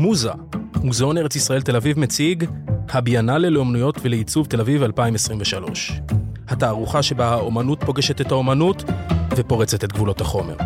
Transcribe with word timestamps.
מוזה, 0.00 0.30
מוזיאון 0.84 1.18
ארץ 1.18 1.36
ישראל 1.36 1.62
תל 1.62 1.76
אביב 1.76 1.98
מציג 1.98 2.44
הביאנלה 2.88 3.48
לאומנויות 3.48 3.98
ולעיצוב 4.02 4.46
תל 4.46 4.60
אביב 4.60 4.82
2023. 4.82 6.00
התערוכה 6.48 7.02
שבה 7.02 7.28
האומנות 7.28 7.84
פוגשת 7.84 8.20
את 8.20 8.32
האומנות 8.32 8.84
ופורצת 9.36 9.84
את 9.84 9.92
גבולות 9.92 10.20
החומר. 10.20 10.56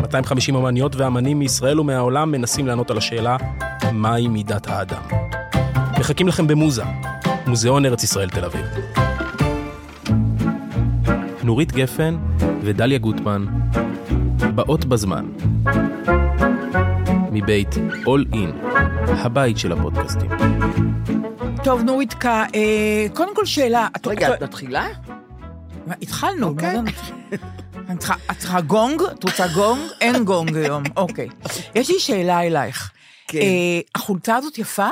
250 0.00 0.56
אמניות 0.56 0.96
ואמנים 0.96 1.38
מישראל 1.38 1.80
ומהעולם 1.80 2.30
מנסים 2.30 2.66
לענות 2.66 2.90
על 2.90 2.98
השאלה 2.98 3.36
מהי 3.92 4.28
מידת 4.28 4.68
האדם. 4.68 5.02
מחכים 5.98 6.28
לכם 6.28 6.46
במוזה, 6.46 6.84
מוזיאון 7.46 7.86
ארץ 7.86 8.04
ישראל 8.04 8.28
תל 8.28 8.44
אביב. 8.44 8.66
נורית 11.42 11.72
גפן 11.72 12.16
ודליה 12.62 12.98
גוטמן, 12.98 13.46
באות 14.54 14.84
בזמן. 14.84 15.26
מבית 17.42 17.68
All 18.04 18.34
In, 18.34 18.66
הבית 19.08 19.58
של 19.58 19.72
הפודקאסטים. 19.72 20.30
טוב, 21.64 21.82
נוריתקה, 21.82 22.44
אה, 22.54 23.06
קודם 23.14 23.36
כל 23.36 23.46
שאלה. 23.46 23.88
רגע, 24.06 24.34
את 24.34 24.42
מתחילה? 24.42 24.86
התחלנו. 26.02 26.48
אוקיי. 26.48 26.80
מה 26.80 26.90
זה- 27.30 27.36
את 27.92 27.98
צריכה- 27.98 28.14
את 28.30 28.38
צריכה 28.38 28.60
גונג? 28.60 29.02
את 29.02 29.24
רוצה 29.24 29.46
גונג? 29.54 29.80
אין 30.00 30.24
גונג 30.24 30.56
היום, 30.56 30.82
אוקיי. 30.96 31.28
יש 31.74 31.90
לי 31.90 31.98
שאלה 32.00 32.40
אלייך. 32.42 32.90
כן. 33.28 33.38
אה, 33.38 33.80
החולצה 33.94 34.36
הזאת 34.36 34.58
יפה? 34.58 34.88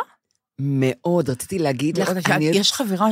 מאוד, 0.61 1.31
רציתי 1.31 1.59
להגיד 1.59 1.99
לך, 1.99 2.11
את 2.11 2.17
יש 2.41 2.73
חברה, 2.73 3.09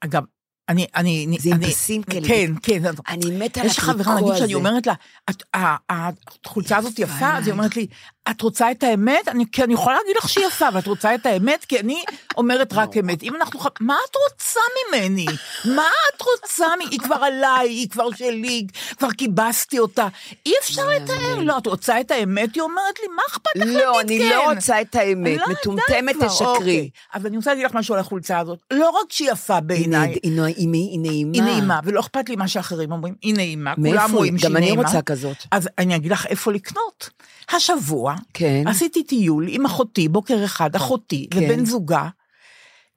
אגב, 0.00 0.22
אני, 0.68 0.86
אני, 0.96 1.24
אני- 1.28 1.38
זה 1.38 1.50
עם 1.50 1.60
פסים 1.66 2.02
כאלה. 2.02 2.28
כן, 2.28 2.52
כן. 2.62 2.82
אני 3.08 3.30
מתה 3.38 3.60
על 3.60 3.66
יש 3.66 3.78
חברה, 3.78 3.92
הטריקו 4.00 4.14
נגיד, 4.20 4.28
הזה. 4.30 4.38
שאני 4.38 4.54
אומרת 4.54 4.86
לה, 4.86 4.94
"את- 5.30 5.42
החולצה 5.90 6.76
הזאת 6.76 6.98
יפה, 6.98 7.36
אז 7.36 7.46
היא. 7.46 7.52
אומרת 7.52 7.76
לי, 7.76 7.86
את 8.30 8.40
רוצה 8.40 8.70
את 8.70 8.82
האמת? 8.82 9.28
אני, 9.28 9.44
כי 9.52 9.64
אני 9.64 9.74
יכולה 9.74 9.96
להגיד 9.96 10.16
לך 10.16 10.28
שהיא 10.28 10.46
יפה, 10.46 10.66
ואת 10.74 10.86
רוצה 10.86 11.14
את 11.14 11.26
האמת? 11.26 11.64
כי 11.64 11.80
אני 11.80 12.02
אומרת 12.36 12.72
רק 12.72 12.96
אמת. 12.96 13.22
אם 13.22 13.34
אנחנו... 13.36 13.60
מה 13.80 13.96
את 14.10 14.16
רוצה 14.30 14.60
ממני? 14.88 15.26
מה 15.64 15.88
את 16.14 16.22
רוצה? 16.22 16.66
מ- 16.66 16.90
היא 16.90 16.98
כבר 17.00 17.14
עליי, 17.16 17.68
היא 17.68 17.88
כבר 17.90 18.10
שלי, 18.10 18.66
כבר 18.98 19.08
כיבסתי 19.18 19.78
אותה. 19.78 20.08
אי 20.46 20.52
אפשר 20.60 20.88
לתאר. 20.88 21.38
לא, 21.42 21.58
את 21.58 21.66
רוצה 21.66 22.00
את 22.00 22.10
האמת? 22.10 22.54
היא 22.54 22.62
אומרת 22.62 23.00
לי, 23.02 23.08
מה 23.16 23.22
אכפת 23.30 23.50
לך 23.56 23.64
להגיד 23.64 23.78
כן? 23.78 23.84
לא, 23.84 24.00
אני 24.00 24.30
לא 24.30 24.52
רוצה 24.52 24.80
את 24.80 24.94
האמת. 24.94 25.38
לא, 25.38 25.46
מטומטמת 25.48 26.16
תשקרי. 26.26 26.46
אוקיי. 26.46 26.90
אז 27.14 27.26
אני 27.26 27.36
רוצה 27.36 27.50
להגיד 27.50 27.64
לך 27.66 27.74
משהו 27.74 27.94
על 27.94 28.00
החולצה 28.00 28.38
הזאת. 28.38 28.58
לא 28.70 28.90
רק 28.90 29.12
שהיא 29.12 29.30
יפה 29.30 29.60
בעיניי, 29.60 30.18
היא 30.22 30.32
נעימה. 30.32 31.08
היא 31.34 31.42
נעימה, 31.42 31.80
ולא 31.84 32.00
אכפת 32.00 32.28
לי 32.28 32.36
מה 32.36 32.48
שאחרים 32.48 32.92
אומרים, 32.92 33.14
היא 33.22 33.34
נעימה, 33.34 33.74
כולם 33.74 34.12
רואים 34.12 34.34
היא? 34.34 34.40
שהיא 34.40 34.50
גם 34.50 34.56
אני 34.56 34.66
נעימה. 34.66 34.82
רוצה 34.82 35.02
כזאת. 35.02 35.36
אז 35.50 35.68
אני 35.78 35.96
אגיד 35.96 36.12
לך 36.12 36.26
איפה 36.26 36.52
לקנות. 36.52 37.10
השבוע, 37.52 38.14
כן. 38.34 38.62
עשיתי 38.66 39.02
טיול 39.04 39.46
עם 39.48 39.66
אחותי, 39.66 40.08
בוקר 40.08 40.44
אחד, 40.44 40.76
אחותי 40.76 41.28
כן. 41.30 41.38
ובן 41.38 41.64
זוגה, 41.64 42.08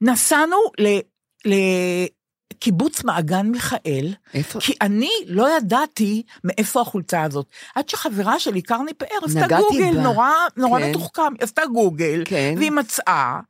נסענו 0.00 0.56
ל- 0.80 0.98
לקיבוץ 2.54 3.04
מעגן 3.04 3.46
מיכאל, 3.46 4.14
איפה? 4.34 4.60
כי 4.60 4.72
אני 4.80 5.10
לא 5.26 5.56
ידעתי 5.56 6.22
מאיפה 6.44 6.80
החולצה 6.80 7.22
הזאת. 7.22 7.46
עד 7.74 7.88
שחברה 7.88 8.38
שלי, 8.38 8.62
קרני 8.62 8.94
פאר, 8.94 9.18
עשתה 9.24 9.46
גוגל, 9.58 9.94
בה. 9.94 10.02
נורא, 10.02 10.30
נורא 10.56 10.80
כן. 10.80 10.90
מתוחכם, 10.90 11.32
עשתה 11.40 11.62
גוגל, 11.66 12.22
כן. 12.24 12.54
והיא 12.56 12.70
מצאה. 12.70 13.40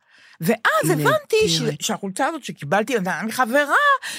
ואז 0.40 0.90
היא 0.90 0.92
הבנתי 0.92 1.48
ש-. 1.48 1.60
שהחולצה 1.86 2.26
הזאת 2.26 2.44
שקיבלתי 2.44 2.94
מחברה, 3.26 3.74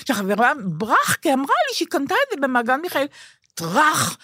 שהחברה 0.08 0.52
ברחקה 0.66 1.34
אמרה 1.34 1.56
לי 1.70 1.76
שהיא 1.76 1.88
קנתה 1.88 2.16
את 2.16 2.36
זה 2.36 2.48
במעגן 2.48 2.80
מיכאל. 2.82 3.06
טראח, 3.54 4.18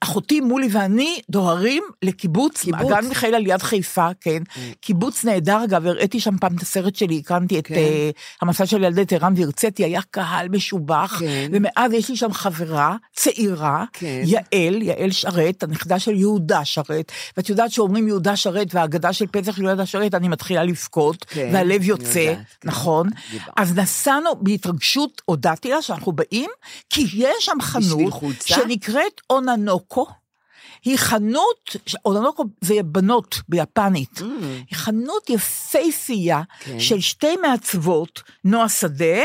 אחותי 0.00 0.40
מולי 0.40 0.68
ואני 0.70 1.20
דוהרים 1.30 1.82
לקיבוץ 2.02 2.60
קיבוץ. 2.60 2.80
מעגן 2.90 3.08
מיכאל 3.08 3.34
על 3.34 3.46
יד 3.46 3.62
חיפה, 3.62 4.08
כן. 4.20 4.42
קיבוץ 4.80 5.24
נהדר, 5.24 5.64
אגב, 5.64 5.86
הראיתי 5.86 6.20
שם 6.20 6.38
פעם 6.38 6.56
את 6.56 6.62
הסרט 6.62 6.96
שלי, 6.96 7.18
הקרנתי 7.18 7.58
את 7.58 7.66
כן. 7.66 7.74
אה, 7.74 8.10
המסע 8.42 8.66
של 8.66 8.84
ילדי 8.84 9.06
טהרן 9.06 9.34
והרציתי, 9.36 9.84
היה 9.84 10.00
קהל 10.10 10.48
משובח, 10.48 11.16
כן. 11.18 11.50
ומאז 11.52 11.92
יש 11.92 12.08
לי 12.08 12.16
שם 12.16 12.32
חברה 12.32 12.96
צעירה, 13.16 13.84
כן. 13.92 14.22
יעל, 14.24 14.82
יעל 14.82 15.10
שרת, 15.10 15.62
הנכדה 15.62 15.98
של 15.98 16.14
יהודה 16.14 16.64
שרת, 16.64 17.12
ואת 17.36 17.48
יודעת 17.48 17.70
שאומרים 17.70 18.08
יהודה 18.08 18.36
שרת 18.36 18.74
והאגדה 18.74 19.12
של 19.12 19.26
פסח 19.26 19.56
של 19.56 19.62
יהודה 19.62 19.86
שרת, 19.86 20.14
אני 20.14 20.28
מתחילה 20.28 20.64
לבכות, 20.64 21.24
כן, 21.24 21.50
והלב 21.52 21.82
יוצא, 21.84 22.18
יודעת, 22.18 22.46
כן. 22.60 22.68
נכון? 22.68 23.08
דיברת. 23.30 23.48
אז 23.56 23.78
נסענו 23.78 24.30
בהתרגשות, 24.40 25.22
הודעתי 25.24 25.70
לה 25.70 25.82
שאנחנו 25.82 26.12
באים, 26.12 26.50
כי 26.90 27.06
יש 27.14 27.34
שם 27.40 27.56
חנות? 27.60 28.24
שנקראת 28.44 29.20
אוננוקו. 29.96 30.06
היא 30.84 30.96
חנות, 30.98 31.76
אוננוקו 32.04 32.44
זה 32.60 32.74
בנות 32.84 33.40
ביפנית, 33.48 34.20
היא 34.70 34.76
חנות 34.78 35.30
יפייפייה 35.30 36.42
Mm. 36.42 36.64
כן. 36.64 36.80
של 36.80 37.00
שתי 37.00 37.36
מעצבות, 37.42 38.22
נועה 38.44 38.68
שדה 38.68 39.22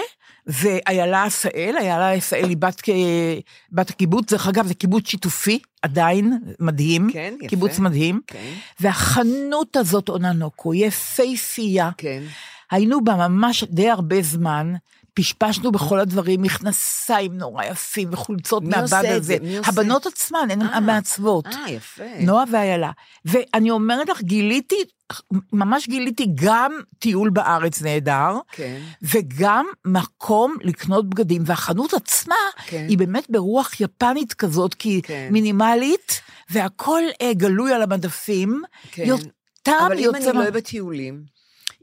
ואיילה 0.47 1.23
עשאל, 1.23 1.75
איילה 1.79 2.11
עשאל 2.11 2.49
היא 2.49 2.57
בת, 2.57 2.81
בת 3.71 3.89
הקיבוץ, 3.89 4.31
דרך 4.33 4.47
אגב 4.47 4.67
זה 4.67 4.73
קיבוץ 4.73 5.07
שיתופי, 5.07 5.59
עדיין, 5.81 6.39
מדהים, 6.59 7.09
כן, 7.13 7.33
יפה. 7.37 7.47
קיבוץ 7.47 7.79
מדהים, 7.79 8.21
כן. 8.27 8.53
והחנות 8.79 9.77
הזאת 9.77 10.09
אוננוקו, 10.09 10.73
יפייפייה, 10.73 11.89
כן. 11.97 12.23
היינו 12.71 13.03
בה 13.03 13.15
ממש 13.15 13.63
די 13.63 13.89
הרבה 13.89 14.21
זמן, 14.21 14.73
פשפשנו 15.19 15.71
בכל 15.71 15.99
הדברים, 15.99 16.41
מכנסיים 16.41 17.37
נורא 17.37 17.63
יפים 17.65 18.09
וחולצות 18.11 18.63
מי 18.63 18.69
מהבד 18.69 18.81
עושה 18.83 18.99
את 19.01 19.05
הזה. 19.05 19.19
זה? 19.21 19.37
מי 19.41 19.57
עושה? 19.57 19.69
הבנות 19.71 20.05
עצמן, 20.05 20.47
הן 20.51 20.61
אה, 20.61 20.75
המעצבות. 20.77 21.45
אה, 21.47 21.69
יפה. 21.69 22.03
נועה 22.19 22.43
ואיילה. 22.51 22.91
ואני 23.25 23.71
אומרת 23.71 24.09
לך, 24.09 24.21
גיליתי, 24.21 24.75
ממש 25.53 25.87
גיליתי 25.87 26.27
גם 26.35 26.71
טיול 26.99 27.29
בארץ 27.29 27.81
נהדר, 27.81 28.37
כן. 28.51 28.81
וגם 29.01 29.65
מקום 29.85 30.55
לקנות 30.61 31.09
בגדים, 31.09 31.41
והחנות 31.45 31.93
עצמה 31.93 32.35
כן. 32.65 32.85
היא 32.89 32.97
באמת 32.97 33.25
ברוח 33.29 33.81
יפנית 33.81 34.33
כזאת, 34.33 34.73
כי 34.73 35.01
כן. 35.03 35.27
מינימלית, 35.31 36.21
והכל 36.49 37.01
אה, 37.21 37.33
גלוי 37.33 37.73
על 37.73 37.81
המדפים. 37.81 38.61
כן. 38.91 39.03
טעם 39.63 39.85
אבל 39.85 39.97
אם 39.99 40.15
אני 40.15 40.25
לא 40.25 40.33
מה- 40.33 40.41
אוהבת 40.41 40.65
טיולים, 40.65 41.34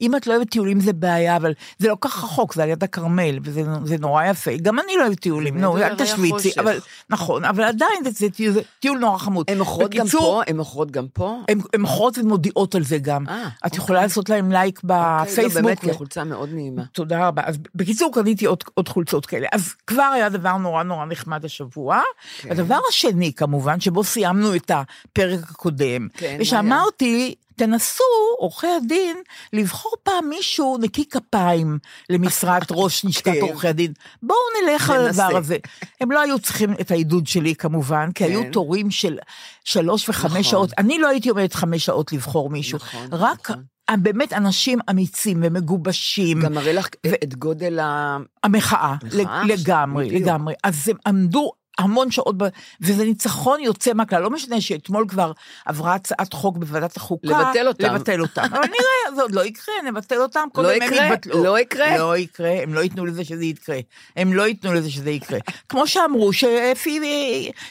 אם 0.03 0.17
את 0.17 0.27
לא 0.27 0.35
אוהבת 0.37 0.51
טיולים 0.51 0.81
זה 0.81 0.93
בעיה, 0.93 1.37
אבל 1.37 1.53
זה 1.79 1.89
לא 1.89 1.97
כך 2.01 2.25
רחוק, 2.25 2.55
זה 2.55 2.63
על 2.63 2.69
יד 2.69 2.85
הכרמל, 2.85 3.39
וזה 3.43 3.63
זה 3.85 3.97
נורא 3.99 4.25
יפה. 4.25 4.51
גם 4.63 4.79
אני 4.79 4.93
לא 4.97 5.03
אוהבת 5.03 5.21
טיולים, 5.21 5.59
נו, 5.59 5.79
אל 5.79 5.97
תשוויצי. 5.97 6.51
אבל 6.61 6.79
נכון, 7.11 7.45
אבל 7.45 7.63
עדיין 7.65 8.05
זה, 8.05 8.11
זה, 8.11 8.31
טיול- 8.31 8.53
זה 8.53 8.61
טיול 8.81 8.99
נורא 8.99 9.19
חמוד. 9.19 9.47
הן 9.51 9.59
מוכרות 9.59 9.91
גם 9.95 10.07
פה? 10.09 10.43
הן 10.47 10.57
מוכרות 10.57 10.91
גם 10.91 11.07
פה? 11.13 11.39
הן 11.49 11.81
מוכרות 11.81 12.19
ומודיעות 12.19 12.75
על 12.75 12.85
זה 12.85 12.99
גם. 12.99 13.29
אה, 13.29 13.43
את 13.49 13.65
אוקיי. 13.65 13.79
יכולה 13.79 14.03
לעשות 14.03 14.29
להם 14.31 14.53
לייק 14.53 14.81
אוקיי, 14.85 14.97
לא, 14.97 15.23
בפייסבוק. 15.25 15.63
באמת, 15.65 15.79
כי 15.81 15.91
החולצה 15.91 16.25
מאוד 16.25 16.49
נעימה. 16.53 16.83
תודה 16.93 17.29
רבה. 17.29 17.43
אז 17.45 17.59
בקיצור, 17.75 18.11
קניתי 18.15 18.45
עוד, 18.45 18.65
עוד 18.75 18.89
חולצות 18.89 19.27
כאלה. 19.27 19.47
אז 19.53 19.75
כבר 19.87 20.03
היה 20.15 20.29
דבר 20.29 20.57
נורא 20.57 20.83
נורא 20.83 21.05
נחמד 21.07 21.45
השבוע. 21.45 22.01
כן. 22.41 22.51
הדבר 22.51 22.79
השני, 22.89 23.33
כמובן, 23.33 23.81
שבו 23.81 24.05
סיימנו 24.05 24.55
את 24.55 24.71
הפרק 24.71 25.41
הקודם, 25.51 26.09
כן, 26.17 26.37
ושאמרתי, 26.41 27.35
תנסו, 27.57 28.05
עורכי 28.39 28.67
הדין, 28.67 29.17
לבחור 29.53 29.93
פעם 30.03 30.29
מישהו 30.29 30.79
נקי 30.81 31.05
כפיים 31.09 31.79
למשרת 32.11 32.67
ראש 32.83 33.05
לשכת 33.05 33.25
כן. 33.25 33.41
עורכי 33.41 33.69
הדין. 33.69 33.93
בואו 34.23 34.39
נלך 34.63 34.91
על 34.91 35.07
ננסה. 35.07 35.27
הדבר 35.27 35.39
הזה. 35.39 35.57
הם 36.01 36.11
לא 36.11 36.21
היו 36.21 36.39
צריכים 36.39 36.75
את 36.81 36.91
העידוד 36.91 37.27
שלי 37.27 37.55
כמובן, 37.55 38.13
כי 38.15 38.25
היו 38.25 38.43
כן. 38.43 38.51
תורים 38.51 38.91
של 38.91 39.19
שלוש 39.65 40.09
וחמש 40.09 40.31
נכון. 40.31 40.43
שעות. 40.43 40.71
אני 40.79 40.99
לא 40.99 41.09
הייתי 41.09 41.29
עומדת 41.29 41.55
חמש 41.55 41.85
שעות 41.85 42.13
לבחור 42.13 42.51
מישהו. 42.51 42.79
נכון, 42.79 43.07
רק 43.13 43.51
נכון. 43.51 43.65
באמת 44.03 44.33
אנשים 44.33 44.79
אמיצים 44.91 45.41
ומגובשים. 45.43 46.41
גם 46.41 46.55
מראה 46.55 46.73
לך 46.73 46.89
את 47.25 47.35
גודל 47.35 47.79
ה... 47.79 48.19
המחאה, 48.45 48.95
מחאה, 49.05 49.43
לגמרי, 49.47 50.07
בדיוק. 50.07 50.23
לגמרי. 50.23 50.55
אז 50.65 50.89
הם 50.89 50.97
עמדו 51.07 51.53
המון 51.79 52.11
שעות, 52.11 52.39
ב... 52.39 52.45
וזה 52.81 53.05
ניצחון 53.05 53.61
יוצא 53.61 53.93
מהכלל. 53.93 54.23
לא 54.23 54.31
משנה 54.31 54.61
שאתמול 54.61 55.05
כבר 55.09 55.33
עברה 55.67 55.95
הצעת 55.95 56.33
חוק 56.33 56.57
בוועדת 56.57 56.97
החוקה. 56.97 57.29
לבטל 57.29 57.69
אותם. 57.69 57.95
לבטל 57.95 58.21
אותם. 58.21 58.43
אבל 58.43 58.59
נראה, 58.59 59.17
זה 59.17 59.23
עוד 59.23 59.33
לא 59.35 59.45
יקרה, 59.45 59.75
נבטל 59.87 60.21
אותם. 60.23 60.49
לא 60.57 60.71
הם 60.71 60.83
יקרה, 60.83 61.07
יתבטלו. 61.07 61.45
לא 61.45 61.59
יקרה. 61.59 61.99
לא 61.99 62.17
יקרה, 62.17 62.63
הם 62.63 62.75
לא 62.75 62.81
ייתנו 62.81 63.07
לזה 63.07 63.25
שזה 63.25 63.45
יקרה. 63.45 63.79
הם 64.17 64.33
לא 64.33 64.43
ייתנו 64.49 64.73
לזה 64.73 64.91
שזה 64.91 65.11
יקרה. 65.11 65.39
כמו 65.69 65.87
שאמרו, 65.87 66.33
שאפי 66.33 67.01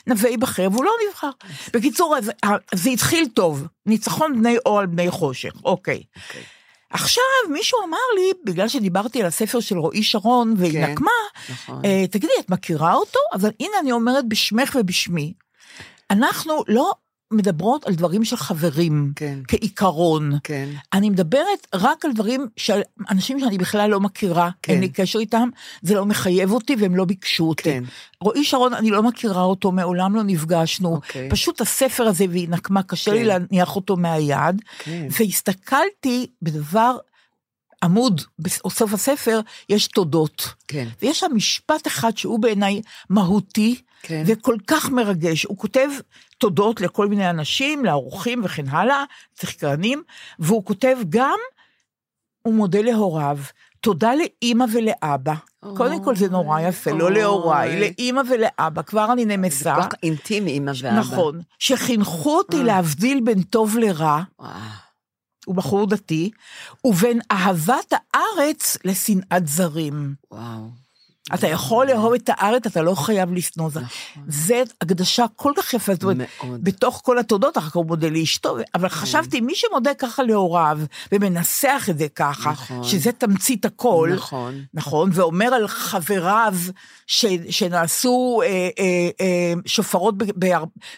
נווה 0.08 0.30
ייבחר, 0.30 0.68
והוא 0.72 0.86
לא 0.86 0.92
נבחר. 1.10 1.30
בקיצור, 1.74 2.18
אז, 2.18 2.32
זה 2.74 2.90
התחיל 2.90 3.28
טוב. 3.34 3.68
ניצחון 3.86 4.40
בני 4.40 4.58
אור 4.66 4.80
על 4.80 4.86
בני 4.86 5.12
חושך, 5.12 5.54
אוקיי. 5.66 6.04
עכשיו, 6.92 7.24
מישהו 7.50 7.80
אמר 7.88 7.98
לי, 8.16 8.32
בגלל 8.44 8.68
שדיברתי 8.68 9.22
על 9.22 9.28
הספר 9.28 9.60
של 9.60 9.78
רועי 9.78 10.04
שרון 10.04 10.54
והיא 10.58 10.72
כן, 10.74 10.92
נקמה, 10.92 11.12
נכון. 11.50 11.86
אה, 11.86 12.08
תגידי, 12.12 12.34
את 12.40 12.50
מכירה 12.50 12.94
אותו? 12.94 13.20
אבל 13.34 13.50
הנה 13.60 13.72
אני 13.82 13.92
אומרת 13.92 14.28
בשמך 14.28 14.78
ובשמי, 14.80 15.34
אנחנו 16.12 16.64
לא 16.68 16.92
מדברות 17.32 17.88
על 17.88 17.96
דברים 17.96 18.24
של 18.24 18.36
חברים, 18.36 19.14
כן. 19.16 19.40
כעיקרון. 19.48 20.32
כן. 20.44 20.70
אני 20.94 21.10
מדברת 21.10 21.68
רק 21.74 22.06
על 22.06 22.14
דברים 22.14 22.48
של 22.58 22.82
אנשים 23.10 23.40
שאני 23.40 23.58
בכלל 23.58 23.90
לא 23.90 24.00
מכירה, 24.00 24.50
כן. 24.62 24.74
אין 24.74 24.82
לי 24.82 24.90
קשר 24.90 25.20
איתם, 25.20 25.50
זה 25.82 25.96
לא 25.96 26.06
מחייב 26.06 26.52
אותי 26.52 26.76
והם 26.80 26.96
לא 26.96 27.06
ביקשו 27.06 27.44
אותי. 27.44 27.64
כן. 27.64 27.84
רועי 28.22 28.44
שרון, 28.44 28.74
אני 28.74 28.92
לא 28.92 29.04
מכירה 29.04 29.44
אותו, 29.44 29.72
מעולם 29.72 30.16
לא 30.16 30.24
נפגשנו. 30.24 30.96
אוקיי. 30.96 31.30
פשוט 31.30 31.62
הספר 31.62 32.04
הזה 32.04 32.26
והיא 32.30 32.50
נקמה, 32.50 32.84
קשה 32.84 33.14
לי 33.14 33.20
כן. 33.20 33.26
להניח 33.26 33.76
אותו 33.76 33.98
מהיד. 33.98 34.62
כן. 34.80 35.08
והסתכלתי 35.20 36.28
בדבר, 36.42 36.98
עמוד, 37.84 38.22
בסוף 38.40 38.94
הספר, 38.94 39.40
יש 39.70 39.88
תודות. 39.88 40.54
כן. 40.68 40.88
ויש 41.02 41.20
שם 41.20 41.32
משפט 41.36 41.88
אחד 41.88 42.18
שהוא 42.18 42.40
בעיניי 42.40 42.82
מהותי, 43.10 43.82
כן. 44.04 44.24
וכל 44.28 44.56
כך 44.68 44.90
מרגש. 44.90 45.44
הוא 45.44 45.58
כותב 45.58 45.90
תודות 46.42 46.82
לכל 46.82 47.08
מיני 47.08 47.30
אנשים, 47.30 47.86
לאורחים 47.86 48.42
וכן 48.44 48.68
הלאה, 48.70 49.04
תחקרנים, 49.34 50.04
והוא 50.40 50.66
כותב 50.66 50.98
גם, 51.10 51.38
הוא 52.42 52.54
מודה 52.54 52.82
להוריו, 52.82 53.38
תודה 53.82 54.12
לאימא 54.16 54.66
ולאבא. 54.74 55.34
אוי, 55.64 55.78
קודם 55.78 56.04
כל 56.04 56.16
זה 56.16 56.30
נורא 56.30 56.60
יפה, 56.60 56.92
לא 56.92 57.04
אוי. 57.04 57.14
להוריי, 57.14 57.80
לאימא 57.80 58.22
ולאבא, 58.30 58.82
כבר 58.82 59.12
אני 59.14 59.26
זה 59.26 59.38
נמסה. 59.38 59.76
כל 59.76 59.82
כך 59.82 59.96
אינטימי, 60.04 60.58
אמא 60.58 60.72
ואבא. 60.82 61.00
נכון, 61.00 61.42
שחינכו 61.60 62.38
אותי 62.38 62.58
אה. 62.58 62.64
להבדיל 62.64 63.22
בין 63.24 63.42
טוב 63.42 63.78
לרע. 63.78 64.22
הוא 65.46 65.56
בחור 65.56 65.88
דתי, 65.88 66.32
ובין 66.86 67.20
אהבת 67.32 67.94
הארץ 68.14 68.78
לשנאת 68.86 69.48
זרים. 69.48 70.14
וואו. 70.32 70.81
אתה 71.34 71.48
יכול 71.48 71.88
לאהוב 71.88 72.14
את 72.14 72.30
הארץ, 72.34 72.66
אתה 72.66 72.82
לא 72.82 72.96
חייב 72.96 73.34
לשנוא 73.34 73.70
זאת. 73.70 73.84
נכון. 73.84 74.24
זה 74.28 74.64
הקדשה 74.82 75.26
כל 75.36 75.54
כך 75.56 75.74
יפה, 75.74 75.94
זאת 75.94 76.04
אומרת. 76.04 76.28
בתוך 76.44 77.02
כל 77.04 77.18
התודות, 77.18 77.58
אחר 77.58 77.70
כך 77.70 77.76
הוא 77.76 77.86
מודה 77.86 78.10
לאשתו, 78.10 78.58
אבל 78.76 78.90
חשבתי, 78.90 79.42
מי 79.42 79.56
שמודה 79.56 79.94
ככה 79.94 80.24
להוריו, 80.24 80.80
ומנסח 81.12 81.88
את 81.90 81.98
זה 81.98 82.08
ככה, 82.16 82.52
נכון. 82.52 82.84
שזה 82.84 83.12
תמצית 83.12 83.66
הכל, 83.66 84.10
נכון. 84.16 84.62
נכון, 84.74 85.10
ואומר 85.14 85.54
על 85.54 85.68
חבריו 85.68 86.56
שנעשו 87.50 88.42
אה, 88.44 88.70
אה, 88.80 89.10
אה, 89.22 89.54
שופרות 89.66 90.16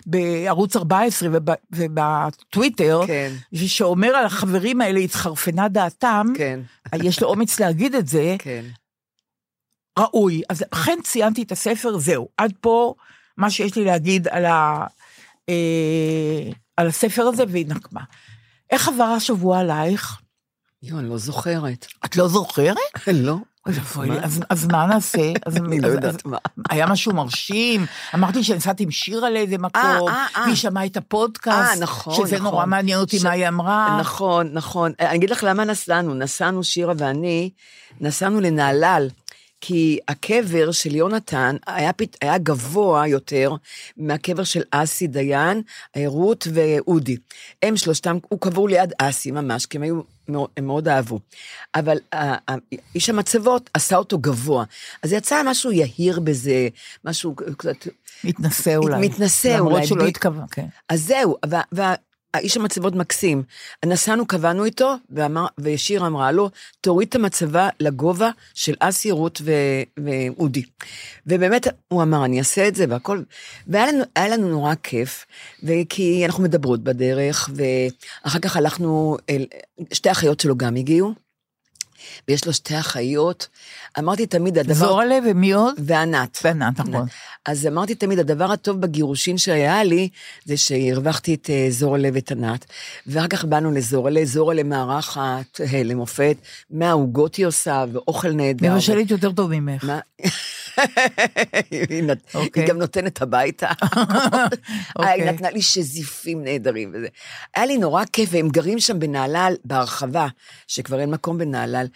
בערוץ 0.05 0.75
14 0.75 1.29
וב, 1.31 1.49
ובטוויטר, 1.71 3.01
כן. 3.07 3.33
שאומר 3.55 4.07
על 4.07 4.25
החברים 4.25 4.81
האלה 4.81 4.99
התחרפנה 4.99 5.67
דעתם, 5.67 6.27
כן. 6.37 6.59
יש 6.95 7.21
לו 7.21 7.27
אומץ 7.27 7.59
להגיד 7.59 7.95
את 7.95 8.07
זה, 8.07 8.35
כן. 8.39 8.63
ראוי. 9.99 10.41
אז 10.49 10.63
אכן 10.71 10.99
ציינתי 11.03 11.43
את 11.43 11.51
הספר, 11.51 11.97
זהו. 11.97 12.27
עד 12.37 12.53
פה 12.61 12.93
מה 13.37 13.49
שיש 13.49 13.75
לי 13.75 13.85
להגיד 13.85 14.27
על, 14.27 14.45
ה, 14.45 14.85
אה, 15.49 16.51
על 16.77 16.87
הספר 16.87 17.21
הזה, 17.23 17.43
והיא 17.49 17.65
נקמה. 17.67 18.01
איך 18.71 18.87
עבר 18.87 19.03
השבוע 19.03 19.59
עלייך? 19.59 20.17
יואו, 20.83 20.99
אני 20.99 21.09
לא 21.09 21.17
זוכרת. 21.17 21.87
את 22.05 22.15
לא 22.15 22.27
זוכרת? 22.27 22.77
לא. 23.07 23.37
אז, 24.49 24.67
מה 24.67 24.85
נעשה? 24.85 25.33
אני 25.47 25.79
לא 25.79 25.87
יודעת 25.87 26.25
מה. 26.25 26.37
היה 26.69 26.87
משהו 26.87 27.13
מרשים, 27.13 27.85
אמרתי 28.15 28.43
שנסעתי 28.43 28.83
עם 28.83 28.91
שירה 28.91 29.29
לאיזה 29.29 29.57
מקום, 29.57 29.81
אה, 30.09 30.25
אה. 30.35 30.43
והיא 30.45 30.55
שמעה 30.55 30.85
את 30.85 30.97
הפודקאסט, 30.97 31.73
אה, 31.73 31.79
נכון, 31.79 32.13
שזה 32.13 32.35
נכון. 32.35 32.51
נורא 32.51 32.65
מעניין 32.65 32.99
אותי 32.99 33.17
מה 33.23 33.31
היא 33.31 33.47
אמרה. 33.47 33.97
נכון, 33.99 34.49
נכון. 34.53 34.91
אני 34.99 35.15
אגיד 35.15 35.29
לך 35.29 35.43
למה 35.43 35.65
נסענו. 35.65 36.13
נסענו, 36.13 36.63
שירה 36.63 36.93
ואני, 36.97 37.49
נסענו 38.01 38.41
לנהלל. 38.41 39.09
כי 39.65 40.00
הקבר 40.07 40.71
של 40.71 40.95
יונתן 40.95 41.56
היה, 41.68 41.94
פת... 41.94 42.18
היה 42.21 42.38
גבוה 42.38 43.07
יותר 43.07 43.51
מהקבר 43.98 44.44
של 44.44 44.62
אסי 44.71 45.07
דיין, 45.07 45.62
רות 46.06 46.48
ואודי. 46.54 47.18
הם 47.63 47.77
שלושתם, 47.77 48.18
הוא 48.30 48.39
קבור 48.39 48.69
ליד 48.69 48.94
אסי 48.98 49.31
ממש, 49.31 49.65
כי 49.65 49.77
הם 49.77 49.83
היו, 49.83 50.01
הם 50.57 50.65
מאוד 50.65 50.88
אהבו. 50.88 51.19
אבל 51.75 51.98
ה- 52.13 52.51
ה- 52.51 52.57
איש 52.95 53.10
המצבות 53.10 53.69
עשה 53.74 53.95
אותו 53.95 54.18
גבוה. 54.18 54.63
אז 55.04 55.12
יצא 55.13 55.42
משהו 55.45 55.71
יהיר 55.71 56.19
בזה, 56.19 56.68
משהו 57.06 57.36
קצת... 57.57 57.88
מתנשא 58.24 58.75
אולי. 58.75 59.07
מתנשא 59.07 59.48
למרות 59.48 59.71
אולי, 59.71 59.88
שלא 59.88 60.04
ב- 60.04 60.07
התכוון, 60.07 60.45
כן. 60.51 60.65
אז 60.89 61.04
זהו, 61.04 61.38
והאיש 62.33 62.57
המצבות 62.57 62.95
מקסים. 62.95 63.44
נסענו, 63.85 64.25
קבענו 64.25 64.65
איתו, 64.65 64.95
ואמר, 65.09 65.45
ושירה 65.57 66.07
אמרה 66.07 66.31
לו, 66.31 66.50
תוריד 66.81 67.07
את 67.07 67.15
המצבה 67.15 67.69
לגובה 67.80 68.30
של 68.53 68.74
אסי, 68.80 69.12
רות 69.12 69.41
ואודי. 69.97 70.63
ובאמת, 71.27 71.68
הוא 71.88 72.03
אמר, 72.03 72.25
אני 72.25 72.39
אעשה 72.39 72.68
את 72.68 72.75
זה 72.75 72.85
והכל. 72.89 73.21
והיה 73.68 73.88
לנו, 73.88 74.03
לנו 74.18 74.50
נורא 74.50 74.74
כיף, 74.83 75.25
וכי 75.63 76.25
אנחנו 76.25 76.44
מדברות 76.44 76.83
בדרך, 76.83 77.50
ואחר 77.56 78.39
כך 78.39 78.57
הלכנו, 78.57 79.18
אל, 79.29 79.45
שתי 79.94 80.12
אחיות 80.12 80.39
שלו 80.39 80.57
גם 80.57 80.75
הגיעו, 80.75 81.13
ויש 82.27 82.45
לו 82.47 82.53
שתי 82.53 82.79
אחיות. 82.79 83.47
אמרתי 84.00 84.25
תמיד, 84.25 84.57
הדבר... 84.57 84.73
זורלה 84.73 85.19
ומי 85.25 85.51
עוד? 85.51 85.75
וענת. 85.77 86.39
וענת, 86.44 86.79
נכון. 86.79 87.07
אז 87.45 87.67
אמרתי 87.67 87.95
תמיד, 87.95 88.19
הדבר 88.19 88.51
הטוב 88.51 88.81
בגירושין 88.81 89.38
שהיה 89.38 89.83
לי, 89.83 90.09
זה 90.45 90.57
שהרווחתי 90.57 91.33
את 91.33 91.50
אה, 91.50 91.67
זורלה 91.69 92.09
ואת 92.13 92.31
ענת, 92.31 92.65
ואחר 93.07 93.27
כך 93.27 93.45
באנו 93.45 93.71
לזורלה, 93.71 94.25
זורלה 94.25 94.63
מארחת 94.63 95.61
אה, 95.61 95.83
למופת, 95.83 96.38
מהעוגות 96.71 97.35
היא 97.35 97.45
עושה, 97.45 97.85
ואוכל 97.94 98.31
נהדר. 98.31 98.73
מבשלת 98.73 99.11
יותר 99.11 99.31
טוב 99.31 99.51
ממך. 99.51 99.91
היא 101.71 102.03
אוקיי. 102.35 102.67
גם 102.67 102.77
נותנת 102.77 103.21
הביתה. 103.21 103.71
אוקיי. 104.95 105.11
היא 105.11 105.31
נתנה 105.31 105.49
לי 105.49 105.61
שזיפים 105.61 106.43
נהדרים 106.43 106.91
וזה. 106.93 107.07
היה 107.55 107.65
לי 107.65 107.77
נורא 107.77 108.03
כיף, 108.13 108.29
והם 108.31 108.49
גרים 108.49 108.79
שם 108.79 108.99
בנהלל, 108.99 109.53
בהרחבה, 109.65 110.27
שכבר 110.67 110.99
אין 110.99 111.11
מקום 111.11 111.37
בנהלל. 111.37 111.87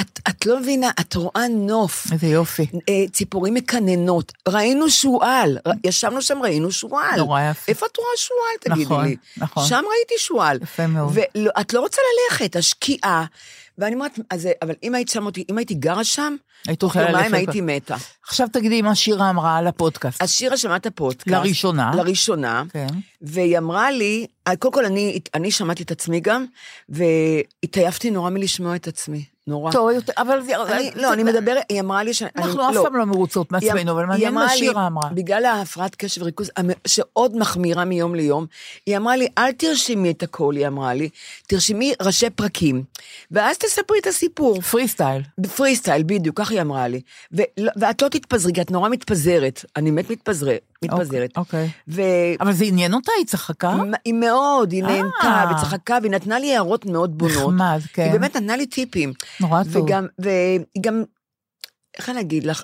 את, 0.00 0.20
את 0.28 0.46
לא 0.46 0.60
מבינה, 0.60 0.90
את 1.00 1.14
רואה 1.14 1.48
נוף. 1.48 2.12
איזה 2.12 2.26
יופי. 2.26 2.66
אה, 2.88 3.04
ציפורים 3.12 3.54
מקננות, 3.54 4.32
ראינו 4.48 4.90
שועל, 4.90 5.58
ישבנו 5.84 6.22
שם, 6.22 6.38
ראינו 6.42 6.72
שועל. 6.72 7.16
נורא 7.16 7.42
יפה. 7.50 7.72
איפה 7.72 7.86
את 7.86 7.96
רואה 7.96 8.08
שועל, 8.16 8.56
תגידי 8.60 8.84
נכון, 8.84 9.04
לי? 9.04 9.16
נכון. 9.36 9.66
שם 9.66 9.82
ראיתי 9.96 10.14
שועל. 10.18 10.58
יפה 10.62 10.86
מאוד. 10.86 11.12
ואת 11.14 11.72
לא 11.72 11.80
רוצה 11.80 12.00
ללכת, 12.30 12.56
השקיעה. 12.56 13.24
ואני 13.78 13.94
אומרת, 13.94 14.18
אז, 14.30 14.48
אבל 14.62 14.74
אם 14.82 14.94
היית 14.94 15.08
שם 15.08 15.26
אותי, 15.26 15.44
אם 15.50 15.58
הייתי 15.58 15.74
גרה 15.74 16.04
שם, 16.04 16.36
היית 16.66 16.82
יכולה 16.82 17.10
יומיים. 17.10 17.34
הייתי 17.34 17.60
מתה. 17.60 17.96
עכשיו 18.28 18.48
תגידי 18.52 18.82
מה 18.82 18.94
שירה 18.94 19.30
אמרה 19.30 19.56
על 19.56 19.66
הפודקאסט. 19.66 20.22
אז 20.22 20.30
שירה 20.30 20.56
שמעה 20.56 20.76
את 20.76 20.86
הפודקאסט. 20.86 21.26
לראשונה. 21.28 21.92
לראשונה. 21.96 22.62
כן. 22.72 22.86
והיא 23.22 23.58
אמרה 23.58 23.90
לי, 23.90 24.26
קודם 24.58 24.74
כל 24.74 24.84
אני, 24.84 25.18
אני 25.34 25.50
שמעתי 25.50 25.82
את 25.82 25.90
עצמי 25.90 26.20
גם, 26.20 26.44
והתעייפתי 26.88 28.10
נורא 28.10 28.30
מלשמוע 28.30 28.76
את 28.76 28.88
עצמי, 28.88 29.24
נורא. 29.46 29.72
טוב, 29.72 29.88
אבל. 30.18 30.38
אני, 30.72 30.90
לא, 30.94 31.12
אני 31.12 31.24
מדברת, 31.24 31.62
היא 31.68 31.80
אמרה 31.80 32.02
לי 32.02 32.14
ש... 32.14 32.22
אנחנו 32.36 32.68
אני- 32.68 32.78
אף 32.78 32.82
פעם 32.82 32.96
לא 32.96 33.04
מרוצות 33.04 33.46
אמ- 33.52 33.58
מעצמנו, 33.60 33.92
אבל 33.92 34.04
מעניין 34.06 34.34
מה 34.34 34.46
לי, 34.52 34.58
שירה 34.58 34.86
אמרה. 34.86 35.08
בגלל 35.14 35.44
ההפרעת 35.44 35.94
קשב 35.94 36.22
וריכוז, 36.22 36.50
שעוד 36.86 37.36
מחמירה 37.36 37.84
מיום 37.84 38.14
ליום, 38.14 38.46
היא 38.86 38.96
אמרה 38.96 39.16
לי, 39.16 39.26
אל 39.38 39.52
תרשמי 39.52 40.10
את 40.10 40.22
הכל, 40.22 40.54
היא 40.56 40.66
אמרה 40.66 40.94
לי, 40.94 41.08
תרשמי 41.46 41.92
ראשי 42.02 42.30
פרקים, 42.30 42.84
ואז 43.30 43.58
תספרי 43.58 43.98
את 43.98 44.06
הסיפור. 44.06 44.60
פרי 44.60 44.88
סטייל. 44.88 45.22
בפרי 45.38 45.76
סטייל, 45.76 46.02
בדיוק, 46.06 46.38
ככה 46.40 46.54
היא 46.54 46.60
אמרה 46.62 46.88
לי. 46.88 47.00
ולא- 47.32 47.72
ואת 47.76 48.02
לא 48.02 48.08
תתפזרי, 48.18 48.52
כי 48.52 48.60
את 48.60 48.70
נורא 48.70 48.88
מתפזרת. 48.88 49.64
אני 49.76 49.90
באמת 49.90 50.10
מתפזרת. 50.10 50.60
מתפזרת. 50.84 51.30
אוקיי. 51.36 51.70
ו... 51.88 52.02
אבל 52.40 52.52
זה 52.52 52.64
עניין 52.64 52.94
אותה, 52.94 53.12
היא 53.18 53.26
צחקה? 53.26 53.76
היא 54.04 54.14
מאוד, 54.14 54.72
היא 54.72 54.84
אה. 54.84 54.88
נהנתה 54.88 55.50
וצחקה, 55.50 55.98
והיא 56.02 56.12
נתנה 56.12 56.38
לי 56.38 56.54
הערות 56.54 56.86
מאוד 56.86 57.18
בונות. 57.18 57.54
נחמד, 57.54 57.80
כן. 57.92 58.02
היא 58.02 58.12
באמת 58.12 58.36
נתנה 58.36 58.56
לי 58.56 58.66
טיפים. 58.66 59.12
נורא 59.40 59.62
טוב. 59.64 59.76
וגם, 59.76 60.06
והיא 60.18 60.60
גם, 60.80 61.02
איך 61.98 62.08
אני 62.08 62.20
אגיד 62.20 62.44
לך, 62.44 62.62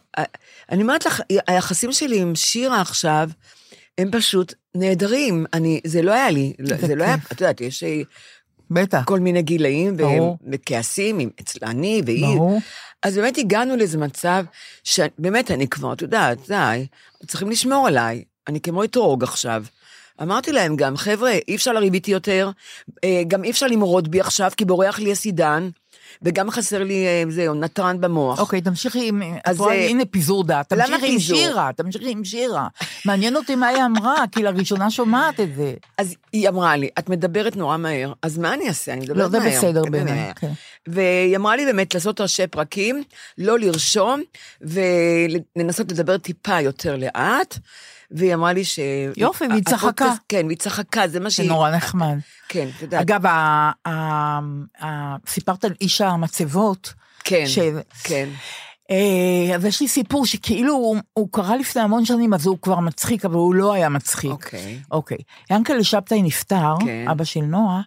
אני 0.71 0.83
אומרת 0.83 1.07
לך, 1.07 1.21
היחסים 1.47 1.92
שלי 1.92 2.21
עם 2.21 2.35
שירה 2.35 2.80
עכשיו, 2.80 3.30
הם 3.99 4.11
פשוט 4.12 4.54
נהדרים. 4.75 5.47
אני, 5.52 5.80
זה 5.87 6.02
לא 6.02 6.12
היה 6.12 6.30
לי, 6.30 6.52
זה 6.62 6.76
זה 6.87 6.95
לא 6.95 7.04
היה. 7.04 7.14
את 7.33 7.40
יודעת, 7.40 7.61
יש 7.61 7.83
אה, 7.83 8.02
בטח. 8.70 9.04
כל 9.04 9.20
מיני 9.20 9.42
גילאים. 9.42 9.94
והם- 9.98 10.06
וכעסים, 10.52 11.18
עם- 11.18 11.30
אני 11.62 12.02
והיא. 12.06 12.24
ברור. 12.36 12.60
אז 13.02 13.14
באמת 13.16 13.38
הגענו 13.38 13.76
לאיזה 13.76 13.98
מצב, 13.98 14.44
שבאמת 14.84 15.50
אני 15.50 15.68
כבר, 15.68 15.92
את 15.92 16.02
יודעת, 16.02 16.38
די, 16.48 16.86
צריכים 17.26 17.50
לשמור 17.50 17.86
עליי, 17.86 18.24
אני 18.48 18.60
כמו 18.60 18.84
אתרוג 18.84 19.22
עכשיו. 19.22 19.64
אמרתי 20.22 20.52
להם 20.52 20.76
גם, 20.76 20.96
חבר'ה, 20.96 21.32
אי 21.48 21.56
אפשר 21.56 21.72
לריב 21.72 21.94
איתי 21.94 22.10
יותר, 22.10 22.50
אה, 23.04 23.22
גם 23.28 23.44
אי 23.44 23.50
אפשר 23.50 23.66
למרוד 23.66 24.10
בי 24.10 24.20
עכשיו, 24.20 24.50
כי 24.56 24.64
בורח 24.64 24.98
לי 24.98 25.12
הסידן, 25.12 25.68
וגם 26.23 26.50
חסר 26.50 26.85
לי, 26.85 27.07
אה, 27.07 27.23
זהו, 27.29 27.55
נתרן 27.55 28.00
במוח. 28.00 28.40
אוקיי, 28.40 28.61
תמשיכי 28.61 29.09
עם... 29.09 29.23
אז 29.45 29.57
זה- 29.57 29.64
הנה 29.73 30.05
פיזור 30.05 30.45
דעת. 30.45 30.69
תמשיכי 30.69 31.12
עם? 31.12 31.19
שירה, 31.19 31.71
תמשיכי 31.76 32.11
עם 32.11 32.25
שירה. 32.25 32.69
מעניין 33.05 33.37
אותי 33.37 33.55
מה 33.55 33.67
היא 33.67 33.83
אמרה, 33.85 34.14
כי 34.33 34.43
לראשונה 34.43 34.90
שומעת 34.90 35.40
את 35.40 35.55
זה. 35.55 35.75
אז 35.99 36.14
היא 36.33 36.49
אמרה 36.49 36.76
לי, 36.76 36.88
את 36.99 37.09
מדברת 37.09 37.57
נורא 37.57 37.76
מהר, 37.76 38.12
אז 38.23 38.38
מה 38.38 38.55
אני 38.55 38.69
אעשה? 38.69 38.93
אני 38.93 39.00
מדברת 39.00 39.33
לא, 39.33 39.38
מהר. 39.40 39.50
זה 39.50 39.57
בסדר 39.59 39.85
כן, 39.85 39.90
בעיניי. 39.90 40.14
מהר. 40.14 40.33
כן. 40.33 40.52
והיא 40.88 41.37
אמרה 41.37 41.57
לי 41.57 41.64
באמת 41.64 41.95
לעשות 41.95 42.21
ראשי 42.21 42.47
פרקים, 42.47 43.02
לא 43.38 43.59
לרשום, 43.59 44.23
ולנסות 44.61 45.93
לדבר 45.93 46.19
טיפה 46.19 46.61
יותר 46.61 46.97
לאט, 46.97 47.59
והיא 48.11 48.35
אמרה 48.35 48.52
לי 48.52 48.64
ש... 48.64 48.79
יופי, 49.17 49.45
והיא 49.47 49.62
צחקה. 49.64 50.14
כן, 50.29 50.47
והיא 50.47 50.59
צחקה, 50.59 51.09
זה 51.09 51.21
מה 51.21 51.29
זה 51.29 51.35
שהיא... 51.35 51.49
נורא 51.49 51.71
נחמד. 51.71 52.19
כן, 52.49 52.69
יודעת. 52.83 53.00
אגב, 53.00 53.21
סיפרת 55.26 55.64
על 55.64 55.73
איש 55.81 56.00
המצבות. 56.00 56.93
כן, 57.25 57.45
כן. 58.05 58.29
אה, 58.90 59.57
אז 59.57 59.64
יש 59.64 59.81
לי 59.81 59.88
סיפור 59.88 60.26
שכאילו 60.26 60.75
הוא, 60.75 60.97
הוא 61.12 61.29
קרה 61.33 61.57
לפני 61.57 61.83
המון 61.83 62.05
שנים, 62.05 62.35
אז 62.35 62.47
הוא 62.47 62.59
כבר 62.62 62.81
מצחיק, 62.81 63.25
אבל 63.25 63.35
הוא 63.35 63.55
לא 63.55 63.73
היה 63.73 63.88
מצחיק. 63.88 64.31
אוקיי. 64.31 64.79
אוקיי. 64.90 65.19
ינקלה 65.50 65.85
שבתאי 65.85 66.23
נפטר, 66.23 66.75
כן. 66.81 67.09
אבא 67.11 67.25
של 67.25 67.40
נועה, 67.40 67.81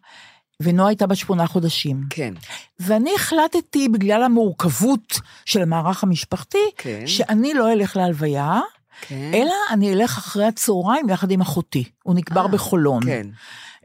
ונועה 0.59 0.89
הייתה 0.89 1.07
בת 1.07 1.17
שמונה 1.17 1.47
חודשים. 1.47 2.01
כן. 2.09 2.33
ואני 2.79 3.11
החלטתי, 3.15 3.89
בגלל 3.89 4.23
המורכבות 4.23 5.19
של 5.45 5.61
המערך 5.61 6.03
המשפחתי, 6.03 6.71
כן. 6.77 7.07
שאני 7.07 7.53
לא 7.53 7.71
אלך 7.71 7.97
להלוויה, 7.97 8.59
כן. 9.01 9.31
אלא 9.33 9.53
אני 9.69 9.93
אלך 9.93 10.17
אחרי 10.17 10.45
הצהריים 10.45 11.09
יחד 11.09 11.31
עם 11.31 11.41
אחותי. 11.41 11.83
הוא 12.03 12.15
נקבר 12.15 12.41
אה, 12.41 12.47
בחולון. 12.47 13.05
כן. 13.05 13.27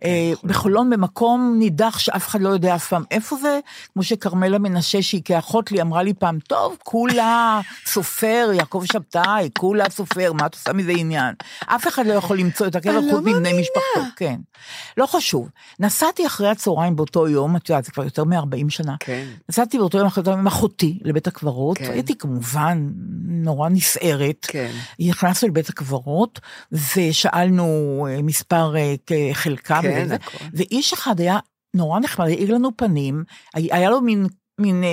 אה, 0.04 0.32
בחולון 0.44 0.90
במקום 0.90 1.56
נידח 1.58 1.98
שאף 1.98 2.28
אחד 2.28 2.40
לא 2.40 2.48
יודע 2.48 2.74
אף 2.74 2.88
פעם 2.88 3.04
איפה 3.10 3.36
זה, 3.36 3.60
כמו 3.92 4.02
שכרמלה 4.02 4.58
מנשה 4.58 5.02
שהיא 5.02 5.22
כאחות 5.24 5.72
לי 5.72 5.80
אמרה 5.80 6.02
לי 6.02 6.14
פעם, 6.14 6.38
טוב, 6.46 6.76
כולה 6.84 7.60
סופר, 7.86 8.50
יעקב 8.54 8.82
שבתאי, 8.92 9.48
כולה 9.58 9.90
סופר, 9.90 10.32
מה 10.32 10.46
את 10.46 10.54
עושה 10.54 10.72
מזה 10.72 10.92
עניין? 10.96 11.34
אף 11.66 11.88
אחד 11.88 12.06
לא 12.06 12.12
יכול 12.12 12.38
למצוא 12.38 12.66
את 12.66 12.76
הקבר 12.76 13.00
חוץ 13.00 13.12
לא 13.12 13.20
מבני 13.20 13.60
משפחתו, 13.60 14.16
כן. 14.16 14.36
לא 14.96 15.06
חשוב. 15.06 15.48
נסעתי 15.80 16.26
אחרי 16.26 16.48
הצהריים 16.48 16.96
באותו 16.96 17.28
יום, 17.28 17.56
את 17.56 17.68
יודעת, 17.68 17.84
זה 17.84 17.90
כבר 17.90 18.04
יותר 18.04 18.24
מ-40 18.24 18.68
שנה. 18.68 18.96
כן. 19.00 19.26
נסעתי 19.48 19.78
באותו 19.78 19.98
יום 19.98 20.06
אחרי 20.06 20.32
עם 20.32 20.46
אחותי 20.46 20.98
לבית 21.02 21.26
הקברות, 21.26 21.78
כן. 21.78 21.90
הייתי 21.92 22.18
כמובן 22.18 22.88
נורא 23.24 23.68
נסערת. 23.68 24.46
כן. 24.48 24.70
נכנסנו 25.00 25.48
לבית 25.48 25.68
הקברות, 25.68 26.40
ושאלנו 26.72 28.06
אה, 28.10 28.22
מספר 28.22 28.74
אה, 28.76 28.94
חלקה, 29.32 29.82
כן, 29.82 29.87
וזה, 29.96 30.14
הכל. 30.14 30.44
ואיש 30.54 30.92
אחד 30.92 31.20
היה 31.20 31.38
נורא 31.74 32.00
נחמד, 32.00 32.26
העיר 32.26 32.54
לנו 32.54 32.76
פנים, 32.76 33.24
היה 33.54 33.90
לו 33.90 34.00
מין, 34.00 34.26
מין 34.58 34.84
אה, 34.84 34.88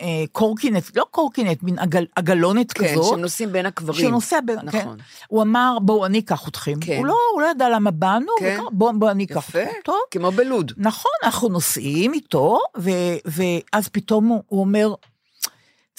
אה, 0.00 0.24
קורקינט, 0.32 0.96
לא 0.96 1.06
קורקינט, 1.10 1.62
מין 1.62 1.78
עגל, 1.78 2.06
עגלונת 2.16 2.72
כן, 2.72 2.88
כזאת. 2.88 3.04
שהם 3.04 3.20
נוסעים 3.20 3.52
בין 3.52 3.66
הקברים. 3.66 4.00
שהוא 4.00 4.10
נוסע, 4.10 4.40
ב... 4.46 4.50
נכון. 4.50 4.70
כן. 4.70 5.04
הוא 5.28 5.42
אמר, 5.42 5.78
בואו, 5.82 6.06
אני 6.06 6.18
אקח 6.18 6.48
אתכם. 6.48 6.74
כן. 6.80 6.96
הוא, 6.96 7.06
לא, 7.06 7.16
הוא 7.34 7.42
לא 7.42 7.46
ידע 7.46 7.68
למה 7.68 7.90
באנו, 7.90 8.32
כן. 8.40 8.56
וכך, 8.60 8.68
בואו, 8.72 8.98
בוא, 8.98 9.10
אני 9.10 9.24
אקח 9.24 9.48
יפה. 9.48 9.62
אתכם. 9.62 9.72
טוב. 9.84 9.96
כמו 10.10 10.30
בלוד. 10.30 10.72
נכון, 10.76 11.12
אנחנו 11.24 11.48
נוסעים 11.48 12.12
איתו, 12.12 12.58
ו, 12.78 12.90
ואז 13.24 13.88
פתאום 13.88 14.26
הוא, 14.26 14.42
הוא 14.46 14.60
אומר, 14.60 14.94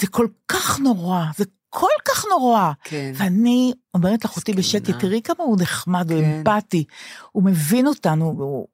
זה 0.02 0.08
כל 0.08 0.28
כך 0.48 0.80
נורא, 0.80 1.24
זה 1.38 1.46
כל 1.70 1.88
כך 2.06 2.26
נורא. 2.30 2.72
כן. 2.84 3.12
ואני 3.16 3.74
אומרת 3.94 4.26
לאחותי. 4.26 4.54
בשקט, 4.54 4.90
תראי 5.00 5.22
כמה 5.22 5.46
הוא 5.46 5.58
נחמד, 5.62 6.12
הוא 6.12 6.22
כן. 6.22 6.44
אמפתי, 6.48 6.84
הוא 7.32 7.44
מבין 7.44 7.88
אותנו, 7.88 8.34
והוא... 8.38 8.68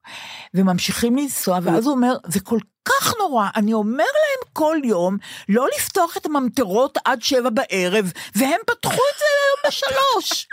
וממשיכים 0.53 1.17
לנסוע, 1.17 1.59
ואז 1.63 1.85
הוא 1.85 1.95
אומר, 1.95 2.17
זה 2.27 2.39
כל 2.39 2.59
כך 2.85 3.13
נורא, 3.19 3.47
אני 3.55 3.73
אומר 3.73 4.03
להם 4.03 4.53
כל 4.53 4.77
יום, 4.83 5.17
לא 5.49 5.67
לפתוח 5.77 6.17
את 6.17 6.25
הממטרות 6.25 6.97
עד 7.05 7.21
שבע 7.21 7.49
בערב, 7.49 8.11
והם 8.35 8.59
פתחו 8.67 8.93
את 8.93 9.19
זה 9.19 9.25
היום 9.35 9.71
בשלוש. 9.71 10.47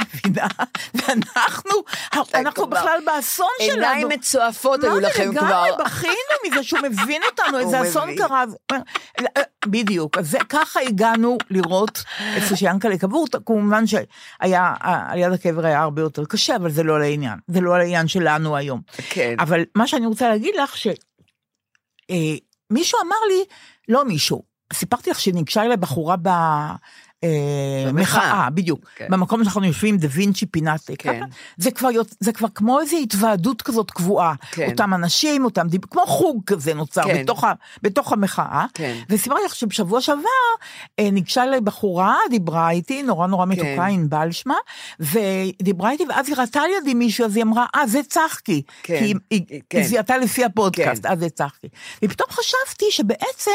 מבינה? 0.00 0.46
ואנחנו, 0.94 1.70
אנחנו 2.34 2.66
בכלל 2.66 2.98
באסון 3.06 3.46
שלנו. 3.62 3.72
עיניים 3.72 4.08
מצועפות 4.08 4.84
היו 4.84 4.94
מה 4.94 5.00
זה, 5.00 5.06
לכם 5.06 5.30
כבר. 5.34 5.46
לגמרי, 5.48 5.70
בכינו 5.84 6.14
מזה 6.46 6.62
שהוא 6.62 6.80
מבין 6.80 7.22
אותנו, 7.30 7.58
איזה 7.66 7.82
אסון. 7.82 8.16
קרה. 8.16 8.44
בדיוק, 9.66 10.18
אז 10.18 10.30
זה- 10.30 10.38
ככה 10.48 10.80
הגענו 10.80 11.38
לראות 11.50 12.02
איפה 12.36 12.56
שיענקל'ה 12.56 12.98
קבור, 12.98 13.26
כמובן 13.46 13.84
שהיה, 13.86 14.74
על 14.80 15.18
יד 15.18 15.32
הקבר 15.32 15.66
היה 15.66 15.82
הרבה 15.82 16.02
יותר 16.02 16.24
קשה, 16.24 16.56
אבל 16.56 16.70
זה 16.70 16.82
לא 16.82 17.00
לעניין, 17.00 17.38
זה 17.48 17.60
לא 17.60 17.78
לעניין 17.78 18.08
שלנו 18.08 18.56
היום. 18.56 18.80
כן. 19.10 19.34
אבל 19.38 19.60
מה 19.74 19.86
שאני 19.86 20.06
רוצה 20.06 20.28
להגיד 20.28 20.54
לך, 20.62 20.76
שמישהו 20.76 20.98
אמר 23.06 23.16
לי, 23.28 23.44
לא 23.88 24.04
מישהו, 24.04 24.42
סיפרתי 24.72 25.10
לך 25.10 25.20
שניגשה 25.20 25.62
אליי 25.62 25.76
בחורה 25.76 26.16
ב... 26.22 26.28
אה. 27.24 27.92
מחאה, 27.92 28.50
בדיוק. 28.50 28.80
כן. 28.96 29.06
במקום 29.10 29.44
שאנחנו 29.44 29.64
יושבים, 29.64 29.96
דה 29.96 30.08
וינצ'י 30.10 30.46
פינת. 30.46 30.90
כן. 30.98 31.18
ככה. 31.18 31.26
זה 31.56 31.70
כבר, 31.70 31.88
זה 32.20 32.32
כבר 32.32 32.48
כמו 32.54 32.80
איזו 32.80 32.96
התוועדות 32.96 33.62
כזאת 33.62 33.90
קבועה. 33.90 34.34
כן. 34.50 34.70
אותם 34.70 34.94
אנשים, 34.94 35.44
אותם 35.44 35.68
דיב... 35.68 35.80
כמו 35.90 36.06
חוג 36.06 36.42
כזה 36.46 36.74
נוצר 36.74 37.02
כן. 37.02 37.22
בתוך, 37.22 37.44
ה... 37.44 37.52
בתוך 37.82 38.12
המחאה. 38.12 38.66
כן. 38.74 38.96
וסיפרתי 39.10 39.44
לך 39.44 39.54
שבשבוע 39.54 40.00
שעבר 40.00 40.20
אה, 40.98 41.10
ניגשה 41.10 41.44
אליי 41.44 41.60
בחורה, 41.60 42.16
דיברה 42.30 42.70
איתי, 42.70 43.02
נורא 43.02 43.26
נורא 43.26 43.46
מתוקה, 43.46 43.64
כן. 43.64 43.80
ענבל 43.80 44.32
שמה, 44.32 44.54
ודיברה 45.00 45.90
איתי, 45.90 46.04
ואז 46.08 46.28
היא 46.28 46.36
ראתה 46.36 46.60
לידי 46.66 46.94
מישהו, 46.94 47.24
אז 47.24 47.36
היא 47.36 47.44
אמרה, 47.44 47.66
אה, 47.74 47.86
זה 47.86 48.00
צחקי. 48.08 48.62
כן. 48.82 48.98
כי 48.98 49.04
היא, 49.04 49.14
היא, 49.30 49.60
כן. 49.70 49.78
היא 49.78 49.86
זיהתה 49.86 50.16
לפי 50.16 50.44
הפודקאסט, 50.44 51.06
כן. 51.06 51.12
אז 51.12 51.18
זה 51.18 51.28
צחקי. 51.28 51.68
ופתאום 52.04 52.28
חשבתי 52.30 52.84
שבעצם, 52.90 53.50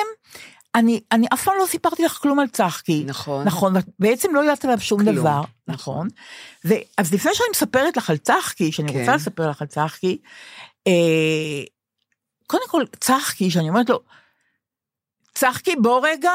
אני, 0.76 1.02
אני 1.12 1.28
אף 1.34 1.44
פעם 1.44 1.54
לא 1.62 1.66
סיפרתי 1.66 2.04
לך 2.06 2.14
כלום 2.14 2.40
על 2.40 2.48
צחקי. 2.48 3.04
נכון. 3.08 3.48
נכון, 3.48 3.74
בעצם 4.00 4.36
לא 4.36 4.40
יודעת 4.40 4.66
עליו 4.66 4.80
שום 4.80 5.04
כלום. 5.04 5.16
דבר, 5.16 5.42
נכון. 5.68 6.08
ו- 6.66 6.74
אז 6.98 7.14
לפני 7.14 7.32
שאני 7.34 7.48
מספרת 7.52 7.98
לך 7.98 8.10
על 8.10 8.18
צחקי, 8.18 8.72
שאני 8.72 8.94
כן. 8.94 9.00
רוצה 9.00 9.16
לספר 9.16 9.50
לך 9.50 9.62
על 9.62 9.68
צחקי, 9.68 10.18
אה, 10.88 11.64
קודם 12.48 12.64
כל, 12.70 12.84
צחקי, 13.00 13.52
שאני 13.52 13.70
אומרת 13.70 13.90
לו, 13.90 14.00
צחקי, 15.34 15.76
בוא 15.76 16.08
רגע. 16.08 16.32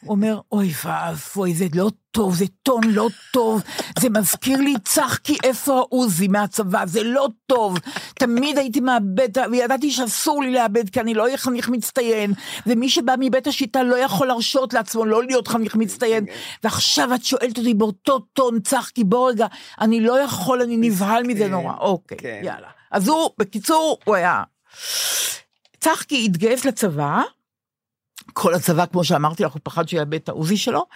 הוא 0.00 0.10
אומר, 0.10 0.40
אוי 0.52 0.72
ואבוי, 0.84 1.54
זה 1.54 1.66
לא 1.74 1.90
טוב, 2.14 2.34
זה 2.34 2.44
טון 2.62 2.82
לא 2.84 3.08
טוב, 3.32 3.62
זה 3.98 4.10
מזכיר 4.10 4.58
לי 4.58 4.74
צחקי, 4.84 5.36
איפה 5.44 5.78
העוזי 5.78 6.28
מהצבא, 6.28 6.86
זה 6.86 7.02
לא 7.02 7.28
טוב. 7.46 7.78
תמיד 8.14 8.58
הייתי 8.58 8.80
מאבד, 8.80 9.28
וידעתי 9.50 9.90
שאסור 9.90 10.42
לי 10.42 10.52
לאבד, 10.52 10.90
כי 10.90 11.00
אני 11.00 11.14
לא 11.14 11.22
אהיה 11.22 11.36
חניך 11.36 11.68
מצטיין, 11.68 12.32
ומי 12.66 12.88
שבא 12.88 13.14
מבית 13.18 13.46
השיטה 13.46 13.82
לא 13.82 13.96
יכול 13.96 14.26
להרשות 14.26 14.72
לעצמו 14.72 15.04
לא 15.04 15.24
להיות 15.24 15.48
חניך 15.48 15.76
מצטיין. 15.76 16.26
ועכשיו 16.64 17.14
את 17.14 17.24
שואלת 17.24 17.58
אותי 17.58 17.74
באותו 17.74 18.18
טון, 18.18 18.60
צחקי, 18.60 19.04
בוא 19.04 19.30
רגע, 19.30 19.46
אני 19.80 20.00
לא 20.00 20.20
יכול, 20.20 20.62
אני 20.62 20.76
נבהל 20.76 21.22
מזה 21.22 21.44
כן, 21.44 21.50
נורא. 21.50 21.72
אוקיי, 21.80 22.18
כן. 22.18 22.40
יאללה. 22.44 22.68
אז 22.90 23.08
הוא, 23.08 23.30
בקיצור, 23.38 23.98
הוא 24.04 24.14
היה... 24.14 24.42
צחקי 25.80 26.24
התגייס 26.24 26.64
לצבא, 26.64 27.22
כל 28.32 28.54
הצבא, 28.54 28.86
כמו 28.86 29.04
שאמרתי 29.04 29.44
לך, 29.44 29.52
הוא 29.52 29.60
פחד 29.62 29.88
שיאבד 29.88 30.14
את 30.14 30.28
העוזי 30.28 30.56
שלו, 30.56 30.86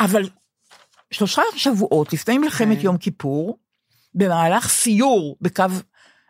אבל 0.00 0.28
שלושה 1.14 1.42
שבועות 1.56 2.12
לפני 2.12 2.38
מלחמת 2.38 2.78
כן. 2.78 2.84
יום 2.84 2.96
כיפור, 2.96 3.58
במהלך 4.14 4.68
סיור 4.68 5.36
בקו 5.40 5.64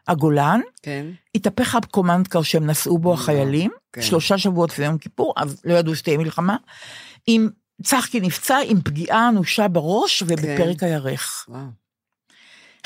הגולן, 0.09 0.61
כן. 0.83 1.07
התהפך 1.35 1.75
הקומנדקר 1.75 2.43
שהם 2.43 2.67
נסעו 2.67 2.99
בו 2.99 3.15
החיילים, 3.15 3.71
כן. 3.93 4.03
שלושה 4.03 4.39
שבועות 4.39 4.71
לפני 4.71 4.85
יום 4.85 4.99
כיפור, 4.99 5.35
אז 5.37 5.61
לא 5.65 5.75
ידעו 5.75 5.97
שתהיה 5.97 6.19
מלחמה, 6.19 6.57
עם 7.27 7.49
צחקי 7.83 8.21
נפצע 8.21 8.59
עם 8.67 8.81
פגיעה 8.81 9.29
אנושה 9.29 9.69
בראש 9.69 10.23
ובפרק 10.27 10.83
הירך. 10.83 11.47
וואו. 11.49 11.61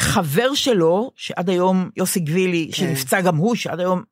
חבר 0.01 0.55
שלו, 0.55 1.11
שעד 1.17 1.51
היום, 1.51 1.91
יוסי 1.97 2.21
גבילי, 2.21 2.71
כן. 2.73 2.77
שנפצע 2.77 3.21
גם 3.21 3.37
הוא, 3.37 3.55
שעד 3.55 3.81
היום 3.81 4.03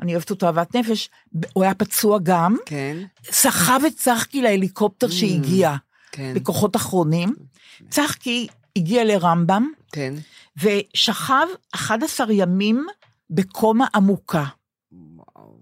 אני 0.00 0.12
אוהבת 0.12 0.30
אותו 0.30 0.46
אהבת 0.46 0.76
נפש, 0.76 1.10
הוא 1.52 1.64
היה 1.64 1.74
פצוע 1.74 2.18
גם, 2.22 2.56
כן. 2.66 2.96
סחב 3.24 3.80
את 3.86 3.96
צחקי 3.96 4.42
להליקופטר 4.42 5.06
Mm. 5.06 5.12
שהגיע 5.12 5.74
כן. 6.12 6.34
בכוחות 6.34 6.76
אחרונים. 6.76 7.34
צחקי 7.90 8.46
הגיע 8.76 9.04
לרמב"ם 9.04 9.68
כן. 9.92 10.14
ושכב 10.56 11.46
11 11.74 12.32
ימים 12.32 12.86
בקומה 13.30 13.86
עמוקה. 13.94 14.44
וואו. 14.92 15.56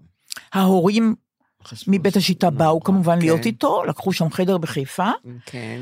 ההורים 0.53 1.15
מבית 1.87 2.15
השיטה 2.15 2.49
באו 2.49 2.83
כמובן 2.83 3.15
כן. 3.15 3.21
להיות 3.21 3.45
איתו, 3.45 3.83
לקחו 3.83 4.13
שם 4.13 4.29
חדר 4.29 4.57
בחיפה, 4.57 5.09
כן. 5.45 5.81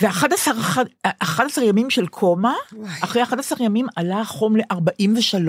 ו-11 0.00 1.60
ימים 1.62 1.90
של 1.90 2.06
קומה, 2.06 2.54
וואי. 2.72 2.90
אחרי 3.00 3.22
11 3.22 3.64
ימים 3.64 3.86
עלה 3.96 4.20
החום 4.20 4.56
ל-43, 4.56 5.48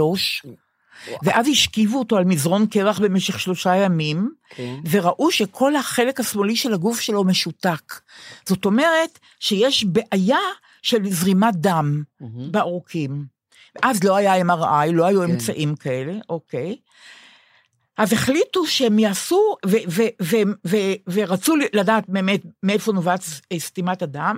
ואז 1.23 1.47
השכיבו 1.47 1.99
אותו 1.99 2.17
על 2.17 2.23
מזרון 2.23 2.65
קרח 2.65 2.99
במשך 2.99 3.39
שלושה 3.39 3.75
ימים, 3.75 4.31
כן. 4.49 4.75
וראו 4.89 5.31
שכל 5.31 5.75
החלק 5.75 6.19
השמאלי 6.19 6.55
של 6.55 6.73
הגוף 6.73 6.99
שלו 6.99 7.23
משותק. 7.23 8.01
זאת 8.45 8.65
אומרת 8.65 9.19
שיש 9.39 9.85
בעיה 9.85 10.39
של 10.81 11.09
זרימת 11.09 11.55
דם 11.55 12.03
מהמם. 12.21 12.51
בעורקים. 12.51 13.25
אז 13.83 14.03
לא 14.03 14.15
היה 14.15 14.41
MRI, 14.41 14.91
לא 14.91 15.05
היו 15.05 15.21
כן. 15.21 15.31
אמצעים 15.31 15.75
כאלה, 15.75 16.13
אוקיי. 16.29 16.75
אז 17.97 18.13
החליטו 18.13 18.65
שהם 18.65 18.99
יעשו, 18.99 19.55
ו- 19.65 19.77
ו- 20.21 20.37
ו- 20.67 20.75
ורצו 21.07 21.55
לדעת 21.73 22.03
באמת 22.07 22.41
מאיפה 22.63 22.91
נובעת 22.91 23.23
סתימת 23.57 24.01
הדם. 24.01 24.37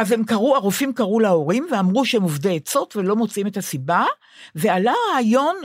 אז 0.00 0.12
הם 0.12 0.24
קראו, 0.24 0.56
הרופאים 0.56 0.92
קראו 0.92 1.20
להורים 1.20 1.66
ואמרו 1.72 2.04
שהם 2.04 2.22
עובדי 2.22 2.56
עצות 2.56 2.96
ולא 2.96 3.16
מוצאים 3.16 3.46
את 3.46 3.56
הסיבה, 3.56 4.04
ועלה 4.54 4.92
רעיון, 5.14 5.56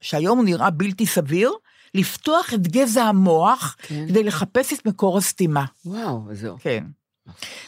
שהיום 0.00 0.38
הוא 0.38 0.44
נראה 0.44 0.70
בלתי 0.70 1.06
סביר, 1.06 1.52
לפתוח 1.94 2.54
את 2.54 2.68
גזע 2.68 3.04
המוח 3.04 3.76
כן. 3.82 4.08
כדי 4.08 4.24
לחפש 4.24 4.72
את 4.72 4.86
מקור 4.86 5.18
הסתימה. 5.18 5.64
וואו, 5.86 6.22
זהו. 6.32 6.56
כן. 6.60 6.84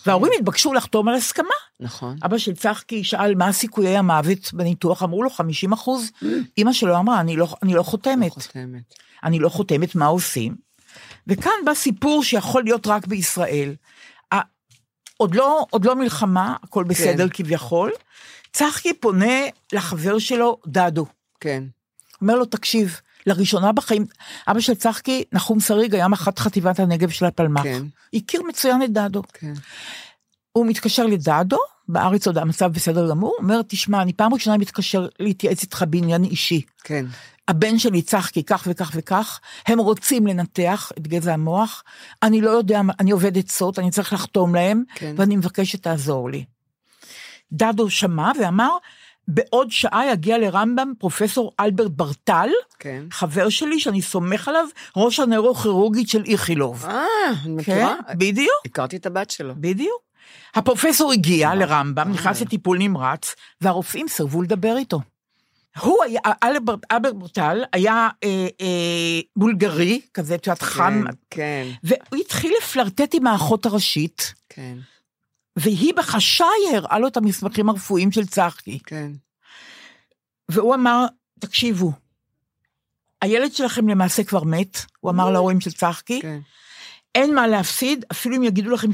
וההורים 0.06 0.32
התבקשו 0.38 0.72
לחתום 0.72 1.08
על 1.08 1.14
הסכמה. 1.14 1.54
נכון. 1.80 2.16
אבא 2.24 2.38
של 2.38 2.54
צחקי 2.54 3.04
שאל 3.04 3.34
מה 3.34 3.52
סיכויי 3.52 3.96
המוות 3.96 4.52
בניתוח, 4.52 5.02
אמרו 5.02 5.22
לו 5.22 5.30
50 5.30 5.72
אחוז. 5.72 6.10
אימא 6.58 6.72
שלו 6.72 6.98
אמרה, 6.98 7.20
אני 7.20 7.36
לא, 7.36 7.48
אני 7.62 7.74
לא 7.74 7.82
חותמת. 7.82 8.32
חותמת. 8.32 8.94
אני 9.24 9.38
לא 9.38 9.48
חותמת, 9.48 9.94
מה 9.94 10.06
עושים? 10.06 10.56
וכאן 11.26 11.52
בא 11.64 11.74
סיפור 11.74 12.24
שיכול 12.24 12.64
להיות 12.64 12.86
רק 12.86 13.06
בישראל. 13.06 13.74
עוד 15.18 15.34
לא, 15.34 15.66
עוד 15.70 15.84
לא 15.84 15.96
מלחמה, 15.96 16.56
הכל 16.62 16.84
בסדר 16.84 17.28
כביכול. 17.28 17.92
צחקי 18.52 18.94
פונה 18.94 19.34
לחבר 19.72 20.18
שלו, 20.18 20.58
דדו. 20.66 21.06
כן. 21.40 21.64
אומר 22.22 22.34
לו, 22.34 22.44
תקשיב, 22.44 23.00
לראשונה 23.26 23.72
בחיים, 23.72 24.06
אבא 24.48 24.60
של 24.60 24.74
צחקי, 24.74 25.24
נחום 25.32 25.60
שריג, 25.60 25.94
היה 25.94 26.08
מח"ט 26.08 26.38
חטיבת 26.38 26.80
הנגב 26.80 27.10
של 27.10 27.24
הפלמ"ח. 27.24 27.62
כן. 27.62 27.82
הכיר 28.14 28.42
מצוין 28.42 28.82
את 28.82 28.92
דדו. 28.92 29.22
כן. 29.32 29.52
הוא 30.52 30.66
מתקשר 30.66 31.06
לדדו, 31.06 31.58
בארץ 31.88 32.26
עוד 32.26 32.38
המצב 32.38 32.72
בסדר 32.72 33.10
גמור, 33.10 33.34
אומר, 33.38 33.60
תשמע, 33.68 34.02
אני 34.02 34.12
פעם 34.12 34.34
ראשונה 34.34 34.58
מתקשר 34.58 35.06
להתייעץ 35.18 35.62
איתך 35.62 35.84
בעניין 35.88 36.24
אישי. 36.24 36.62
כן. 36.84 37.06
הבן 37.48 37.78
שלי 37.78 38.02
צחקי 38.02 38.42
כך 38.42 38.66
וכך 38.70 38.92
וכך, 38.94 39.40
הם 39.66 39.78
רוצים 39.78 40.26
לנתח 40.26 40.92
את 40.98 41.08
גזע 41.08 41.32
המוח, 41.32 41.84
אני 42.22 42.40
לא 42.40 42.50
יודע, 42.50 42.80
אני 43.00 43.10
עובד 43.10 43.38
עצות, 43.38 43.78
אני 43.78 43.90
צריך 43.90 44.12
לחתום 44.12 44.54
להם, 44.54 44.82
כן. 44.94 45.14
ואני 45.16 45.36
מבקש 45.36 45.72
שתעזור 45.72 46.30
לי. 46.30 46.44
דדו 47.52 47.90
שמע 47.90 48.30
ואמר, 48.40 48.70
בעוד 49.28 49.70
שעה 49.70 50.12
יגיע 50.12 50.38
לרמב"ם 50.38 50.92
פרופסור 50.98 51.52
אלברט 51.60 51.90
ברטל, 51.90 52.48
כן. 52.78 53.02
חבר 53.10 53.48
שלי 53.48 53.80
שאני 53.80 54.02
סומך 54.02 54.48
עליו, 54.48 54.66
ראש 54.96 55.20
הנוירוכירורגית 55.20 56.08
של 56.08 56.24
איכילוב. 56.26 56.84
אה, 56.86 57.04
אני 57.30 57.40
כן, 57.44 57.50
מכירה. 57.50 57.94
בדיוק. 58.14 58.62
הכרתי 58.66 58.96
את 58.96 59.06
הבת 59.06 59.30
שלו. 59.30 59.54
בדיוק. 59.56 60.02
הפרופסור 60.54 61.12
הגיע 61.12 61.54
לרמב"ם, 61.54 62.12
נכנס 62.12 62.40
לטיפול 62.40 62.78
נמרץ, 62.78 63.34
והרופאים 63.60 64.08
סירבו 64.08 64.42
לדבר 64.42 64.76
איתו. 64.76 65.00
הוא 65.80 66.04
היה, 66.04 66.20
אלברט 66.42 66.80
ברטל 67.18 67.64
היה 67.72 68.08
אה, 68.24 68.46
אה, 68.60 69.20
בולגרי, 69.36 70.00
כזה, 70.14 70.34
את 70.34 70.46
יודעת, 70.46 70.62
חם, 70.62 71.04
כן, 71.04 71.12
כן, 71.30 71.68
והוא 71.82 72.20
התחיל 72.20 72.52
לפלרטט 72.62 73.14
עם 73.14 73.26
האחות 73.26 73.66
הראשית, 73.66 74.34
כן, 74.48 74.78
והיא 75.56 75.94
בחשאי 75.94 76.76
הראה 76.76 76.98
לו 76.98 77.08
את 77.08 77.16
המסמכים 77.16 77.68
הרפואיים 77.68 78.12
של 78.12 78.26
צחקי. 78.26 78.78
כן. 78.86 79.12
והוא 80.48 80.74
אמר, 80.74 81.06
תקשיבו, 81.40 81.92
הילד 83.22 83.52
שלכם 83.52 83.88
למעשה 83.88 84.24
כבר 84.24 84.44
מת, 84.44 84.78
הוא 85.00 85.10
אמר 85.10 85.30
להורים 85.30 85.60
של 85.60 85.72
צחקי, 85.72 86.20
כן. 86.22 86.40
אין 87.14 87.34
מה 87.34 87.46
להפסיד, 87.46 88.04
אפילו 88.12 88.36
אם 88.36 88.42
יגידו 88.42 88.70
לכם 88.70 88.92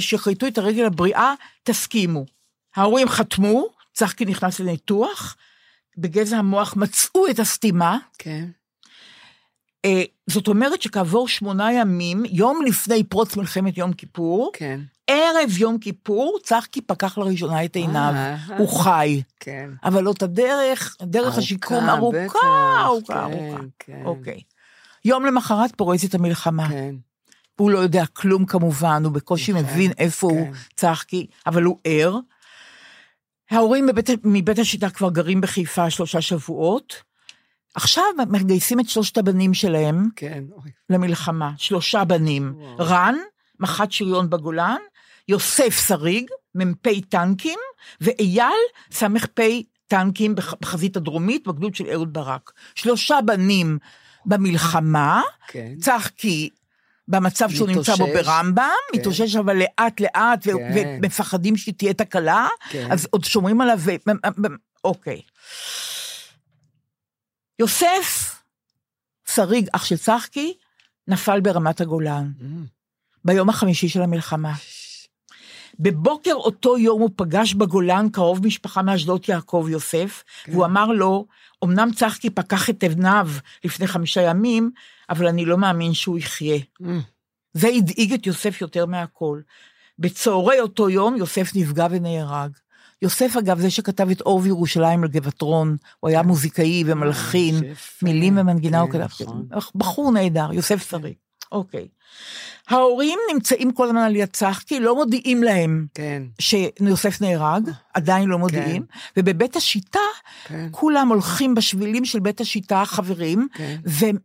שחרטו 0.00 0.46
את 0.46 0.58
הרגל 0.58 0.84
הבריאה, 0.84 1.34
תסכימו. 1.62 2.26
ההורים 2.76 3.08
חתמו, 3.08 3.66
צחקי 3.94 4.24
נכנס 4.24 4.60
לניתוח, 4.60 5.36
בגזע 5.98 6.36
המוח 6.36 6.76
מצאו 6.76 7.30
את 7.30 7.38
הסתימה, 7.38 7.98
כן. 8.18 8.48
אה, 9.84 10.02
זאת 10.26 10.48
אומרת 10.48 10.82
שכעבור 10.82 11.28
שמונה 11.28 11.72
ימים, 11.72 12.22
יום 12.30 12.62
לפני 12.66 13.04
פרוץ 13.04 13.36
מלחמת 13.36 13.78
יום 13.78 13.92
כיפור, 13.92 14.50
כן. 14.54 14.80
ערב 15.06 15.50
יום 15.58 15.78
כיפור, 15.78 16.38
צחקי 16.42 16.80
פקח 16.80 17.18
לראשונה 17.18 17.64
את 17.64 17.76
עיניו, 17.76 18.12
אה, 18.14 18.36
הוא 18.58 18.68
חי. 18.68 19.22
כן. 19.40 19.70
אבל 19.84 20.02
לא 20.02 20.10
את 20.10 20.22
הדרך, 20.22 20.96
דרך 21.02 21.24
ארוכה, 21.24 21.38
השיקום 21.38 21.88
ארוכה, 21.88 22.18
בטח, 22.24 22.34
ארוכה, 22.84 23.28
כן, 23.28 23.32
ארוכה. 23.32 23.62
כן. 23.78 24.02
אוקיי. 24.04 24.40
יום 25.04 25.26
למחרת 25.26 25.76
פורצת 25.76 26.14
המלחמה. 26.14 26.68
כן. 26.68 26.94
הוא 27.56 27.70
לא 27.70 27.78
יודע 27.78 28.06
כלום 28.06 28.46
כמובן, 28.46 29.04
הוא 29.04 29.12
בקושי 29.12 29.52
כן, 29.52 29.58
מבין 29.58 29.90
איפה 29.98 30.26
הוא 30.26 30.46
כן. 30.46 30.52
צחקי, 30.76 31.26
אבל 31.46 31.62
הוא 31.62 31.78
ער. 31.84 32.18
ההורים 33.50 33.86
בבית, 33.86 34.10
מבית 34.24 34.58
השיטה 34.58 34.90
כבר 34.90 35.10
גרים 35.10 35.40
בחיפה 35.40 35.90
שלושה 35.90 36.20
שבועות. 36.20 37.02
עכשיו 37.74 38.04
מגייסים 38.28 38.80
את 38.80 38.88
שלושת 38.88 39.18
הבנים 39.18 39.54
שלהם 39.54 40.08
כן. 40.16 40.44
למלחמה, 40.90 41.50
שלושה 41.56 42.04
בנים. 42.04 42.52
וואו. 42.56 42.76
רן, 42.78 43.14
מח"ט 43.60 43.92
שריון 43.92 44.30
בגולן, 44.30 44.76
יוסף 45.28 45.86
שריג, 45.88 46.26
מ"פ 46.54 46.88
טנקים, 47.08 47.58
ואייל, 48.00 48.52
סמ"פ 48.92 49.40
טנקים 49.86 50.34
בח- 50.34 50.54
בחזית 50.60 50.96
הדרומית, 50.96 51.46
בגדוד 51.46 51.74
של 51.74 51.84
אהוד 51.92 52.12
ברק. 52.12 52.52
שלושה 52.74 53.18
בנים 53.24 53.78
במלחמה, 54.26 55.22
כן. 55.48 55.72
צחקי 55.80 56.50
במצב 57.08 57.50
שהוא 57.50 57.68
נמצא 57.68 57.96
בו. 57.96 58.06
ברמב"ם, 58.06 58.62
כן. 58.92 58.98
מתאושש 58.98 59.36
אבל 59.36 59.56
לאט 59.56 60.00
לאט, 60.00 60.44
כן. 60.44 60.52
ומפחדים 60.74 61.56
שתהיה 61.56 61.94
תקלה, 61.94 62.48
כן. 62.70 62.88
אז 62.92 63.08
עוד 63.10 63.24
שומרים 63.24 63.60
עליו, 63.60 63.78
ו... 63.80 63.90
אוקיי. 64.84 65.20
יוסף 67.58 68.36
שריג, 69.34 69.68
אח 69.72 69.84
של 69.84 69.96
צחקי, 69.96 70.54
נפל 71.08 71.40
ברמת 71.40 71.80
הגולן, 71.80 72.32
Mm. 72.40 72.44
ביום 73.24 73.48
החמישי 73.48 73.88
של 73.88 74.02
המלחמה. 74.02 74.52
בבוקר 75.80 76.34
אותו 76.34 76.78
יום 76.78 77.00
הוא 77.00 77.10
פגש 77.16 77.54
בגולן 77.54 78.08
קרוב 78.08 78.46
משפחה 78.46 78.82
מאשדות 78.82 79.28
יעקב 79.28 79.66
יוסף, 79.70 80.24
כן. 80.44 80.52
והוא 80.52 80.64
אמר 80.64 80.86
לו, 80.86 81.26
אמנם 81.64 81.88
צחקי 81.96 82.30
פקח 82.30 82.70
את 82.70 82.82
עיניו 82.82 83.28
לפני 83.64 83.86
חמישה 83.86 84.22
ימים, 84.22 84.70
אבל 85.10 85.26
אני 85.26 85.44
לא 85.44 85.58
מאמין 85.58 85.94
שהוא 85.94 86.18
יחיה. 86.18 86.58
Mm. 86.82 86.86
זה 87.52 87.68
הדאיג 87.68 88.12
את 88.12 88.26
יוסף 88.26 88.60
יותר 88.60 88.86
מהכל. 88.86 89.40
בצהרי 89.98 90.60
אותו 90.60 90.90
יום 90.90 91.16
יוסף 91.16 91.50
נפגע 91.54 91.86
ונהרג. 91.90 92.50
יוסף 93.02 93.36
אגב 93.38 93.58
זה 93.58 93.70
שכתב 93.70 94.10
את 94.10 94.20
אור 94.20 94.40
וירושלים 94.42 95.02
על 95.02 95.08
גבעטרון, 95.08 95.76
הוא 96.00 96.10
היה 96.10 96.22
מוזיקאי 96.22 96.84
ומלחין. 96.86 97.54
מילים 98.02 98.38
ומנגינה 98.38 98.80
הוא 98.80 98.90
כן, 98.90 99.08
כתב. 99.08 99.24
נכון. 99.24 99.46
בחור 99.74 100.12
נהדר, 100.12 100.52
יוסף 100.52 100.90
שריג. 100.90 101.14
אוקיי. 101.52 101.88
ההורים 102.68 103.18
נמצאים 103.32 103.72
כל 103.72 103.86
הזמן 103.86 104.00
על 104.00 104.16
יד 104.16 104.28
צחקי, 104.28 104.80
לא 104.80 104.94
מודיעים 104.94 105.42
להם 105.42 105.86
כן, 105.94 106.22
שיוסף 106.38 107.20
נהרג, 107.20 107.70
עדיין 107.94 108.28
לא 108.28 108.38
מודיעים, 108.38 108.82
ובבית 109.16 109.56
השיטה 109.56 109.98
כן. 110.44 110.68
כולם 110.70 111.08
הולכים 111.08 111.54
בשבילים 111.54 112.04
של 112.04 112.20
בית 112.20 112.40
השיטה, 112.40 112.82
חברים, 112.84 113.48
כן. 113.54 113.76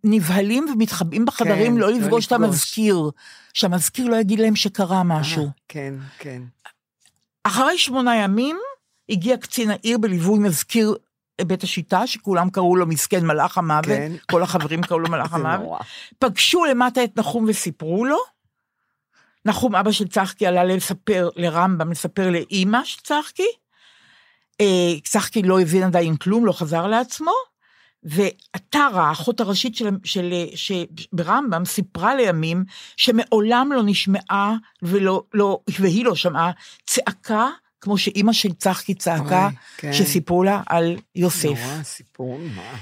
ונבהלים 0.04 0.66
ומתחבאים 0.74 1.26
בחדרים 1.26 1.74
כן, 1.74 1.78
לא 1.78 1.92
לא 1.92 1.98
לפגוש 1.98 2.28
את. 2.28 2.32
המזכיר, 2.32 3.10
שהמזכיר 3.54 4.08
לא 4.08 4.16
יגיד 4.16 4.40
להם 4.40 4.56
שקרה 4.56 5.04
משהו. 5.04 5.44
אה, 5.44 5.50
כן, 5.68 5.94
כן. 6.20 6.42
אחרי 7.44 7.78
שמונה 7.78 8.16
ימים 8.16 8.58
הגיע 9.10 9.38
קצין 9.38 9.70
העיר 9.70 9.98
בליווי 9.98 10.40
מזכיר 10.40 10.96
בית 11.48 11.64
השיטה, 11.64 12.08
שכולם 12.08 12.50
קראו 12.50 12.76
לו 12.76 12.88
מסכן 12.88 13.26
מלאך 13.26 13.58
המוות, 13.58 13.86
כן. 13.86 14.12
כל 14.32 14.44
החברים 14.44 14.82
קראו 14.82 15.00
לו 15.00 15.10
מלאך 15.10 15.34
המוות. 15.36 15.80
פגשו 16.20 16.66
למטה 16.66 17.04
את 17.04 17.18
נחום 17.18 17.46
וסיפרו 17.48 18.06
לו. 18.06 18.18
נחום, 19.46 19.76
אבא 19.76 19.92
של 19.92 20.08
צחקי, 20.08 20.48
עלה 20.48 20.64
לספר 20.64 21.30
לרמב"ם, 21.36 21.92
לספר 21.92 22.30
לאימא 22.30 22.84
של 22.84 23.02
צחקי. 23.02 23.48
אה, 24.62 25.00
צחקי 25.04 25.42
לא 25.42 25.62
הבין 25.62 25.84
עדיין 25.84 26.16
כלום, 26.16 26.46
לא 26.46 26.52
חזר 26.52 26.88
לעצמו. 26.88 27.32
ועטרה, 28.04 29.10
האחות 29.10 29.40
הראשית 29.40 29.76
של, 29.76 29.90
של, 30.04 30.34
של, 30.56 30.84
ברמב"ם, 31.14 31.66
סיפרה 31.66 32.16
לימים 32.16 32.64
שמעולם 32.98 33.70
לא 33.74 33.82
נשמעה, 33.86 34.56
ולא, 34.82 35.24
לא, 35.34 35.60
והיא 35.80 36.06
לא 36.06 36.16
שמעה, 36.16 36.52
צעקה 36.86 37.50
כמו 37.82 37.98
שאימא 37.98 38.34
של 38.34 38.54
צחקי 38.54 38.94
צעקה, 38.94 39.46
אוי, 39.46 39.54
כן. 39.78 39.94
שסיפרו 39.94 40.44
לה 40.44 40.62
על 40.68 40.96
יוסף. 41.16 41.46
נורא, 41.46 41.84
סיפור, 41.84 42.38
מה? 42.56 42.76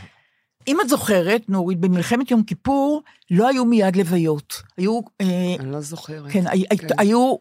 אם 0.68 0.78
את 0.82 0.90
זוכרת, 0.90 1.50
נורית, 1.50 1.80
במלחמת 1.80 2.32
יום 2.32 2.44
כיפור 2.44 3.04
לא 3.32 3.48
היו 3.48 3.66
מיד 3.66 3.96
לוויות. 3.96 4.62
היו, 4.78 5.00
אה, 5.22 5.26
אני 5.60 5.72
לא 5.72 5.82
זוכרת. 5.82 6.32
כן, 6.32 6.44
כן. 6.78 6.88
היו 6.98 7.36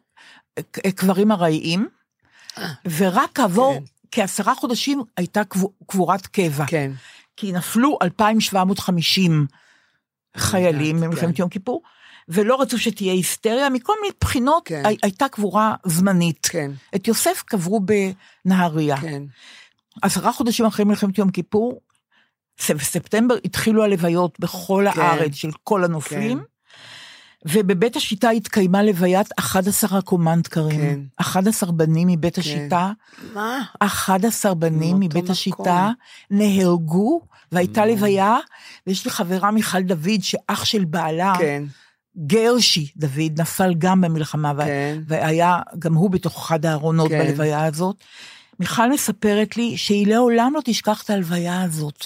אה, 0.59 0.93
קברים 0.93 1.33
ארעיים, 1.33 1.89
אה. 2.59 2.69
ורק 2.97 3.31
כעבור 3.35 3.75
כן. 3.75 3.85
כעשרה 4.11 4.55
חודשים 4.55 5.03
הייתה 5.17 5.45
קבור- 5.45 5.73
קבורת 5.87 6.27
קבע. 6.27 6.65
כן, 6.67 6.91
כי 7.37 7.53
נפלו 7.53 7.99
2,750 8.03 9.47
חיילים 10.37 11.01
במלחמת 11.01 11.37
כן. 11.37 11.43
יום 11.43 11.49
כיפור, 11.51 11.83
ולא 12.29 12.61
רצו 12.61 12.79
שתהיה 12.79 13.13
היסטריה, 13.13 13.69
מכל 13.71 13.93
מיני 14.03 14.13
בחינות 14.21 14.63
כן. 14.65 14.83
הי- 14.87 14.97
הייתה 15.03 15.29
קבורה 15.29 15.75
זמנית. 15.87 16.47
כן, 16.51 16.71
את 16.95 17.09
יוסף 17.09 17.43
קברו 17.47 17.81
בנהריה. 18.45 18.97
כן. 18.97 19.23
עשרה 20.03 20.33
חודשים 20.33 20.67
אחרי 20.67 20.85
מלחמת 20.85 21.19
יום 21.19 21.31
כיפור, 21.31 21.81
בספטמבר 22.69 23.35
התחילו 23.45 23.85
הלוויות 23.85 24.41
בכל 24.41 24.87
כן. 24.95 25.01
הארץ 25.01 25.35
של 25.35 25.51
כל 25.65 25.85
הנופלים, 25.85 26.39
כן. 26.39 26.45
ובבית 27.47 27.97
השיטה 27.97 28.31
התקיימה 28.31 28.83
לוויית 28.83 29.27
11 29.39 29.99
הקומנדקרים. 29.99 30.81
כן. 30.81 31.01
11 31.17 31.73
בנים 31.73 32.09
מבית 32.09 32.35
כן. 32.35 32.41
השיטה, 32.41 32.93
מה? 33.35 33.61
11 33.79 34.55
בנים 34.55 34.97
מבית 35.01 35.17
מקום. 35.17 35.31
השיטה 35.31 35.91
נהרגו, 36.31 37.21
והייתה 37.53 37.81
מה? 37.81 37.87
לוויה, 37.87 38.37
ויש 38.87 39.05
לי 39.05 39.11
חברה 39.11 39.51
מיכל 39.51 39.83
דוד, 39.83 40.21
שאח 40.23 40.65
של 40.65 40.85
בעלה 40.85 41.33
כן, 41.39 41.65
גרשי 42.27 42.89
דוד 42.97 43.41
נפל 43.41 43.75
גם 43.79 44.01
במלחמה, 44.01 44.53
כן. 44.65 44.99
והיה 45.07 45.59
גם 45.79 45.95
הוא 45.95 46.11
בתוך 46.11 46.47
אחד 46.47 46.67
הארונות 46.67 47.09
כן. 47.09 47.27
בלוויה 47.27 47.65
הזאת. 47.65 47.97
מיכל 48.61 48.91
מספרת 48.91 49.57
לי 49.57 49.77
שהיא 49.77 50.07
לעולם 50.07 50.53
לא 50.55 50.61
תשכח 50.65 51.03
את 51.03 51.11
ההלוויה 51.11 51.63
הזאת. 51.63 52.05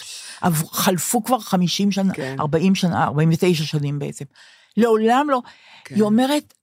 חלפו 0.73 1.25
כבר 1.25 1.39
50 1.39 1.93
שנה, 1.93 2.15
כן. 2.15 2.37
40 2.41 2.75
שנה, 2.75 3.05
49 3.05 3.65
שנים 3.65 3.99
בעצם. 3.99 4.25
לעולם 4.77 5.27
לא. 5.31 5.41
כן. 5.85 5.95
היא 5.95 6.03
אומרת, 6.03 6.55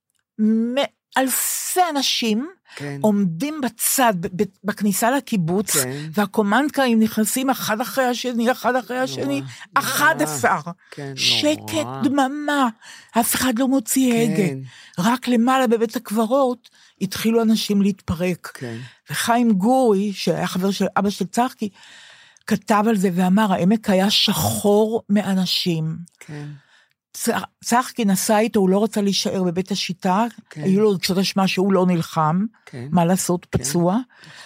אלפי 1.17 1.79
אנשים 1.89 2.49
כן. 2.79 2.97
עומדים 3.01 3.61
בצד, 3.61 4.13
בכניסה 4.63 5.11
לקיבוץ, 5.11 5.77
כן. 5.77 6.09
והקומנדקרים 6.13 6.99
נכנסים 6.99 7.49
אחד 7.49 7.81
אחרי 7.81 8.05
השני, 8.05 8.51
אחד 8.51 8.75
אחרי 8.75 8.97
השני, 8.97 9.41
נורא, 9.41 9.49
11. 9.73 10.59
כן, 10.91 11.13
שקט, 11.15 11.73
נורא. 11.73 12.01
דממה, 12.03 12.69
אף 13.19 13.35
אחד 13.35 13.59
לא 13.59 13.67
מוציא 13.67 14.13
הגה. 14.13 14.35
כן. 14.35 14.57
רק 14.99 15.27
למעלה 15.27 15.67
בבית 15.67 15.95
הקברות 15.95 16.69
התחילו 17.01 17.41
אנשים 17.41 17.81
להתפרק. 17.81 18.51
כן. 18.53 18.77
וחיים 19.09 19.51
גורי, 19.51 20.13
שהיה 20.13 20.47
חבר 20.47 20.71
של 20.71 20.85
אבא 20.97 21.09
של 21.09 21.25
צחקי, 21.25 21.69
כתב 22.47 22.83
על 22.89 22.97
זה 22.97 23.09
ואמר, 23.13 23.53
העמק 23.53 23.89
היה 23.89 24.09
שחור 24.09 25.03
מאנשים. 25.09 25.97
כן. 26.19 26.45
צחקי 27.63 28.05
נסע 28.05 28.39
איתו, 28.39 28.59
הוא 28.59 28.69
לא 28.69 28.83
רצה 28.83 29.01
להישאר 29.01 29.43
בבית 29.43 29.71
השיטה, 29.71 30.25
כן. 30.49 30.61
היו 30.63 30.81
לו 30.81 30.89
רגשות 30.89 31.17
אשמה 31.17 31.47
שהוא 31.47 31.73
לא 31.73 31.85
נלחם, 31.85 32.45
כן. 32.65 32.87
מה 32.91 33.05
לעשות, 33.05 33.45
פצוע. 33.49 33.97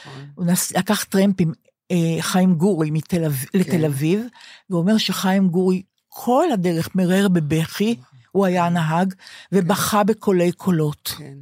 נכון. 0.05 0.25
הוא 0.35 0.45
נס... 0.45 0.71
לקח 0.71 1.03
טרמפ 1.03 1.35
עם 1.39 1.51
אה, 1.91 2.21
חיים 2.21 2.55
גורי 2.55 2.91
מתל 2.91 3.29
כן. 3.29 3.59
לתל 3.59 3.85
אביב, 3.85 4.21
והוא 4.69 4.81
אומר 4.81 4.97
שחיים 4.97 5.47
גורי 5.47 5.81
כל 6.09 6.51
הדרך 6.53 6.95
מרר 6.95 7.27
בבכי, 7.27 7.95
הוא 8.31 8.45
היה 8.45 8.65
הנהג, 8.65 9.13
ובכה 9.51 10.03
בקולי 10.03 10.51
קולות. 10.51 11.13
כן. 11.17 11.33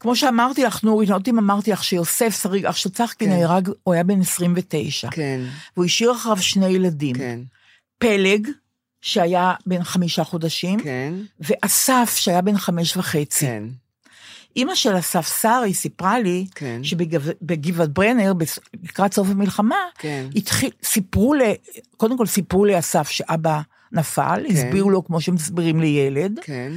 כמו 0.00 0.16
שאמרתי 0.16 0.64
לך, 0.64 0.84
נורית, 0.84 1.08
לא 1.08 1.14
יודעת 1.14 1.28
אם 1.28 1.38
אמרתי 1.38 1.72
לך 1.72 1.84
שיוסף 1.84 2.42
שריג, 2.42 2.66
אח 2.66 2.76
של 2.76 2.90
צחקי 2.90 3.24
כן. 3.24 3.30
נהרג, 3.30 3.70
הוא 3.82 3.94
היה 3.94 4.04
בן 4.04 4.20
29, 4.20 5.10
כן. 5.10 5.40
והוא 5.76 5.84
השאיר 5.84 6.12
אחריו 6.12 6.36
שני 6.36 6.68
ילדים. 6.68 7.16
כן. 7.16 7.40
פלג, 7.98 8.48
שהיה 9.02 9.54
בן 9.66 9.84
חמישה 9.84 10.24
חודשים, 10.24 10.80
כן. 10.80 11.14
ואסף, 11.40 12.14
שהיה 12.16 12.40
בן 12.40 12.58
חמש 12.58 12.96
וחצי. 12.96 13.46
כן. 13.46 13.64
אימא 14.56 14.74
של 14.74 14.98
אסף 14.98 15.40
שרי 15.40 15.74
סיפרה 15.74 16.18
לי, 16.18 16.46
כן. 16.54 16.84
שבגבעת 16.84 17.88
ברנר, 17.92 18.32
לקראת 18.84 19.14
סוף 19.14 19.28
המלחמה, 19.30 19.76
כן. 19.98 20.26
התחיל, 20.36 20.70
סיפרו 20.82 21.34
ל... 21.34 21.40
קודם 21.96 22.18
כל 22.18 22.26
סיפרו 22.26 22.64
לאסף 22.64 23.08
שאבא 23.08 23.60
נפל, 23.92 24.44
כן. 24.48 24.54
הסבירו 24.54 24.90
לו 24.90 25.04
כמו 25.04 25.20
שמסבירים 25.20 25.80
לילד, 25.80 26.40
כן. 26.42 26.72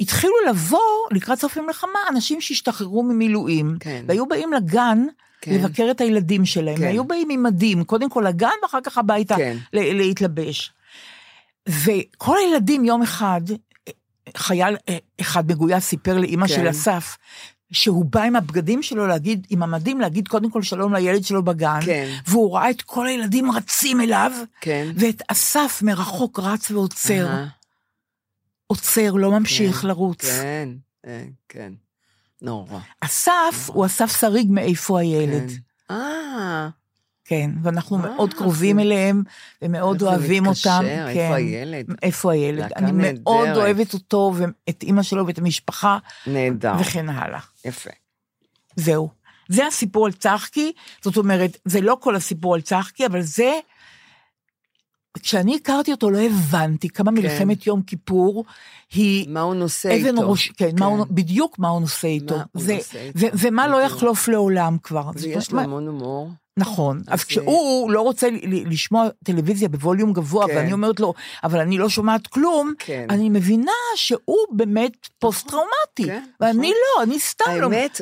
והתחילו 0.00 0.34
לבוא 0.48 1.06
לקראת 1.10 1.38
סוף 1.38 1.58
המלחמה 1.58 1.98
אנשים 2.10 2.40
שהשתחררו 2.40 3.02
ממילואים, 3.02 3.76
כן. 3.80 4.04
והיו 4.08 4.26
באים 4.26 4.52
לגן 4.52 5.06
כן. 5.40 5.54
לבקר 5.54 5.88
את 5.90 6.00
הילדים 6.00 6.44
שלהם, 6.44 6.76
כן. 6.76 6.82
והיו 6.82 7.04
באים 7.04 7.30
עם 7.30 7.42
מדים, 7.42 7.84
קודם 7.84 8.10
כל 8.10 8.24
לגן 8.28 8.48
ואחר 8.62 8.78
כך 8.84 8.98
הביתה 8.98 9.36
כן. 9.36 9.56
להתלבש. 9.72 10.72
וכל 11.68 12.36
הילדים 12.38 12.84
יום 12.84 13.02
אחד, 13.02 13.40
חייל 14.36 14.76
אה, 14.88 14.96
אחד 15.20 15.48
מגויס 15.48 15.84
סיפר 15.84 16.18
לאימא 16.18 16.46
כן. 16.46 16.54
של 16.54 16.70
אסף, 16.70 17.16
שהוא 17.72 18.04
בא 18.04 18.22
עם 18.22 18.36
הבגדים 18.36 18.82
שלו 18.82 19.06
להגיד, 19.06 19.46
עם 19.50 19.62
המדים 19.62 20.00
להגיד 20.00 20.28
קודם 20.28 20.50
כל 20.50 20.62
שלום 20.62 20.94
לילד 20.94 21.24
שלו 21.24 21.44
בגן, 21.44 21.80
כן. 21.84 22.10
והוא 22.26 22.56
ראה 22.56 22.70
את 22.70 22.82
כל 22.82 23.06
הילדים 23.06 23.50
רצים 23.50 24.00
אליו, 24.00 24.32
כן. 24.60 24.88
ואת 24.96 25.22
אסף 25.28 25.82
מרחוק 25.82 26.40
רץ 26.40 26.70
ועוצר, 26.70 27.26
אהה. 27.26 27.46
עוצר, 28.66 29.12
לא 29.12 29.30
ממשיך 29.30 29.76
כן, 29.76 29.88
לרוץ. 29.88 30.24
כן. 30.24 30.68
כן. 31.48 31.72
נורא. 32.42 32.78
אסף 33.00 33.66
הוא 33.66 33.86
אסף 33.86 34.20
שריג 34.20 34.46
מאיפה 34.50 35.00
הילד. 35.00 35.50
כן. 35.50 35.94
אה. 35.94 36.68
כן, 37.28 37.50
ואנחנו 37.62 37.96
אה, 37.96 38.02
מאוד 38.02 38.34
קרובים 38.34 38.78
אליהם, 38.78 39.22
ומאוד 39.62 40.02
אוהבים 40.02 40.44
מתקשר, 40.44 40.70
אותם. 40.70 40.84
איפה 40.84 41.14
כן. 41.14 41.32
הילד? 41.32 41.86
איפה 42.02 42.32
הילד? 42.32 42.72
אני 42.76 42.92
מאוד. 42.92 43.48
אוהבת 43.48 43.94
אותו, 43.94 44.32
ואת 44.36 44.82
אימא 44.82 45.02
שלו 45.02 45.26
ואת 45.26 45.38
המשפחה, 45.38 45.98
נהדר. 46.26 46.74
וכן 46.80 47.08
הלאה. 47.08 47.40
יפה. 47.64 47.90
זהו. 48.76 49.08
זה 49.48 49.66
הסיפור 49.66 50.06
על 50.06 50.12
צחקי, 50.12 50.72
זאת 51.02 51.16
אומרת, 51.16 51.56
זה 51.64 51.80
לא 51.80 51.96
כל 52.00 52.16
הסיפור 52.16 52.54
על 52.54 52.60
צחקי, 52.60 53.06
אבל 53.06 53.22
זה... 53.22 53.52
כשאני 55.22 55.56
הכרתי 55.56 55.92
אותו 55.92 56.10
לא 56.10 56.18
הבנתי 56.18 56.88
כמה 56.88 57.10
מלחמת 57.10 57.66
יום 57.66 57.82
כיפור 57.82 58.44
היא 58.94 59.28
מה 59.28 59.40
הוא 59.40 59.54
נושא 59.54 59.90
איתו? 59.90 60.30
ראש, 60.30 60.48
כן, 60.48 60.70
מה 60.78 60.86
הוא, 60.86 61.04
כן. 61.06 61.14
בדיוק 61.14 61.58
מה 61.58 61.68
הוא 61.68 61.80
נושא 61.80 62.08
איתו. 62.08 62.36
מה 62.36 62.42
הוא 62.52 62.62
זה, 62.62 62.74
נושא 62.74 62.98
איתו, 62.98 63.18
ו- 63.18 63.26
ומה 63.38 63.68
לא 63.68 63.76
בדיוק. 63.78 63.92
יחלוף 63.92 64.28
לעולם 64.28 64.76
כבר. 64.82 65.10
ויש 65.14 65.52
לו 65.52 65.60
המון 65.60 65.86
הומור. 65.86 66.30
נכון, 66.58 67.02
אז 67.08 67.24
כשהוא 67.24 67.90
לא 67.90 68.00
רוצה 68.00 68.28
לשמוע 68.42 69.08
טלוויזיה 69.24 69.68
בווליום 69.68 70.12
גבוה, 70.12 70.46
כן. 70.46 70.56
ואני 70.56 70.72
אומרת 70.72 71.00
לו, 71.00 71.14
אבל 71.44 71.60
אני 71.60 71.78
לא 71.78 71.88
שומעת 71.88 72.26
כלום, 72.26 72.72
כן. 72.78 73.06
אני 73.10 73.28
מבינה 73.30 73.72
שהוא 73.96 74.36
באמת 74.50 74.92
פוסט-טראומטי, 75.18 76.04
כן, 76.06 76.24
ואני 76.40 76.52
נכון. 76.58 76.70
לא, 76.98 77.02
אני 77.02 77.20
סתם 77.20 77.44
לא... 77.60 77.66
האמת, 77.72 78.00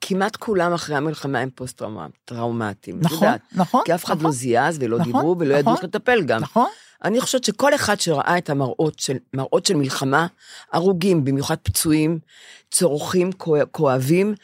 כמעט 0.00 0.36
כולם 0.36 0.72
אחרי 0.72 0.96
המלחמה 0.96 1.38
הם 1.38 1.50
פוסט-טראומטיים. 1.54 2.98
נכון. 3.00 3.28
נכון, 3.52 3.82
כי 3.84 3.94
אף 3.94 4.04
אחד 4.04 4.14
נכון. 4.14 4.26
לא 4.26 4.32
זיעז 4.32 4.76
ולא 4.80 4.98
נכון, 4.98 5.12
דיברו 5.12 5.36
ולא 5.38 5.54
ידעו 5.54 5.60
נכון. 5.72 5.74
איך 5.74 5.84
לטפל 5.84 6.22
גם. 6.24 6.40
נכון? 6.40 6.68
אני 7.04 7.20
חושבת 7.20 7.44
שכל 7.44 7.74
אחד 7.74 8.00
שראה 8.00 8.38
את 8.38 8.50
המראות 8.50 8.98
של, 8.98 9.16
מראות 9.34 9.66
של 9.66 9.76
מלחמה, 9.76 10.26
הרוגים, 10.72 11.24
במיוחד 11.24 11.56
פצועים, 11.62 12.18
צורכים, 12.70 13.32
כוא- 13.32 13.58
כואבים, 13.70 14.34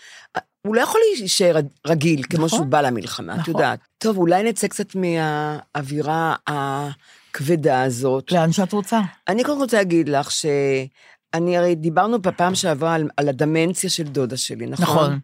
הוא 0.67 0.77
לא 0.77 0.81
יכול 0.81 1.01
להישאר 1.19 1.57
רגיל 1.87 2.23
כמו 2.23 2.47
נכון. 2.47 2.59
שהוא 2.59 2.67
בא 2.67 2.81
למלחמה, 2.81 3.35
את 3.35 3.39
נכון. 3.39 3.55
יודעת. 3.55 3.81
טוב, 3.99 4.17
אולי 4.17 4.43
נצא 4.43 4.69
קצת 4.69 4.95
מהאווירה 4.95 6.37
הכבדה 6.47 7.83
הזאת. 7.83 8.33
לאן 8.33 8.53
שאת 8.53 8.73
רוצה. 8.73 9.01
אני 9.29 9.45
קודם 9.45 9.59
רוצה 9.59 9.77
להגיד 9.77 10.09
לך 10.09 10.31
שאני 10.31 11.57
הרי 11.57 11.75
דיברנו 11.75 12.23
בפעם 12.23 12.55
שעברה 12.55 12.95
על, 12.95 13.09
על 13.17 13.29
הדמנציה 13.29 13.91
של 13.91 14.03
דודה 14.03 14.37
שלי, 14.37 14.67
נכון? 14.67 14.85
נכון. 14.85 15.19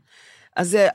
אז 0.57 0.75
אה, 0.75 0.89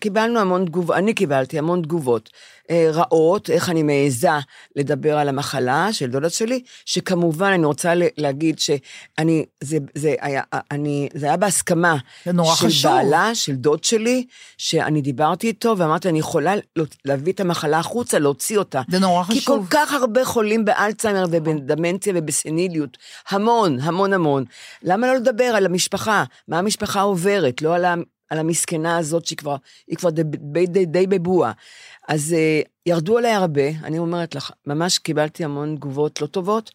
קיבלנו 0.00 0.40
המון 0.40 0.64
תגובות, 0.64 0.96
אני 0.96 1.14
קיבלתי 1.14 1.58
המון 1.58 1.82
תגובות 1.82 2.30
אה, 2.70 2.90
רעות, 2.92 3.50
איך 3.50 3.68
אני 3.70 3.82
מעיזה 3.82 4.28
לדבר 4.76 5.18
על 5.18 5.28
המחלה 5.28 5.88
של 5.92 6.10
דודה 6.10 6.30
שלי, 6.30 6.62
שכמובן 6.84 7.50
אני 7.52 7.66
רוצה 7.66 7.92
להגיד 8.16 8.58
שאני, 8.58 9.44
זה, 9.60 9.78
זה, 9.94 10.14
היה, 10.20 10.42
אני, 10.70 11.08
זה 11.14 11.26
היה 11.26 11.36
בהסכמה 11.36 11.96
זה 12.24 12.32
נורא 12.32 12.54
של 12.54 12.66
חשוב. 12.66 12.92
בעלה, 12.92 13.34
של 13.34 13.54
דוד 13.54 13.84
שלי, 13.84 14.26
שאני 14.58 15.00
דיברתי 15.00 15.46
איתו 15.46 15.74
ואמרתי, 15.78 16.08
אני 16.08 16.18
יכולה 16.18 16.54
לא- 16.76 16.84
להביא 17.04 17.32
את 17.32 17.40
המחלה 17.40 17.78
החוצה, 17.78 18.18
להוציא 18.18 18.58
אותה. 18.58 18.82
זה 18.90 18.98
נורא 18.98 19.24
כי 19.24 19.32
כל 19.32 19.38
חשוב. 19.38 19.66
כך 19.70 19.92
הרבה 19.92 20.24
חולים 20.24 20.64
באלצהיימר 20.64 21.24
ובדמנציה 21.30 22.12
ובסניליות, 22.16 22.98
המון, 23.30 23.80
המון 23.80 24.12
המון. 24.12 24.44
למה 24.82 25.06
לא 25.06 25.14
לדבר 25.14 25.44
על 25.44 25.66
המשפחה? 25.66 26.24
מה 26.48 26.58
המשפחה 26.58 27.00
עוברת, 27.00 27.62
לא 27.62 27.74
על, 27.74 27.84
ה, 27.84 27.94
על 28.30 28.38
המסכנה 28.38 28.98
הזאת 28.98 29.26
שהיא 29.26 29.38
כבר, 29.38 29.56
היא 29.86 29.96
כבר 29.96 30.10
די, 30.10 30.22
די, 30.24 30.66
די, 30.66 30.86
די 30.86 31.06
בבועה. 31.06 31.52
אז 32.08 32.36
uh, 32.64 32.68
ירדו 32.86 33.18
עליי 33.18 33.32
הרבה, 33.32 33.68
אני 33.84 33.98
אומרת 33.98 34.34
לך, 34.34 34.50
ממש 34.66 34.98
קיבלתי 34.98 35.44
המון 35.44 35.76
תגובות 35.76 36.20
לא 36.20 36.26
טובות, 36.26 36.70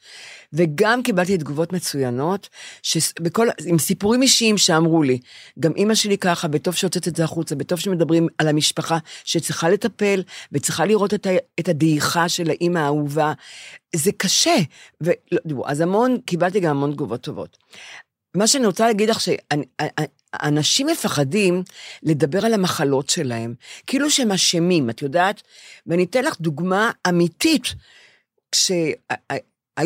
וגם 0.54 1.04
קיבלתי 1.04 1.38
תגובות 1.38 1.74
מצוינות, 1.74 2.50
שבכל, 2.82 3.48
עם 3.66 3.80
סיפורים 3.80 4.22
אישיים 4.22 4.58
שאמרו 4.58 5.04
לי, 5.04 5.20
גם 5.60 5.72
אימא 5.76 5.96
שלי 5.96 6.18
ככה, 6.18 6.48
בטוב 6.48 6.76
שהוצאת 6.76 7.08
את 7.08 7.16
זה 7.16 7.24
החוצה, 7.24 7.56
בטוב 7.56 7.80
שמדברים 7.80 8.28
על 8.38 8.48
המשפחה 8.48 8.98
שצריכה 9.24 9.70
לטפל, 9.70 10.24
וצריכה 10.52 10.86
לראות 10.86 11.14
את, 11.14 11.26
ה, 11.26 11.30
את 11.60 11.70
הדעיכה 11.70 12.30
של 12.30 12.50
האימא 12.50 12.80
האהובה. 12.80 13.34
זה 13.96 14.12
קשה. 14.18 14.56
ולא, 15.02 15.64
אז 15.66 15.82
המון, 15.82 16.18
קיבלתי 16.26 16.60
גם 16.60 16.72
המון 16.78 16.92
תגובות 16.92 17.22
טובות. 17.22 17.58
מה 18.36 18.48
שאני 18.48 18.66
רוצה 18.66 18.88
להגיד 18.88 19.10
לך, 19.10 19.20
שאנשים 20.44 20.88
מפחדים 20.88 21.64
לדבר 22.04 22.46
על 22.46 22.54
המחלות 22.54 23.10
שלהם, 23.10 23.54
כאילו 23.88 24.10
שהם 24.10 24.32
אשמים, 24.32 24.90
את 24.90 25.02
יודעת? 25.02 25.42
ואני 25.88 26.04
אתן 26.04 26.24
לך 26.24 26.36
דוגמה 26.42 26.92
אמיתית. 27.10 27.64
כשהיו 28.52 28.80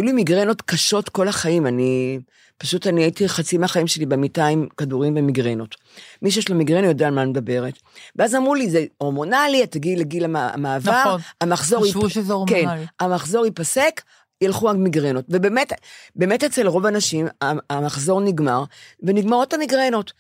לי 0.04 0.12
מיגרנות 0.12 0.62
קשות 0.62 1.10
כל 1.10 1.28
החיים, 1.28 1.68
אני... 1.68 2.20
פשוט 2.62 2.88
אני 2.88 3.04
הייתי 3.04 3.30
חצי 3.30 3.58
מהחיים 3.58 3.88
שלי 3.88 4.06
במיטה 4.06 4.48
עם 4.48 4.68
כדורים 4.78 5.14
ומיגרנות. 5.18 5.76
מי 6.22 6.32
שיש 6.32 6.50
לו 6.50 6.56
מיגרנה 6.56 6.88
יודע 6.88 7.08
על 7.08 7.14
מה 7.14 7.22
אני 7.22 7.30
מדברת. 7.30 7.74
ואז 8.16 8.36
אמרו 8.36 8.56
לי, 8.56 8.70
זה 8.70 8.86
הורמונלי, 8.98 9.64
את 9.64 9.72
תגיעי 9.72 9.96
לגיל 9.96 10.24
המ- 10.24 10.36
המעבר, 10.36 11.02
נכון. 11.06 11.22
המחזור... 11.42 11.84
חשבו 11.86 12.06
ייפ- 12.08 12.10
שזה 12.10 12.34
הורמונלי. 12.34 12.62
כן, 12.66 12.84
המחזור 13.06 13.46
ייפסק, 13.46 14.02
ילכו 14.42 14.70
המיגרנות. 14.70 15.26
ובאמת, 15.30 15.74
באמת 16.16 16.44
אצל 16.44 16.68
רוב 16.68 16.86
האנשים 16.86 17.28
המחזור 17.70 18.22
נגמר, 18.22 18.64
ונגמרות 19.04 19.54
המיגרנות. 19.54 20.14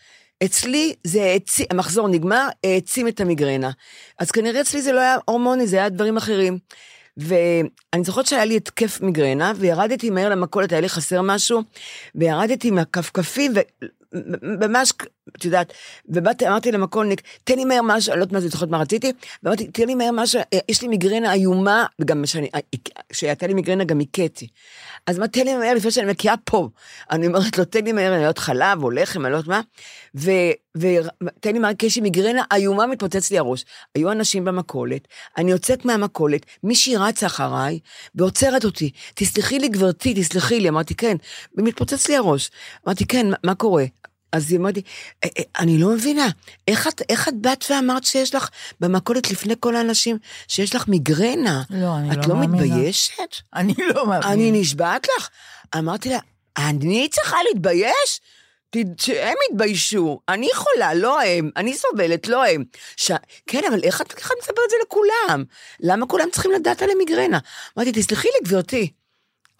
אצלי 0.43 0.93
זה 1.03 1.23
העצים, 1.23 1.65
המחזור 1.69 2.07
נגמר, 2.07 2.47
העצים 2.63 3.07
את 3.07 3.21
המיגרנה. 3.21 3.71
אז 4.19 4.31
כנראה 4.31 4.61
אצלי 4.61 4.81
זה 4.81 4.91
לא 4.91 4.99
היה 4.99 5.17
הורמוני, 5.25 5.67
זה 5.67 5.77
היה 5.77 5.89
דברים 5.89 6.17
אחרים. 6.17 6.57
ואני 7.17 8.03
זוכרת 8.03 8.25
שהיה 8.25 8.45
לי 8.45 8.57
התקף 8.57 9.01
מיגרנה, 9.01 9.53
וירדתי 9.55 10.09
מהר 10.09 10.29
למכולת, 10.29 10.71
היה 10.71 10.81
לי 10.81 10.89
חסר 10.89 11.21
משהו, 11.21 11.61
וירדתי 12.15 12.71
מהכפכפים, 12.71 13.53
וממש, 14.43 14.93
את 15.37 15.45
יודעת, 15.45 15.73
ובאתי, 16.09 16.47
אמרתי 16.47 16.71
למכולניק, 16.71 17.21
תן 17.43 17.55
לי 17.55 17.65
מהר 17.65 17.81
משהו, 17.83 18.11
אני 18.11 18.19
לא 18.19 18.23
יודעת 18.23 18.33
מה 18.33 18.39
זה, 18.39 18.47
זוכרת 18.47 18.69
מה 18.69 18.77
רציתי, 18.77 19.11
ואמרתי, 19.43 19.67
תן 19.67 19.87
לי 19.87 19.95
מהר 19.95 20.11
משהו, 20.11 20.41
אה, 20.53 20.59
יש 20.69 20.81
לי 20.81 20.87
מיגרנה 20.87 21.33
איומה, 21.33 21.85
וגם 21.99 22.23
אה, 22.55 22.59
כשהייתה 23.09 23.47
לי 23.47 23.53
מיגרנה 23.53 23.83
גם 23.83 23.99
הכיתי. 23.99 24.47
אז 25.07 25.19
מה, 25.19 25.27
תן 25.27 25.45
לי 25.45 25.55
מהר 25.55 25.73
לפני 25.73 25.91
שאני 25.91 26.11
מקיאה 26.11 26.33
פה. 26.43 26.69
אני 27.11 27.27
אומרת 27.27 27.57
לו, 27.57 27.65
תן 27.65 27.83
לי 27.83 27.91
מהר, 27.91 28.07
אני 28.07 28.21
לא 28.21 28.27
יודעת 28.27 28.37
חלב 28.37 28.83
או 28.83 28.91
לחם, 28.91 29.25
אני 29.25 29.33
לא 29.33 29.37
יודעת 29.37 29.49
מה, 29.49 29.61
ותן 30.75 31.53
לי 31.53 31.59
מהר, 31.59 31.73
כי 31.73 31.85
יש 31.85 31.95
לי 31.95 32.01
מיגרנה 32.01 32.43
איומה, 32.53 32.87
מתפוצץ 32.87 33.31
לי 33.31 33.37
הראש. 33.37 33.65
היו 33.95 34.11
אנשים 34.11 34.45
במכולת, 34.45 35.07
אני 35.37 35.51
יוצאת 35.51 35.85
מהמכולת, 35.85 36.45
מישהי 36.63 36.97
רצה 36.97 37.25
אחריי, 37.25 37.79
ועוצרת 38.15 38.65
אותי, 38.65 38.91
תסלחי 39.15 39.59
לי 39.59 39.67
גברתי, 39.67 40.13
תסלחי 40.13 40.59
לי, 40.59 40.69
אמרתי, 40.69 40.95
כן, 40.95 41.17
ומתפוצץ 41.57 42.07
לי 42.07 42.15
הראש. 42.15 42.51
אמרתי, 42.87 43.05
כן, 43.05 43.25
מה 43.43 43.55
קורה? 43.55 43.85
אז 44.31 44.51
היא 44.51 44.59
אמרת 44.59 44.75
לי, 44.75 44.81
"אה, 45.23 45.29
אה, 45.37 45.43
אני 45.59 45.77
לא 45.77 45.89
מבינה, 45.89 46.27
איך 46.67 46.87
את, 46.87 47.01
איך 47.09 47.27
את 47.27 47.33
באת 47.41 47.65
ואמרת 47.69 48.03
שיש 48.03 48.35
לך 48.35 48.49
במכולת 48.79 49.31
לפני 49.31 49.53
כל 49.59 49.75
האנשים, 49.75 50.17
שיש 50.47 50.75
לך 50.75 50.87
מיגרנה? 50.87 51.63
לא, 51.69 51.97
אני 51.97 52.11
את 52.11 52.17
לא 52.17 52.33
לא 52.33 52.39
מאמינה. 52.39 52.65
מתביישת? 52.65 53.35
אני 53.55 53.73
לא 53.95 54.07
מאמינה. 54.07 54.33
אני 54.33 54.51
נשבעת 54.51 55.07
לך. 55.17 55.29
אמרתי 55.77 56.09
לה, 56.09 56.19
אני 56.57 57.07
צריכה 57.11 57.37
להתבייש? 57.53 58.21
שהם 58.97 59.35
יתביישו, 59.51 60.19
אני 60.29 60.47
חולה, 60.55 60.93
לא 60.93 61.21
הם, 61.21 61.49
אני 61.57 61.73
סובלת, 61.77 62.27
לא 62.27 62.45
הם. 62.45 62.63
ש... 62.95 63.11
כן, 63.47 63.61
אבל 63.69 63.77
את 63.77 63.83
איך 63.83 64.01
את 64.01 64.13
מספרת 64.41 64.59
את 64.65 64.69
זה 64.69 64.75
לכולם? 64.85 65.43
למה 65.79 66.05
כולם 66.07 66.27
צריכים 66.31 66.51
לדעת 66.51 66.81
על 66.81 66.89
המיגרנה? 66.89 67.39
אמרתי, 67.77 67.91
תסלחי 67.91 68.27
לי, 68.27 68.47
גברתי. 68.49 68.91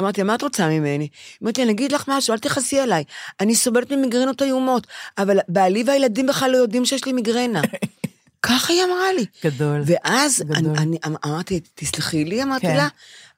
אמרתי, 0.01 0.23
מה 0.23 0.35
את 0.35 0.41
רוצה 0.41 0.69
ממני? 0.69 1.07
אמרתי, 1.43 1.63
אני 1.63 1.71
אגיד 1.71 1.91
לך 1.91 2.03
משהו, 2.07 2.33
אל 2.33 2.39
תכעסי 2.39 2.79
עליי. 2.79 3.03
אני 3.39 3.55
סובלת 3.55 3.91
ממיגרנות 3.91 4.41
איומות, 4.41 4.87
אבל 5.17 5.39
בעלי 5.47 5.83
והילדים 5.87 6.27
בכלל 6.27 6.51
לא 6.51 6.57
יודעים 6.57 6.85
שיש 6.85 7.05
לי 7.05 7.13
מיגרנה. 7.13 7.61
ככה 8.41 8.73
היא 8.73 8.83
אמרה 8.83 9.13
לי. 9.13 9.25
גדול. 9.43 9.81
ואז 9.85 10.41
גדול. 10.41 10.57
אני, 10.57 10.77
אני 10.77 10.97
אמ- 11.07 11.15
אמרתי, 11.25 11.59
תסלחי 11.75 12.25
לי, 12.25 12.43
אמרתי 12.43 12.67
כן. 12.67 12.77
לה, 12.77 12.87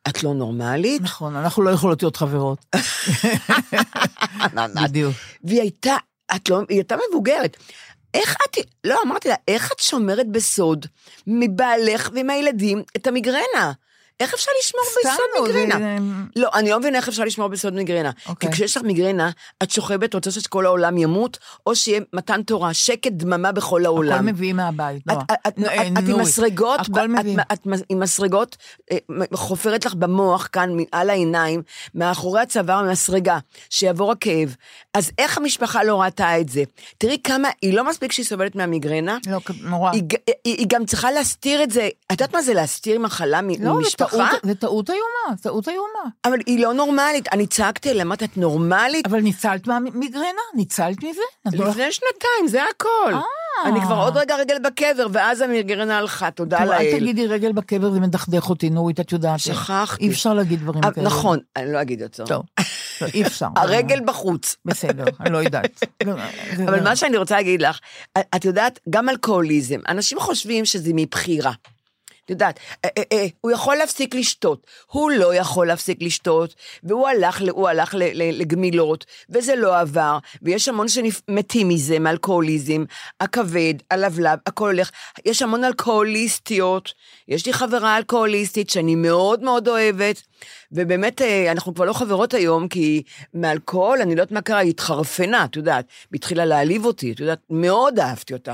את 0.10 0.24
לא 0.24 0.34
נורמלית. 0.34 1.02
נכון, 1.02 1.36
אנחנו 1.36 1.64
לא 1.64 1.70
יכולות 1.70 2.04
להיות 2.04 2.16
חברות. 2.16 2.66
בדיוק. 4.84 5.16
והיא 5.44 5.62
הייתה, 5.62 5.96
את 6.36 6.50
לא, 6.50 6.60
היא 6.70 6.78
הייתה 6.78 6.96
מבוגרת. 7.10 7.58
איך 8.14 8.36
את, 8.50 8.58
לא, 8.84 9.00
אמרתי 9.06 9.30
לה, 9.30 9.36
איך 9.48 9.72
את 9.72 9.80
שומרת 9.80 10.28
בסוד 10.32 10.86
מבעלך 11.28 12.10
ומהילדים 12.14 12.84
את 12.96 13.08
המיגרנה? 13.08 13.72
איך 14.22 14.34
אפשר 14.34 14.52
לשמור 14.60 14.84
סתם, 15.02 15.10
בסוד 15.10 15.52
זה- 15.52 15.60
מיגרנה? 15.66 15.98
לא, 16.36 16.50
אני 16.54 16.70
לא 16.70 16.80
מבינה 16.80 16.98
איך 16.98 17.08
אפשר 17.08 17.24
לשמור 17.24 17.48
בסוד 17.48 17.74
מיגרנה. 17.74 18.12
אוקיי. 18.30 18.50
כי 18.50 18.56
כשיש 18.56 18.78
לך 18.78 18.84
מיגרנה, 18.84 19.30
את 19.64 19.72
שוכבת, 19.72 20.14
רוצה 20.14 20.32
שכל 20.32 20.66
העולם 20.66 20.98
ימות, 20.98 21.38
או 21.68 21.76
שיהיה 21.76 22.02
מתן 22.14 22.42
תורה, 22.44 22.74
שקט, 22.74 23.12
דממה 23.12 23.52
בכל 23.52 23.86
העולם. 23.86 24.14
הכל 24.14 24.24
מביאים 24.26 24.56
מהבית. 24.56 25.04
לא. 25.08 25.14
את, 25.14 25.18
את, 25.32 25.38
את, 25.48 25.58
נו, 25.58 25.66
את, 25.66 25.72
אה, 25.72 25.88
את 25.88 26.10
עם 26.10 26.20
מסרגות, 26.20 26.80
את, 26.82 26.90
את 27.54 27.60
עם 27.90 28.00
מסרגות, 28.00 28.58
אה, 28.92 28.98
חופרת 29.34 29.86
לך 29.86 29.94
במוח 29.94 30.48
כאן, 30.52 30.70
על 30.92 31.10
העיניים, 31.10 31.62
מאחורי 31.96 32.42
הצוואר 32.42 32.92
מסרגה, 32.92 33.38
שיעבור 33.70 34.12
הכאב. 34.12 34.56
אז 34.94 35.12
איך 35.18 35.38
המשפחה 35.38 35.84
לא 35.84 36.02
ראתה 36.02 36.40
את 36.40 36.50
זה? 36.50 36.64
תראי 36.98 37.18
כמה, 37.24 37.50
היא 37.62 37.74
לא 37.74 37.90
מספיק 37.90 38.12
שהיא 38.12 38.26
סובלת 38.26 38.56
מהמיגרנה, 38.56 39.18
לא, 39.28 39.40
נורא. 39.64 39.92
היא, 39.92 40.04
ג- 40.08 40.16
היא, 40.46 40.58
היא 40.58 40.66
גם 40.70 40.86
צריכה 40.86 41.12
להסתיר 41.12 41.64
את 41.64 41.72
זה. 41.72 41.90
את 42.06 42.22
יודעת 42.22 42.34
מה 42.36 42.42
זה 42.42 42.54
להסתיר 42.54 43.00
מחלה 43.00 43.40
לא, 43.60 43.74
ממשפחה? 43.74 44.11
טעות- 44.12 44.30
זה 44.44 44.56
טעות 44.56 44.90
איומה, 44.90 45.38
טעות 45.42 45.68
איומה. 45.68 46.10
אבל 46.26 46.40
היא 46.46 46.60
לא 46.64 46.74
נורמלית. 46.74 47.28
אני 47.34 47.48
צעקתי 47.48 47.90
עליה, 47.90 48.04
אמרתי, 48.04 48.26
את 48.26 48.38
נורמלית? 48.38 49.06
אבל 49.08 49.20
ניצלת 49.20 49.68
מהמיגרנה? 49.68 50.26
ניצלת 50.56 51.04
מזה? 51.04 51.22
לך- 51.46 51.54
לפני 51.70 51.92
שנתיים, 51.92 52.48
זה 52.48 52.62
הכל. 52.76 53.14
אה. 53.14 53.22
אני 53.66 53.82
כבר 53.82 53.96
עוד 53.96 54.18
רגע 54.18 54.36
רגל 54.36 54.56
בקבר, 54.64 55.08
ואז 55.12 55.42
המיגרנה 55.42 55.98
הלכה, 55.98 56.32
תודה 56.32 56.58
תראו, 56.58 56.72
אל 56.72 56.78
לאל. 56.84 57.00
תגידי 57.00 57.28
רגל 57.28 57.52
בקבר, 57.52 57.92
זה 57.92 58.00
מדכדך 58.00 58.50
אותי, 58.50 58.70
נורית, 58.70 59.00
את 59.00 59.12
יודעת. 59.12 59.40
שכחתי. 59.40 60.04
אי 60.06 60.10
אפשר 60.10 60.34
להגיד 60.34 60.60
דברים 60.60 60.84
אה, 60.84 60.92
כאלה. 60.92 61.06
נכון, 61.08 61.40
אני 61.56 61.74
לא 61.74 61.82
אגיד 61.82 62.04
אותו. 62.04 62.26
טוב, 62.26 62.44
לא, 63.02 63.08
אי 63.14 63.24
אפשר. 63.24 63.48
הרגל 63.58 64.00
בחוץ. 64.06 64.56
בסדר, 64.66 65.04
אני 65.20 65.34
לא 65.34 65.38
יודעת. 65.38 65.84
לא, 66.06 66.14
זה 66.58 66.64
אבל 66.64 66.78
לא- 66.78 66.84
מה 66.84 66.96
שאני 66.96 67.18
רוצה 67.18 67.36
להגיד 67.36 67.62
לך, 67.62 67.80
את 68.36 68.46
יודעת, 68.46 68.80
גם 68.90 69.10
אלכוהוליזם, 69.10 69.80
אנשים 69.88 70.20
חושבים 70.20 70.66
שזה 70.66 70.92
מבחירה. 70.96 71.52
יודעת, 72.32 72.60
אה, 72.86 72.90
אה, 72.98 73.04
אה, 73.12 73.28
הוא 73.42 73.52
יכול 73.52 73.76
להפסיק 73.76 74.16
לשתות, 74.16 74.68
הוא 74.88 75.12
לא 75.12 75.36
יכול 75.36 75.68
להפסיק 75.68 75.98
לשתות, 76.02 76.56
והוא 76.84 77.08
הלך, 77.08 77.42
הוא 77.50 77.70
הלך 77.70 77.96
לגמילות, 78.14 79.06
וזה 79.30 79.56
לא 79.56 79.80
עבר, 79.80 80.18
ויש 80.42 80.70
המון 80.70 80.88
שמתים 80.88 81.68
מזה, 81.68 82.00
מאלכוהוליזם, 82.00 82.84
הכבד, 83.20 83.74
הלבלב, 83.92 84.40
הכל 84.46 84.66
הולך, 84.66 84.92
יש 85.26 85.42
המון 85.42 85.64
אלכוהוליסטיות, 85.64 86.94
יש 87.28 87.46
לי 87.46 87.54
חברה 87.54 87.98
אלכוהוליסטית 87.98 88.70
שאני 88.70 88.96
מאוד 88.96 89.44
מאוד 89.44 89.68
אוהבת, 89.68 90.22
ובאמת, 90.72 91.22
אה, 91.22 91.52
אנחנו 91.52 91.76
כבר 91.76 91.86
לא 91.86 91.94
חברות 91.94 92.34
היום, 92.34 92.68
כי 92.68 93.04
מאלכוהול, 93.34 94.02
אני 94.02 94.16
לא 94.16 94.22
יודעת 94.22 94.32
מה 94.32 94.42
קרה, 94.42 94.58
היא 94.58 94.70
התחרפנה, 94.70 95.46
את 95.46 95.56
יודעת, 95.56 95.86
והתחילה 96.12 96.46
להעליב 96.46 96.86
אותי, 96.86 97.12
את 97.12 97.20
יודעת, 97.20 97.40
מאוד 97.50 98.00
אהבתי 98.00 98.34
אותה. 98.34 98.54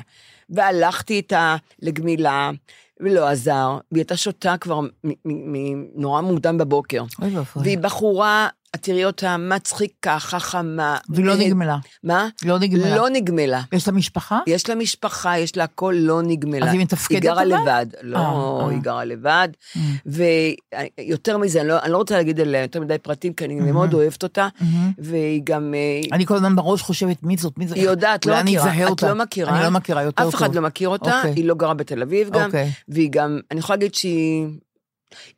והלכתי 0.50 1.14
איתה 1.14 1.56
לגמילה, 1.82 2.52
ולא 3.00 3.28
עזר, 3.28 3.78
והיא 3.92 4.02
הייתה 4.02 4.18
שותה 4.18 4.56
כבר 4.58 4.80
מ- 4.82 4.88
מ- 5.06 5.14
מ- 5.26 5.86
נורא 5.96 6.22
מוקדם 6.22 6.58
בבוקר. 6.58 7.04
אוי 7.22 7.38
ואבוי. 7.38 7.64
והיא 7.64 7.78
בחורה, 7.78 8.48
את 8.76 8.82
תראי 8.82 9.06
אותה, 9.06 9.38
מצחיקה, 9.38 10.20
חכמה. 10.20 10.98
והיא 11.10 11.26
לא 11.26 11.36
נהד- 11.36 11.48
נגמלה. 11.48 11.78
מה? 12.04 12.28
לא 12.46 12.60
נגמלה. 12.60 12.96
לא 12.96 13.10
נגמלה. 13.10 13.62
יש 13.74 13.88
לה 13.88 13.94
משפחה? 13.94 14.40
יש 14.48 14.70
לה 14.70 14.76
משפחה, 14.76 15.38
יש 15.40 15.58
לה 15.58 15.64
הכל 15.64 15.96
לא 15.98 16.22
נגמלה. 16.22 16.66
אז 16.66 16.72
היא 16.74 16.82
מתפקדת 16.82 17.12
היא 17.24 17.32
גרה? 17.32 17.46
לבד. 17.46 17.86
לא, 18.02 18.18
אה, 18.18 18.24
אה. 18.66 18.70
היא 18.70 18.80
גרה 18.80 19.06
לבד. 19.06 19.50
Mm. 19.76 19.80
ויותר 20.06 21.38
מזה, 21.38 21.60
אני 21.62 21.68
לא, 21.68 21.80
אני 21.84 21.92
לא 21.92 21.98
רוצה 21.98 22.18
להגיד 22.18 22.40
עליה 22.40 22.62
יותר 22.62 22.82
מדי 22.82 22.98
פרטים, 22.98 23.34
כי 23.34 23.46
אני 23.46 23.56
מאוד 23.72 23.94
אוהבת 23.94 24.24
אותה. 24.24 24.48
מהמם. 24.62 24.92
והיא 24.98 25.42
גם... 25.44 25.74
אה, 25.74 26.16
אני 26.16 26.26
כל 26.26 26.36
הזמן 26.36 26.56
בראש 26.56 26.82
חושבת, 26.82 27.24
מי 27.24 27.38
זאת, 27.38 27.58
מי 27.58 27.68
זאת? 27.68 27.78
היא 27.78 27.86
יודעת, 27.86 28.26
לא 28.26 28.44
מכירה. 28.44 28.92
את. 28.92 29.04
לא 29.04 29.16
מכירה? 29.16 29.56
אני 29.58 29.64
לא 29.64 29.70
מכירה 29.70 30.04
יותר 30.04 30.24
טוב. 30.24 30.28
אף 30.34 30.36
אחד 30.36 30.56
לא 30.56 30.62
מכיר 30.62 30.90
אותה, 30.90 31.18
אוקיי. 31.18 31.34
היא 31.36 31.46
לא 31.46 31.56
גרה 31.56 31.74
בתל 31.74 32.02
אביב 32.02 32.30
גם, 32.30 32.46
אוקיי. 32.46 32.72
והיא 32.88 33.10
גם, 33.12 33.40
אני 33.52 33.60
יכולה 33.60 33.78
להגיד 33.78 33.96
שהיא 33.96 34.48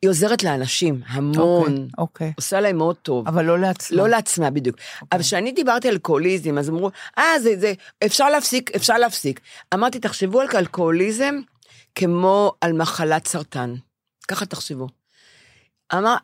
היא 0.02 0.10
עוזרת 0.10 0.42
לאנשים, 0.42 1.00
המון. 1.06 1.72
אוקיי, 1.72 1.86
אוקיי. 1.98 2.32
עושה 2.36 2.60
להם 2.60 2.76
מאוד 2.76 2.96
טוב. 2.96 3.28
אבל 3.28 3.44
לא 3.44 3.58
לעצמה. 3.58 3.96
לא 3.96 4.08
לעצמה 4.08 4.50
בדיוק. 4.50 4.76
אבל 5.12 5.20
כשאני 5.20 5.52
דיברתי 5.52 5.88
על 5.88 5.94
אלכוהוליזם, 5.94 6.58
אז 6.58 6.68
אמרו, 6.68 6.90
אה, 7.18 7.40
זה, 7.40 7.54
זה, 7.58 7.72
אפשר 8.06 8.30
להפסיק, 8.30 8.70
אפשר 8.76 8.98
להפסיק. 8.98 9.40
אמרתי, 9.74 9.98
תחשבו 9.98 10.40
על 10.40 10.46
אלכוהוליזם 10.54 11.34
כמו 11.94 12.52
על 12.60 12.72
מחלת 12.72 13.26
סרטן. 13.26 13.74
ככה 14.28 14.46
תחשבו. 14.46 14.86
אמר, 15.94 16.16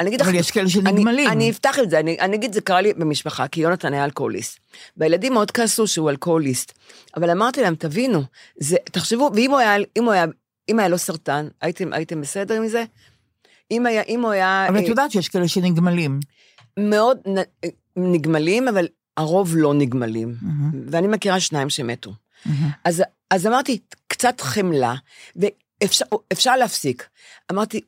אני 0.00 0.08
אגיד 0.08 0.20
לך... 0.20 0.28
אבל 0.28 0.36
יש 0.36 0.50
כאלה 0.50 0.64
אני, 0.64 0.70
שנגמלים. 0.70 1.30
אני 1.30 1.50
אפתח 1.50 1.78
את 1.78 1.90
זה, 1.90 2.00
אני, 2.00 2.16
אני 2.20 2.36
אגיד, 2.36 2.52
זה 2.52 2.60
קרה 2.60 2.80
לי 2.80 2.94
במשפחה, 2.94 3.48
כי 3.48 3.60
יונתן 3.60 3.94
היה 3.94 4.04
אלכוהוליסט. 4.04 4.58
והילדים 4.96 5.32
מאוד 5.32 5.50
כעסו 5.50 5.86
שהוא 5.86 6.10
אלכוהוליסט. 6.10 6.72
אבל 7.16 7.30
אמרתי 7.30 7.62
להם, 7.62 7.74
תבינו, 7.74 8.22
זה, 8.56 8.76
תחשבו, 8.84 9.30
ואם 9.34 9.50
הוא 9.50 9.58
היה, 9.58 9.76
הוא 9.98 10.12
היה, 10.12 10.24
אם 10.68 10.78
היה 10.78 10.88
לו 10.88 10.98
סרטן, 10.98 11.48
הייתם, 11.60 11.92
הייתם 11.92 12.20
בסדר 12.20 12.54
עם 12.54 12.68
זה? 12.68 12.84
אם 13.70 13.86
היה, 13.86 14.02
אם 14.02 14.20
הוא 14.20 14.30
היה... 14.30 14.66
אבל 14.68 14.78
את 14.78 14.84
אה, 14.84 14.88
יודעת 14.88 15.10
שיש 15.10 15.28
כאלה 15.28 15.48
שנגמלים. 15.48 16.20
מאוד 16.78 17.18
נגמלים, 17.96 18.68
אבל 18.68 18.86
הרוב 19.16 19.56
לא 19.56 19.74
נגמלים. 19.74 20.34
מהמם, 20.42 20.86
ואני 20.90 21.06
מכירה 21.06 21.40
שניים 21.40 21.70
שמתו. 21.70 22.12
מהמם. 22.46 22.68
אז, 22.84 23.02
אז 23.30 23.46
אמרתי, 23.46 23.78
קצת 24.06 24.40
חמלה, 24.40 24.94
ואפשר 25.36 26.04
אפשר 26.32 26.56
להפסיק. 26.56 27.08
אמרתי, 27.52 27.80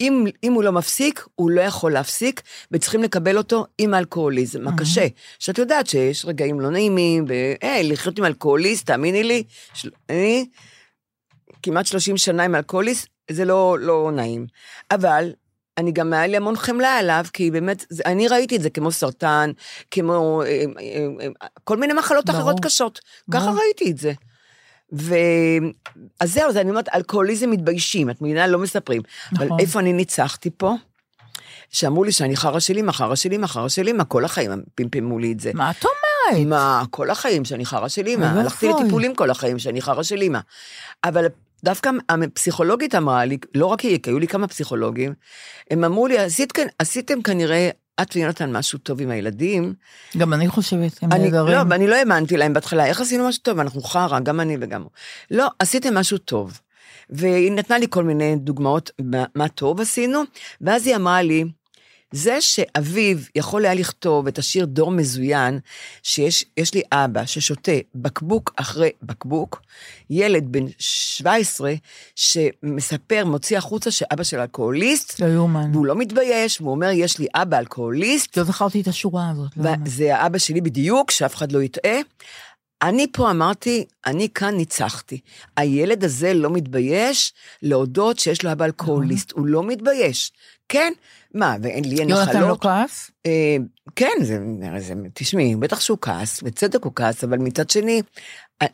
אם, 0.00 0.24
אם 0.44 0.52
הוא 0.52 0.62
לא 0.62 0.72
מפסיק, 0.72 1.26
הוא 1.34 1.50
לא 1.50 1.60
יכול 1.60 1.92
להפסיק, 1.92 2.42
וצריכים 2.70 3.02
לקבל 3.02 3.38
אותו 3.38 3.66
עם 3.78 3.94
אלכוהוליזם, 3.94 4.68
הקשה. 4.68 5.06
שאת 5.38 5.58
יודעת 5.58 5.86
שיש 5.86 6.24
רגעים 6.24 6.60
לא 6.60 6.70
נעימים, 6.70 7.24
והי, 7.28 7.88
לחיות 7.88 8.18
עם 8.18 8.24
אלכוהוליסט, 8.24 8.86
תאמיני 8.86 9.22
לי, 9.22 9.42
של, 9.74 9.90
אני 10.10 10.46
כמעט 11.62 11.86
30 11.86 12.16
שנה 12.16 12.44
עם 12.44 12.54
אלכוהוליסט, 12.54 13.08
זה 13.30 13.44
לא, 13.44 13.76
לא 13.80 14.10
נעים. 14.14 14.46
אבל 14.90 15.32
אני 15.78 15.92
גם 15.92 16.12
היה 16.12 16.26
לי 16.26 16.36
המון 16.36 16.56
חמלה 16.56 16.98
עליו, 16.98 17.24
כי 17.32 17.50
באמת, 17.50 17.84
זה, 17.90 18.02
אני 18.06 18.28
ראיתי 18.28 18.56
את 18.56 18.62
זה 18.62 18.70
כמו 18.70 18.92
סרטן, 18.92 19.50
כמו 19.90 20.42
אה, 20.42 20.48
אה, 20.48 21.06
אה, 21.42 21.48
כל 21.64 21.76
מיני 21.76 21.92
מחלות 21.92 22.26
ברור. 22.26 22.38
אחרות 22.38 22.60
קשות. 22.60 23.00
ככה 23.30 23.46
ברור. 23.46 23.58
ראיתי 23.58 23.90
את 23.90 23.98
זה. 23.98 24.12
ו... 24.92 25.14
אז 26.20 26.32
זהו, 26.32 26.48
אז 26.48 26.56
אני 26.56 26.70
אומרת, 26.70 26.88
אלכוהוליזם 26.94 27.50
מתביישים, 27.50 28.10
את 28.10 28.22
מבינה? 28.22 28.46
לא 28.46 28.58
מספרים. 28.58 29.02
אבל 29.36 29.46
נכון. 29.46 29.60
איפה 29.60 29.80
אני 29.80 29.92
ניצחתי 29.92 30.50
פה? 30.56 30.74
שאמרו 31.70 32.04
לי 32.04 32.12
שאני 32.12 32.36
חרא 32.36 32.60
של 32.60 32.78
אמא, 32.78 32.92
חרא 32.92 33.14
של 33.14 33.32
אמא, 33.32 33.46
חרא 33.46 33.68
של 33.68 33.88
אמא, 33.88 34.04
כל 34.08 34.24
החיים 34.24 34.50
הם 34.50 34.62
פמפמו 34.74 35.18
לי 35.18 35.32
את 35.32 35.40
זה. 35.40 35.50
מה 35.54 35.70
את 35.70 35.84
אומרת? 35.84 36.46
מה, 36.46 36.82
כל 36.90 37.10
החיים 37.10 37.44
שאני 37.44 37.66
חרא 37.66 37.88
של 37.88 38.08
אמא, 38.08 38.32
אוי 38.32 38.40
הלכתי. 38.40 38.68
לטיפולים 38.68 39.14
כל 39.14 39.30
החיים 39.30 39.58
שאני 39.58 39.82
חרא 39.82 40.02
של 40.02 40.22
אמא. 40.22 40.38
אבל 41.04 41.26
דווקא 41.64 41.90
הפסיכולוגית 42.08 42.94
אמרה 42.94 43.24
לי, 43.24 43.38
לא 43.54 43.66
רק 43.66 43.80
היא, 43.80 43.98
כי 43.98 44.10
היו 44.10 44.18
לי 44.18 44.26
כמה 44.26 44.48
פסיכולוגים, 44.48 45.14
הם 45.70 45.84
אמרו 45.84 46.06
לי, 46.06 46.18
עשית, 46.18 46.52
עשיתם 46.78 47.22
כנראה, 47.22 47.70
את 48.02 48.16
ויונתן 48.16 48.56
משהו 48.56 48.78
טוב 48.78 49.00
עם 49.00 49.10
הילדים. 49.10 49.74
גם 50.16 50.32
אני 50.32 50.48
חושבת, 50.48 51.02
הם 51.02 51.12
אני, 51.12 51.24
נהדרים. 51.24 51.54
לא, 51.54 51.62
ואני 51.70 51.86
לא 51.86 51.94
האמנתי 51.94 52.36
להם 52.36 52.52
בהתחלה, 52.52 52.86
איך 52.86 53.00
עשינו 53.00 53.28
משהו 53.28 53.42
טוב? 53.42 53.58
אנחנו 53.58 53.80
חרא, 53.82 54.20
גם 54.20 54.40
אני 54.40 54.56
וגם 54.60 54.82
הוא. 54.82 54.90
לא, 55.30 55.46
עשיתם 55.58 55.94
משהו 55.94 56.18
טוב. 56.18 56.60
והיא 57.10 57.52
נתנה 57.52 57.78
לי 57.78 57.86
כל 57.90 58.04
מיני 58.04 58.36
דוגמאות 58.36 58.90
מה, 59.00 59.24
מה 59.34 59.48
טוב 59.48 59.80
עשינו, 59.80 60.22
ואז 60.60 60.86
היא 60.86 60.96
אמרה 60.96 61.22
לי, 61.22 61.44
זה 62.12 62.40
שאביו 62.40 63.18
יכול 63.34 63.64
היה 63.64 63.74
לכתוב 63.74 64.26
את 64.26 64.38
השיר 64.38 64.64
דור 64.64 64.90
מזוין, 64.90 65.58
שיש 66.02 66.44
יש 66.56 66.74
לי 66.74 66.82
אבא 66.92 67.26
ששותה 67.26 67.72
בקבוק 67.94 68.52
אחרי 68.56 68.90
בקבוק, 69.02 69.62
ילד 70.10 70.44
בן 70.52 70.64
17 70.78 71.72
שמספר, 72.14 73.24
מוציא 73.24 73.58
החוצה 73.58 73.90
שאבא 73.90 74.22
של 74.22 74.38
אלכוהוליסט, 74.38 75.20
לא 75.20 75.26
יאומן. 75.26 75.70
והוא 75.72 75.86
לא 75.86 75.94
מתבייש, 75.94 76.60
והוא 76.60 76.70
אומר, 76.70 76.90
יש 76.90 77.18
לי 77.18 77.26
אבא 77.34 77.58
אלכוהוליסט, 77.58 78.36
לא 78.36 78.44
זכרתי 78.44 78.80
את 78.80 78.88
השורה 78.88 79.30
הזאת. 79.30 79.56
לא 79.56 79.68
יאומן. 79.68 79.82
וזה 79.86 80.16
האבא 80.16 80.38
שלי 80.38 80.60
בדיוק, 80.60 81.10
שאף 81.10 81.34
אחד 81.34 81.52
לא 81.52 81.62
יטעה. 81.62 81.98
אני 82.82 83.06
פה 83.12 83.30
אמרתי, 83.30 83.84
אני 84.06 84.28
כאן 84.34 84.54
ניצחתי. 84.54 85.20
הילד 85.56 86.04
הזה 86.04 86.34
לא 86.34 86.50
מתבייש 86.50 87.32
להודות 87.62 88.18
שיש 88.18 88.44
לו 88.44 88.52
אבא 88.52 88.64
אלכוהוליסט, 88.64 89.32
הוא 89.32 89.46
לא 89.46 89.62
מתבייש. 89.62 90.32
כן, 90.68 90.92
מה, 91.34 91.56
ואין 91.62 91.84
לי 91.84 92.00
אין 92.00 92.08
יונתן 92.08 92.32
לא 92.32 92.40
נחלות? 92.40 92.62
כעס? 92.62 93.10
אה, 93.26 93.56
כן, 93.96 94.12
זה, 94.22 94.38
זה, 94.78 94.94
תשמעי, 95.14 95.56
בטח 95.56 95.80
שהוא 95.80 95.98
כעס, 96.00 96.42
בצדק 96.42 96.84
הוא 96.84 96.92
כעס, 96.94 97.24
אבל 97.24 97.38
מצד 97.38 97.70
שני, 97.70 98.02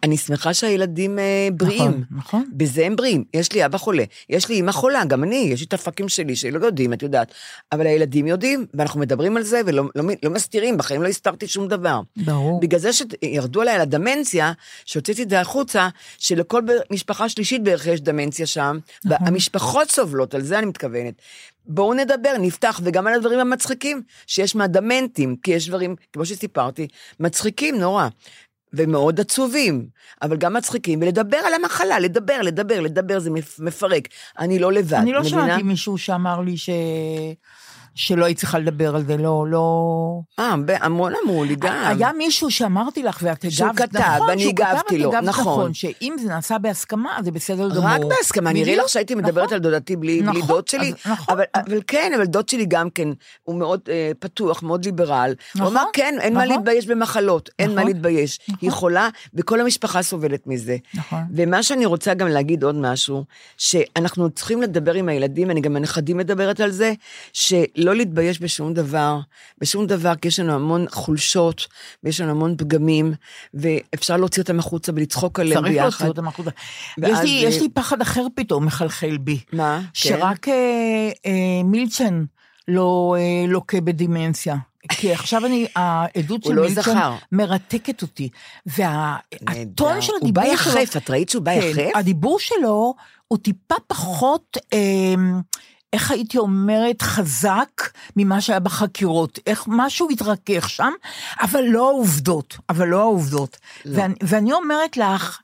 אני 0.02 0.16
שמחה 0.16 0.54
שהילדים 0.54 1.18
אה, 1.18 1.48
בריאים. 1.52 1.82
נכון, 1.82 2.04
נכון. 2.10 2.44
בזה 2.52 2.86
הם 2.86 2.96
בריאים. 2.96 3.24
יש 3.34 3.52
לי 3.52 3.66
אבא 3.66 3.78
חולה, 3.78 4.04
יש 4.30 4.48
לי 4.48 4.60
אמא 4.60 4.72
חולה, 4.72 5.04
גם 5.04 5.24
אני, 5.24 5.36
יש 5.36 5.60
לי 5.60 5.66
את 5.66 5.74
הפאקים 5.74 6.08
שלי 6.08 6.36
שלא 6.36 6.66
יודעים, 6.66 6.92
את 6.92 7.02
יודעת. 7.02 7.32
אבל 7.72 7.86
הילדים 7.86 8.26
יודעים, 8.26 8.66
ואנחנו 8.74 9.00
מדברים 9.00 9.36
על 9.36 9.42
זה 9.42 9.60
ולא 9.66 9.84
לא, 9.94 10.04
לא 10.22 10.30
מסתירים, 10.30 10.76
בחיים 10.76 11.02
לא 11.02 11.08
הסתרתי 11.08 11.46
שום 11.46 11.68
דבר. 11.68 12.00
ברור. 12.16 12.60
בגלל 12.60 12.80
זה 12.80 12.90
שירדו 12.92 13.60
עליי 13.60 13.74
על 13.74 13.80
הדמנציה, 13.80 14.52
שהוצאתי 14.84 15.22
את 15.22 15.30
זה 15.30 15.40
החוצה, 15.40 15.88
שלכל 16.18 16.62
משפחה 16.90 17.28
שלישית 17.28 17.62
בערך 17.62 17.86
יש 17.86 18.00
דמנציה 18.00 18.46
שם, 18.46 18.78
נכון. 19.04 19.26
והמשפחות 19.26 19.90
סובלות, 19.90 20.34
על 20.34 20.42
זה 20.42 20.58
אני 20.58 20.66
מתכוונת. 20.66 21.14
בואו 21.66 21.94
נדבר, 21.94 22.34
נפתח, 22.40 22.80
וגם 22.84 23.06
על 23.06 23.14
הדברים 23.14 23.40
המצחיקים 23.40 24.02
שיש 24.26 24.56
מהדמנטים, 24.56 25.36
כי 25.42 25.50
יש 25.50 25.68
דברים, 25.68 25.96
כמו 26.12 26.26
שסיפרתי, 26.26 26.88
מצחיקים 27.20 27.78
נורא. 27.78 28.08
ומאוד 28.76 29.20
עצובים, 29.20 29.86
אבל 30.22 30.36
גם 30.36 30.52
מצחיקים, 30.54 31.02
ולדבר 31.02 31.36
על 31.36 31.54
המחלה, 31.54 31.98
לדבר, 31.98 32.42
לדבר, 32.42 32.80
לדבר, 32.80 33.18
זה 33.18 33.30
מפ- 33.30 33.60
מפרק. 33.60 34.08
אני 34.38 34.58
לא 34.58 34.72
לבד, 34.72 34.94
אני 34.94 35.12
לא 35.12 35.20
מבינה? 35.20 35.46
שמעתי 35.46 35.62
מישהו 35.62 35.98
שאמר 35.98 36.40
לי 36.40 36.56
ש... 36.56 36.70
שלא 37.94 38.24
היית 38.24 38.38
צריכה 38.38 38.58
לדבר 38.58 38.96
על 38.96 39.04
זה, 39.04 39.16
לא, 39.16 39.46
לא... 39.48 40.20
אה, 40.38 40.54
המון 40.80 41.12
אמרו 41.24 41.44
לי 41.44 41.56
גם. 41.56 41.82
היה 41.84 42.12
מישהו 42.12 42.50
שאמרתי 42.50 43.02
לך, 43.02 43.18
ואת 43.22 43.44
הגבת, 43.44 43.52
שהוא 43.52 43.68
כתב, 43.76 43.98
נכון, 43.98 44.28
ואני 44.28 44.48
הגבתי 44.48 44.98
לו, 44.98 45.12
נכון. 45.22 45.74
שאם 45.74 46.16
זה 46.22 46.28
נעשה 46.28 46.58
בהסכמה, 46.58 47.18
זה 47.24 47.30
בסדר 47.30 47.68
גמור. 47.68 47.84
רק 47.84 48.00
בהסכמה, 48.08 48.52
נראה 48.52 48.76
לך 48.76 48.88
שהייתי 48.88 49.14
מדברת 49.14 49.44
נכון. 49.44 49.54
על 49.54 49.60
דודתי 49.60 49.96
בלי, 49.96 50.22
נכון, 50.22 50.46
דוד 50.46 50.68
שלי? 50.68 50.92
נכון. 51.06 51.36
אבל, 51.54 51.80
כן, 51.86 52.12
אבל 52.16 52.24
דוד 52.24 52.48
שלי 52.48 52.66
גם 52.68 52.90
כן, 52.90 53.08
הוא 53.42 53.56
מאוד 53.56 53.80
אה, 53.88 54.12
פתוח, 54.18 54.62
מאוד 54.62 54.84
ליברל. 54.84 55.34
הוא 55.54 55.60
נכון, 55.60 55.76
אמר, 55.76 55.84
כן, 55.92 56.14
אין 56.20 56.34
מה 56.34 56.44
נכון. 56.44 56.56
להתבייש 56.56 56.86
במחלות, 56.86 57.50
אין 57.58 57.68
מה 57.70 57.74
נכון, 57.74 57.86
להתבייש. 57.86 58.38
היא 58.60 58.70
חולה, 58.70 59.08
וכל 59.34 59.60
המשפחה 59.60 60.02
סובלת 60.02 60.46
מזה. 60.46 60.76
נכון. 60.94 61.22
ומה 61.34 61.62
שאני 61.62 61.86
רוצה 61.86 62.14
גם 62.14 62.28
להגיד 62.28 62.64
עוד 62.64 62.74
משהו, 62.74 63.24
שאנחנו 63.56 64.30
צריכים 64.30 64.62
לדבר 64.62 64.94
עם 64.94 65.08
הילדים, 65.08 65.50
אני 65.50 65.60
גם 65.60 65.76
הנכדים 65.76 66.16
מדברת 66.16 66.60
על 66.60 66.70
זה, 66.70 66.92
שלא 67.84 67.94
להתבייש 67.94 68.40
בשום 68.42 68.74
דבר, 68.74 69.18
בשום 69.58 69.86
דבר, 69.86 70.14
כי 70.14 70.28
יש 70.28 70.40
לנו 70.40 70.52
המון 70.52 70.86
חולשות, 70.90 71.66
ויש 72.04 72.20
לנו 72.20 72.30
המון 72.30 72.54
פגמים, 72.58 73.12
ואפשר 73.54 74.16
להוציא 74.16 74.42
אותם 74.42 74.58
החוצה 74.58 74.92
ולצחוק 74.94 75.40
עליהם 75.40 75.60
צריך 75.62 75.72
ביחד. 75.72 75.84
להוציא 75.90 76.06
אותם 76.06 76.28
החוצה. 76.28 76.50
ואז, 76.98 77.12
יש 77.18 77.24
לי- 77.24 77.42
יש 77.48 77.62
לי 77.62 77.68
פחד 77.68 78.00
אחר 78.02 78.26
פתאום 78.34 78.66
מחלחל 78.66 79.16
בי. 79.20 79.38
מה? 79.52 79.80
כן. 79.80 79.88
שרק 79.94 80.48
אה, 80.48 80.54
אה, 81.26 81.32
מילצ'ן 81.64 82.24
לא 82.68 83.16
אה, 83.18 83.46
לוקה 83.48 83.80
בדמנציה. 83.80 84.56
כי 84.88 85.12
עכשיו 85.12 85.46
אני, 85.46 85.66
העדות 85.76 86.42
הוא 86.44 86.50
של 86.52 86.56
לא 86.56 86.62
מילצ'ן 86.62 86.80
זכר. 86.82 87.14
מרתקת 87.32 88.02
אותי. 88.02 88.28
והטון 88.66 90.00
של 90.02 90.12
הוא 90.12 90.18
הדיבור 90.22 90.44
בא 90.44 90.56
שלו... 90.56 90.72
יחף, 90.80 90.96
את 90.96 91.10
ראית 91.10 91.28
שהוא 91.28 91.42
בא 91.42 91.60
כן, 91.60 91.66
יחף? 91.66 91.90
הדיבור 91.94 92.38
שלו 92.38 92.94
הוא 93.28 93.38
טיפה 93.38 93.74
פחות, 93.86 94.56
אה, 94.72 94.78
איך 95.94 96.10
הייתי 96.10 96.38
אומרת, 96.38 97.02
חזק 97.02 97.82
ממה 98.16 98.40
שהיה 98.40 98.60
בחקירות. 98.60 99.38
איך 99.46 99.64
משהו 99.68 100.08
התרכך 100.10 100.68
שם, 100.70 100.92
אבל 101.40 101.60
לא 101.62 101.88
העובדות, 101.88 102.56
אבל 102.68 102.88
לא 102.88 103.00
העובדות. 103.00 103.56
לא. 103.84 103.98
ואני, 103.98 104.14
ואני 104.22 104.52
אומרת 104.52 104.96
לך, 104.96 105.40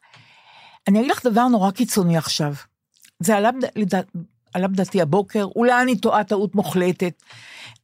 אני 0.88 1.00
אגיד 1.00 1.10
לך 1.10 1.26
דבר 1.26 1.48
נורא 1.48 1.70
קיצוני 1.70 2.16
עכשיו. 2.16 2.54
זה 3.20 3.36
עלה, 3.36 3.52
בד- 3.52 3.68
לדע- 3.78 4.00
עלה 4.54 4.68
בדעתי 4.68 5.00
הבוקר, 5.02 5.44
אולי 5.56 5.82
אני 5.82 5.96
טועה 5.96 6.24
טעות 6.24 6.54
מוחלטת. 6.54 7.22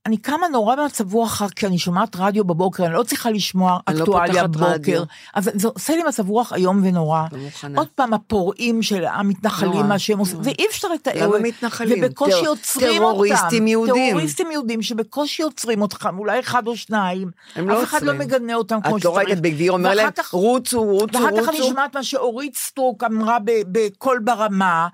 אני 0.06 0.16
קמה 0.16 0.48
נורא 0.48 0.76
במצב 0.76 1.14
רוח 1.14 1.32
אחר, 1.32 1.48
כי 1.48 1.66
אני 1.66 1.78
שומעת 1.78 2.16
רדיו 2.16 2.44
בבוקר, 2.44 2.86
אני 2.86 2.94
לא 2.94 3.02
צריכה 3.02 3.30
לשמוע 3.30 3.78
לא 3.90 4.02
אקטואליה 4.02 4.42
רדיו. 4.42 4.60
בבוקר. 4.66 5.04
אז 5.34 5.50
זה 5.54 5.68
עושה 5.68 5.96
לי 5.96 6.02
מצב 6.02 6.28
רוח 6.28 6.52
איום 6.52 6.80
ונורא. 6.84 7.22
לא 7.32 7.38
מוכנה. 7.38 7.78
עוד 7.78 7.88
פעם 7.94 8.14
הפורעים 8.14 8.82
של 8.82 9.04
המתנחלים, 9.04 9.86
מה 9.88 9.98
שהם 9.98 10.18
עושים. 10.18 10.38
ואי 10.42 10.66
אפשר 10.70 10.88
לתאר. 10.88 11.26
למה 11.28 11.38
מתנחלים? 11.38 12.04
ובקושי 12.04 12.46
עוצרים 12.46 13.02
אותם. 13.02 13.12
טרוריסטים 13.14 13.66
יהודים. 13.66 14.10
טרוריסטים 14.10 14.50
יהודים 14.50 14.82
שבקושי 14.82 15.42
עוצרים 15.42 15.82
אותם, 15.82 16.18
אולי 16.18 16.40
אחד 16.40 16.66
או 16.66 16.76
שניים. 16.76 17.30
הם 17.56 17.68
לא 17.68 17.82
אף 17.82 17.84
אחד 17.88 18.02
לא 18.02 18.12
עוצרים. 18.12 18.28
מגנה 18.28 18.54
אותם 18.54 18.78
כמו 18.80 18.96
את 18.96 19.04
לא 19.04 19.16
ראית 19.16 19.30
את 19.30 19.40
בן 19.40 19.50
גביר 19.50 19.72
אומר 19.72 19.94
להם, 19.94 20.10
כך- 20.10 20.30
רוצו, 20.30 20.82
רוצו, 20.82 21.18
ואחר 21.18 21.42
כך 21.42 21.48
אני 21.48 21.56
רוצו. 21.58 21.68
שומעת 21.68 21.96
מה 21.96 22.02
שאורית 22.02 22.56
סטרוק 22.56 23.04
אמרה 23.04 23.38
בקול 23.46 24.18
ברמה. 24.24 24.88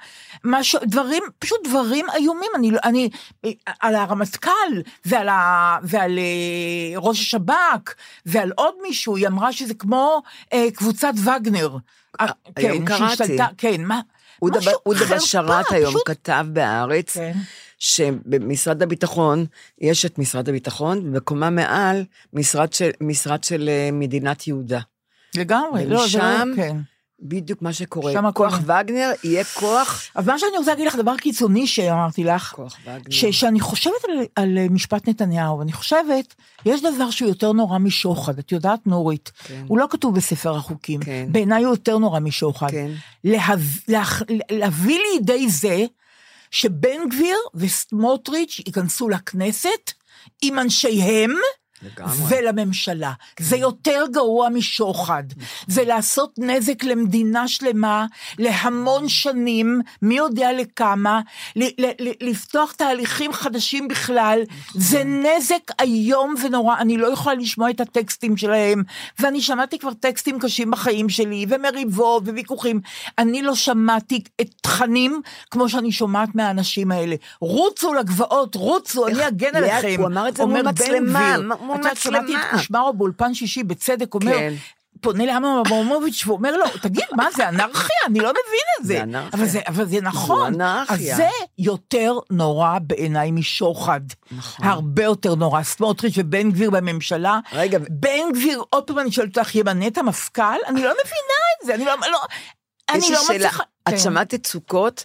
דברים, 0.82 1.22
פשוט 1.38 1.58
דברים 1.64 2.06
איומים, 2.16 2.50
אני, 2.56 2.70
לא- 2.70 2.78
אני, 2.84 3.08
על 3.80 3.94
הרמטכ"ל 3.94 4.50
ועל, 5.06 5.28
ה, 5.28 5.78
ועל 5.82 6.18
אה, 6.18 6.24
ראש 6.98 7.20
השב"כ 7.20 7.94
ועל 8.26 8.52
עוד 8.56 8.74
מישהו, 8.82 9.16
היא 9.16 9.26
אמרה 9.26 9.52
שזה 9.52 9.74
כמו 9.74 10.22
אה, 10.52 10.66
קבוצת 10.74 11.12
וגנר. 11.16 11.76
אה, 12.20 12.26
היום 12.56 12.84
קראתי. 12.84 13.16
שהשתלטה- 13.16 13.46
כן, 13.58 13.84
מה? 13.84 14.00
אודה 14.42 14.60
חרפה, 14.60 15.14
בשאראת 15.16 15.72
היום 15.72 15.94
פשוט- 15.94 16.02
כתב 16.08 16.46
בהארץ, 16.52 17.14
כן. 17.16 17.32
שבמשרד 17.78 18.82
הביטחון, 18.82 19.46
יש 19.80 20.04
את 20.06 20.18
משרד 20.18 20.48
הביטחון, 20.48 20.98
ובקומה 20.98 21.50
מעל, 21.50 22.04
משרד 22.32 22.72
של, 22.72 22.90
משרד 23.00 23.44
של 23.44 23.68
אה, 23.68 23.88
מדינת 23.92 24.46
יהודה. 24.46 24.80
לגמרי, 25.36 25.86
לא, 25.86 26.08
זה 26.08 26.18
לא, 26.18 26.24
כן. 26.56 26.76
בדיוק 27.22 27.62
מה 27.62 27.72
שקורה. 27.72 28.12
שם 28.12 28.30
כוח 28.34 28.54
הכל- 28.58 28.72
וגנר 28.72 29.10
יהיה 29.24 29.44
כוח, 29.44 30.02
אז 30.14 30.26
מה 30.26 30.38
שאני 30.38 30.58
רוצה 30.58 30.70
להגיד 30.70 30.86
לך, 30.86 30.94
דבר 30.96 31.16
קיצוני 31.16 31.66
שאמרתי 31.66 32.24
לך, 32.24 32.52
כוח 32.56 32.76
וגנר. 32.84 33.00
ש, 33.10 33.24
שאני 33.24 33.60
חושבת 33.60 34.04
על, 34.08 34.18
על 34.36 34.58
משפט 34.70 35.08
נתניהו, 35.08 35.62
אני 35.62 35.72
חושבת, 35.72 36.34
יש 36.66 36.82
דבר 36.82 37.10
שהוא 37.10 37.28
יותר 37.28 37.52
נורא 37.52 37.78
משוחד, 37.78 38.38
את 38.38 38.52
יודעת, 38.52 38.86
נורית, 38.86 39.32
כן. 39.44 39.64
הוא 39.68 39.78
לא 39.78 39.86
כתוב 39.90 40.14
בספר 40.14 40.56
החוקים, 40.56 41.00
כן. 41.00 41.26
בעיניי 41.32 41.64
הוא 41.64 41.72
יותר 41.72 41.98
נורא 41.98 42.20
משוחד. 42.20 42.70
כן. 42.70 42.90
להב, 43.24 43.60
לה, 43.88 44.02
להביא 44.50 44.98
לידי 45.12 45.48
זה 45.48 45.84
שבן 46.50 47.08
גביר 47.10 47.36
וסמוטריץ' 47.54 48.60
ייכנסו 48.66 49.08
לכנסת 49.08 49.92
עם 50.42 50.58
אנשיהם, 50.58 51.30
לגמרי. 51.82 52.16
ולממשלה. 52.28 53.12
זה 53.40 53.56
יותר 53.56 54.04
גרוע 54.12 54.48
משוחד. 54.48 55.22
זה 55.66 55.84
לעשות 55.84 56.34
נזק 56.38 56.84
למדינה 56.84 57.48
שלמה, 57.48 58.06
להמון 58.38 59.08
שנים, 59.08 59.80
מי 60.02 60.16
יודע 60.16 60.52
לכמה, 60.52 61.20
ל- 61.56 61.84
ל- 61.84 62.08
ל- 62.08 62.30
לפתוח 62.30 62.72
תהליכים 62.72 63.32
חדשים 63.32 63.88
בכלל. 63.88 64.40
זה 64.74 65.04
נזק 65.04 65.80
איום 65.80 66.34
ונורא, 66.44 66.76
אני 66.78 66.96
לא 66.96 67.06
יכולה 67.06 67.34
לשמוע 67.34 67.70
את 67.70 67.80
הטקסטים 67.80 68.36
שלהם, 68.36 68.82
ואני 69.18 69.40
שמעתי 69.40 69.78
כבר 69.78 69.92
טקסטים 69.92 70.38
קשים 70.38 70.70
בחיים 70.70 71.08
שלי, 71.08 71.46
ומריבות 71.48 72.22
וויכוחים. 72.28 72.80
אני 73.18 73.42
לא 73.42 73.54
שמעתי 73.54 74.22
את 74.40 74.50
תכנים 74.62 75.20
כמו 75.50 75.68
שאני 75.68 75.92
שומעת 75.92 76.34
מהאנשים 76.34 76.92
האלה. 76.92 77.16
רוצו 77.40 77.94
לגבעות, 77.94 78.54
רוצו, 78.54 79.06
אני 79.06 79.28
אגן 79.28 79.56
עליכם. 79.56 79.94
הוא 79.98 80.06
אמר 80.06 80.28
את 80.28 80.36
זה 80.36 80.42
מול 80.46 80.62
אומר 81.60 81.71
בן 81.74 81.90
מצלמה. 81.90 82.18
מול 82.20 82.26
את 82.26 82.30
יודעת, 82.30 82.36
שמעתי. 82.36 82.46
את 82.46 82.50
קושמרו 82.50 82.92
באולפן 82.92 83.34
שישי, 83.34 83.62
בצדק, 83.62 84.14
אומר, 84.14 84.32
כן. 84.38 84.54
פונה 85.00 85.26
לאמנון 85.26 85.62
אברמוביץ' 85.66 86.26
ואומר 86.26 86.56
לו, 86.56 86.64
תגיד, 86.82 87.04
מה 87.16 87.26
זה 87.36 87.48
אנרכיה? 87.48 87.96
אני 88.06 88.18
לא 88.18 88.30
מבין 88.30 88.66
את 88.80 88.86
זה. 88.86 88.94
זה 88.94 89.02
אנרכיה. 89.02 89.30
אבל 89.40 89.48
זה, 89.48 89.60
אבל 89.68 89.88
זה 89.88 90.00
נכון. 90.00 90.54
אנרכיה. 90.54 91.12
אז 91.12 91.16
זה 91.16 91.28
יותר 91.58 92.18
נורא 92.30 92.78
בעיניי 92.82 93.30
משוחד. 93.30 94.00
נכון. 94.32 94.66
הרבה 94.66 95.04
יותר 95.04 95.34
נורא. 95.34 95.62
סמוטריץ' 95.62 96.14
ובן 96.16 96.50
גביר 96.50 96.70
בממשלה. 96.70 97.38
רגע, 97.52 97.78
בן 97.90 98.32
גביר, 98.32 98.62
עוד 98.70 98.86
פעם 98.86 98.98
אני 98.98 99.12
שואלת 99.12 99.38
אותך, 99.38 99.54
ימנה 99.54 99.86
את 99.86 99.98
המפכ"ל? 99.98 100.42
אני 100.66 100.82
לא 100.82 100.90
מבינה 100.90 101.38
את 101.60 101.66
זה, 101.66 101.74
אני 101.74 101.84
לא... 101.84 101.92
לא 102.10 102.18
אני 102.90 103.10
לא 103.10 103.20
מצליחה... 103.24 103.62
את 103.88 103.92
כן. 103.92 103.98
שמעת 103.98 104.34
את 104.34 104.46
סוכות? 104.46 105.04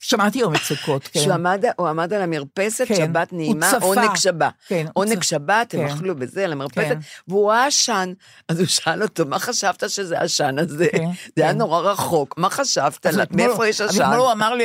שמעתי 0.00 0.38
יום 0.38 0.52
מצוקות, 0.52 1.08
כן. 1.12 1.20
שהוא 1.20 1.32
עמד, 1.34 1.64
הוא 1.76 1.88
עמד 1.88 2.12
על 2.12 2.22
המרפסת, 2.22 2.84
כן. 2.88 2.94
שבת 2.94 3.32
נעימה, 3.32 3.70
צפה. 3.70 3.86
עונג 3.86 4.16
שבת. 4.16 4.52
כן, 4.68 4.86
עונג 4.92 5.22
שבת, 5.22 5.74
הם 5.74 5.88
כן. 5.88 5.94
אכלו 5.94 6.14
בזה, 6.16 6.44
על 6.44 6.52
המרפסת, 6.52 6.78
כן. 6.88 6.98
והוא 7.28 7.50
ראה 7.50 7.66
עשן. 7.66 8.12
אז 8.48 8.58
הוא 8.58 8.66
שאל 8.66 9.02
אותו, 9.02 9.26
מה 9.26 9.38
חשבת 9.38 9.90
שזה 9.90 10.18
העשן 10.18 10.58
הזה? 10.58 10.86
כן, 10.92 11.04
זה 11.36 11.42
היה 11.42 11.52
כן. 11.52 11.58
נורא 11.58 11.80
רחוק, 11.80 12.34
מה 12.38 12.50
חשבת? 12.50 13.06
אז 13.06 13.18
אתמול- 13.18 13.46
מאיפה 13.46 13.66
יש 13.68 13.80
אז 13.80 13.90
עשן? 13.90 14.02
אתמול 14.02 14.16
הוא 14.18 14.32
אמר 14.32 14.54
לי, 14.54 14.64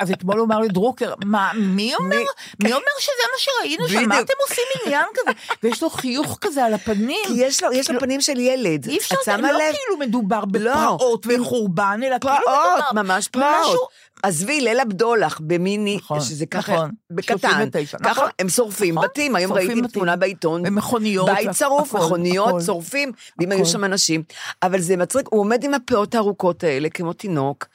אז 0.00 0.10
אתמול 0.10 0.38
הוא 0.38 0.46
אמר 0.46 0.58
לדרוקר, 0.58 1.14
מה, 1.24 1.50
מי 1.54 1.94
אומר? 1.94 2.16
מי 2.62 2.72
אומר 2.72 2.82
שזה 3.00 3.12
מה 3.32 3.38
שראינו 3.38 3.88
שם? 3.88 4.08
מה. 4.08 4.20
אתם 4.20 4.32
עושים 4.48 4.64
עניין 4.86 5.04
כזה? 5.14 5.30
ויש 5.62 5.82
לו 5.82 5.90
חיוך 5.90 6.38
כזה 6.40 6.64
על 6.64 6.74
הפנים. 6.74 7.20
כי 7.26 7.32
יש 7.36 7.62
לו, 7.62 7.72
יש 7.72 7.88
לו 7.88 7.94
לא- 7.94 8.00
פנים 8.00 8.20
של 8.20 8.38
ילד. 8.40 8.86
אי 8.88 8.98
אפשר, 8.98 9.14
לא? 9.38 9.48
כאילו 9.48 9.98
מדובר 10.00 10.40
לא. 10.54 10.72
בפרעות 10.74 11.26
וחורבן, 11.28 12.00
אלא 12.06 12.16
כאילו 12.20 12.34
פרעות, 12.44 12.58
מדובר 12.88 13.02
ממש 13.02 13.28
פרעות. 13.28 13.88
עזבי, 14.22 14.60
ליל 14.60 14.80
הבדולח 14.80 15.40
במיני, 15.42 15.96
נכון, 15.96 16.20
שזה 16.20 16.46
ככה, 16.46 16.74
נכון, 16.74 16.90
בקטן, 17.10 17.36
39, 17.38 17.98
ככה 17.98 18.10
נכון, 18.10 18.28
הם 18.38 18.48
שורפים 18.48 18.94
נכון, 18.94 19.08
בתים, 19.08 19.36
היום 19.36 19.48
שורפים 19.48 19.68
ראיתי 19.68 19.82
בתים. 19.82 19.92
תמונה 19.92 20.16
בעיתון, 20.16 20.62
במכוניות, 20.62 21.28
בית 21.34 21.50
שרוף, 21.58 21.94
מכוניות, 21.94 22.48
הכל. 22.48 22.60
שורפים, 22.60 23.12
ואם. 23.38 23.52
היו 23.52 23.66
שם 23.66 23.84
אנשים, 23.84 24.22
אבל 24.62 24.80
זה 24.80 24.96
מצחיק, 24.96 25.26
הוא 25.30 25.40
עומד 25.40 25.64
עם 25.64 25.74
הפאות 25.74 26.14
הארוכות 26.14 26.64
האלה, 26.64 26.88
כמו 26.90 27.12
תינוק, 27.12 27.66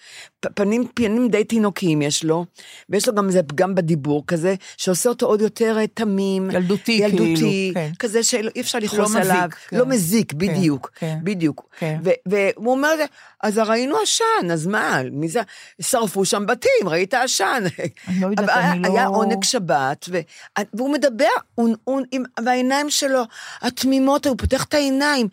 פנים, 0.56 0.88
פנים 0.94 1.28
די 1.30 1.44
תינוקיים 1.44 2.02
יש 2.02 2.24
לו, 2.24 2.46
ויש 2.90 3.08
לו 3.08 3.16
גם 3.16 3.28
איזה 3.28 3.44
פגם 3.44 3.76
בדיבור 3.76 4.24
כזה, 4.28 4.56
שעושה 4.78 5.10
אותו 5.10 5.26
עוד 5.26 5.42
יותר 5.42 5.78
אה, 5.80 5.88
תמים, 5.88 6.52
ילדותי, 6.52 6.92
ילדותי, 6.92 7.36
כאילו, 7.36 7.74
כן. 7.74 7.92
כזה 8.00 8.24
שאי 8.24 8.62
אפשר 8.62 8.80
לכעוס 8.80 9.14
לא 9.16 9.20
מזיק, 9.20 9.32
עליו, 9.32 9.50
כן. 9.68 9.78
לא 9.78 9.86
מזיק, 9.86 10.32
כן, 10.32 10.38
בדיוק, 10.38 10.92
כן. 10.96 11.18
בדיוק. 11.24 11.70
כן. 11.80 12.00
והוא 12.26 12.72
אומר, 12.72 12.96
אז 13.44 13.58
ראינו 13.58 13.98
עשן, 14.04 14.52
אז 14.52 14.68
מה, 14.68 15.02
מי 15.12 15.28
זה, 15.28 15.42
שרפו 15.82 16.26
שם 16.26 16.46
בתים, 16.46 16.88
ראית 16.88 17.14
עשן. 17.14 17.64
אני 18.08 18.22
לא 18.22 18.28
יודעת, 18.28 18.50
אני 18.50 18.80
לא- 18.82 18.88
היה 18.88 19.06
עונג 19.06 19.44
שבת, 19.44 20.06
ו... 20.10 20.20
והוא 20.74 20.94
מדבר, 20.94 21.26
הוא, 21.56 21.76
הוא, 21.84 22.02
עם, 22.12 22.24
והעיניים 22.46 22.90
שלו, 22.90 23.24
התמימות, 23.62 24.26
הוא 24.28 24.38
פותח 24.38 24.64
את 24.64 24.74
העיניים, 24.74 25.28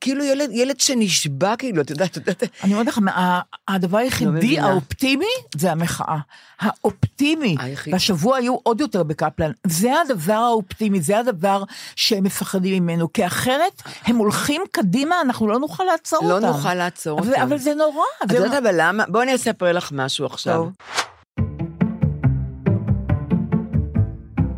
כאילו 0.00 0.24
ילד, 0.24 0.50
ילד 0.52 0.80
שנשבע, 0.80 1.56
כאילו, 1.56 1.82
את 1.82 1.90
יודעת, 1.90 2.10
את 2.10 2.16
יודעת, 2.16 2.42
אני 2.64 2.72
אומרת 2.72 2.86
לך, 2.86 2.98
מה- 2.98 3.40
הדבר 3.68 3.98
היחידי 3.98 4.30
מבינה. 4.30 4.68
האופטימי 4.68 5.24
זה 5.56 5.72
המחאה. 5.72 6.16
האופטימי. 6.60 7.56
היחיד. 7.58 7.92
והשבוע 7.94 8.36
היו 8.36 8.56
עוד 8.62 8.80
יותר 8.80 9.02
בקפלן. 9.02 9.50
זה 9.66 10.00
הדבר 10.00 10.32
האופטימי, 10.32 11.00
זה 11.00 11.18
הדבר 11.18 11.62
שהם 11.96 12.24
מפחדים 12.24 12.82
ממנו, 12.82 13.12
כי 13.12 13.26
אחרת 13.26 13.82
הם 14.04 14.16
הולכים 14.16 14.62
קדימה, 14.72 15.20
אנחנו 15.20 15.48
לא 15.48 15.58
נוכל 15.58 15.84
לעצור 15.84 16.28
לא 16.28 16.34
אותם. 16.34 16.46
נוכל 16.46 16.74
לעצור 16.74 17.18
אבל- 17.20 17.28
אותם. 17.30 17.42
אבל 17.42 17.58
זה 17.58 17.74
נורא. 17.74 18.04
את 18.24 18.30
זה- 18.30 18.36
יודעת 18.36 18.62
אבל 18.62 18.74
למה? 18.78 19.04
בואי 19.08 19.24
אני 19.24 19.34
אספר 19.34 19.72
לך 19.72 19.92
משהו 19.92 20.26
עכשיו. 20.26 20.54
טוב. 20.54 20.72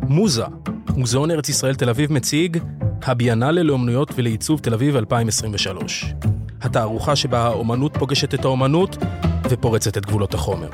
מוזה, 0.09 0.43
מוזיאון 0.97 1.31
ארץ 1.31 1.49
ישראל 1.49 1.75
תל 1.75 1.89
אביב 1.89 2.11
מציג 2.13 2.57
הביאנלה 3.05 3.63
לאומנויות 3.63 4.09
ולעיצוב 4.15 4.59
תל 4.59 4.73
אביב 4.73 4.95
2023. 4.95 6.05
התערוכה 6.61 7.15
שבה 7.15 7.39
האומנות 7.39 7.97
פוגשת 7.97 8.33
את 8.33 8.45
האומנות 8.45 8.97
ופורצת 9.49 9.97
את 9.97 10.05
גבולות 10.05 10.33
החומר. 10.33 10.69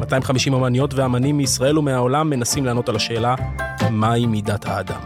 250 0.00 0.54
אמניות 0.54 0.94
ואמנים 0.94 1.36
מישראל 1.36 1.78
ומהעולם 1.78 2.30
מנסים 2.30 2.64
לענות 2.64 2.88
על 2.88 2.96
השאלה 2.96 3.34
מהי 3.90 4.26
מידת 4.26 4.66
האדם. 4.66 5.00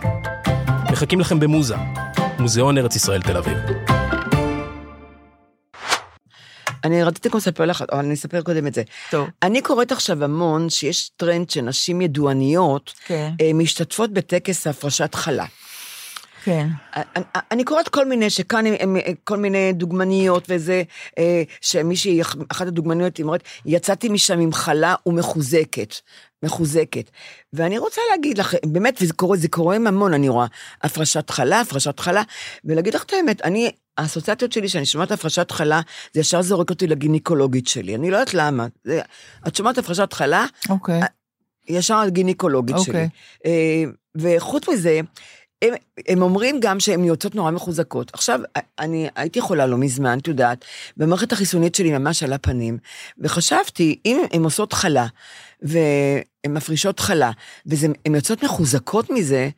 מחכים 0.92 1.20
לכם 1.20 1.40
במוזה, 1.40 1.76
מוזיאון 2.38 2.78
ארץ 2.78 2.96
ישראל 2.96 3.22
תל 3.22 3.36
אביב. 3.36 3.58
אני 6.84 7.02
רציתי 7.02 7.28
גם 7.28 7.36
לספר 7.36 7.64
לך, 7.64 7.84
אבל 7.92 8.04
אני 8.04 8.14
אספר 8.14 8.42
קודם 8.42 8.66
את 8.66 8.74
זה. 8.74 8.82
טוב. 9.10 9.28
אני 9.42 9.62
קוראת 9.62 9.92
עכשיו 9.92 10.24
המון 10.24 10.70
שיש 10.70 11.10
טרנד 11.16 11.50
שנשים 11.50 12.00
ידועניות 12.00 12.92
כן. 13.06 13.32
אה, 13.40 13.50
משתתפות 13.54 14.12
בטקס 14.12 14.66
הפרשת 14.66 15.14
חלה. 15.14 15.44
כן. 16.44 16.68
אני, 16.94 17.24
אני 17.50 17.64
קוראת 17.64 17.88
כל 17.88 18.08
מיני, 18.08 18.30
שכאן 18.30 18.66
הם, 18.66 18.74
הם 18.80 18.96
כל 19.24 19.36
מיני 19.36 19.72
דוגמניות 19.72 20.46
וזה, 20.48 20.82
אה, 21.18 21.42
שמישהי, 21.60 22.22
אחת 22.52 22.66
הדוגמניות, 22.66 23.16
היא 23.16 23.24
אומרת, 23.24 23.42
יצאתי 23.66 24.08
משם 24.08 24.40
עם 24.40 24.52
חלה 24.52 24.94
ומחוזקת. 25.06 25.94
מחוזקת. 26.42 27.10
ואני 27.52 27.78
רוצה 27.78 28.00
להגיד 28.10 28.38
לך, 28.38 28.54
באמת, 28.66 28.98
וזה 29.02 29.12
קורה, 29.12 29.36
זה 29.36 29.48
קורה 29.48 29.76
עם 29.76 29.86
המון, 29.86 30.14
אני 30.14 30.28
רואה, 30.28 30.46
הפרשת 30.82 31.30
חלה, 31.30 31.60
הפרשת 31.60 32.00
חלה, 32.00 32.22
ולהגיד 32.64 32.94
לך 32.94 33.02
את 33.02 33.12
האמת, 33.12 33.42
אני, 33.44 33.70
האסוציאציות 33.98 34.52
שלי, 34.52 34.68
שאני 34.68 34.86
שומעת 34.86 35.12
הפרשת 35.12 35.50
חלה, 35.50 35.80
זה 36.12 36.20
ישר 36.20 36.42
זורק 36.42 36.70
אותי 36.70 36.86
לגינקולוגית 36.86 37.66
שלי, 37.66 37.94
אני 37.94 38.10
לא 38.10 38.16
יודעת 38.16 38.34
למה. 38.34 38.66
זה, 38.84 39.00
את 39.48 39.56
שומעת 39.56 39.78
הפרשת 39.78 40.12
חלה, 40.12 40.46
אוקיי. 40.68 41.00
ישר 41.68 41.96
הגינקולוגית 41.96 42.76
אוקיי. 42.76 42.92
שלי. 42.92 43.08
אה, 43.46 43.84
וחוץ 44.16 44.68
מזה, 44.68 45.00
הם, 45.64 45.74
הם 46.08 46.22
אומרים 46.22 46.60
גם 46.60 46.80
שהן 46.80 47.04
יוצאות 47.04 47.34
נורא 47.34 47.50
מחוזקות. 47.50 48.10
עכשיו, 48.14 48.40
אני 48.78 49.08
הייתי 49.16 49.40
חולה 49.40 49.66
לא 49.66 49.76
מזמן, 49.76 50.18
את 50.18 50.28
יודעת, 50.28 50.64
והמערכת 50.96 51.32
החיסונית 51.32 51.74
שלי 51.74 51.98
ממש 51.98 52.22
על 52.22 52.32
הפנים, 52.32 52.78
וחשבתי, 53.18 53.98
אם 54.06 54.22
הן 54.32 54.44
עושות 54.44 54.72
חלה, 54.72 55.06
והן 56.44 56.54
מפרישות 56.56 57.00
חלה, 57.00 57.30
והן 57.66 57.92
יוצאות 58.14 58.42
מחוזקות 58.44 59.10
מזה, 59.10 59.48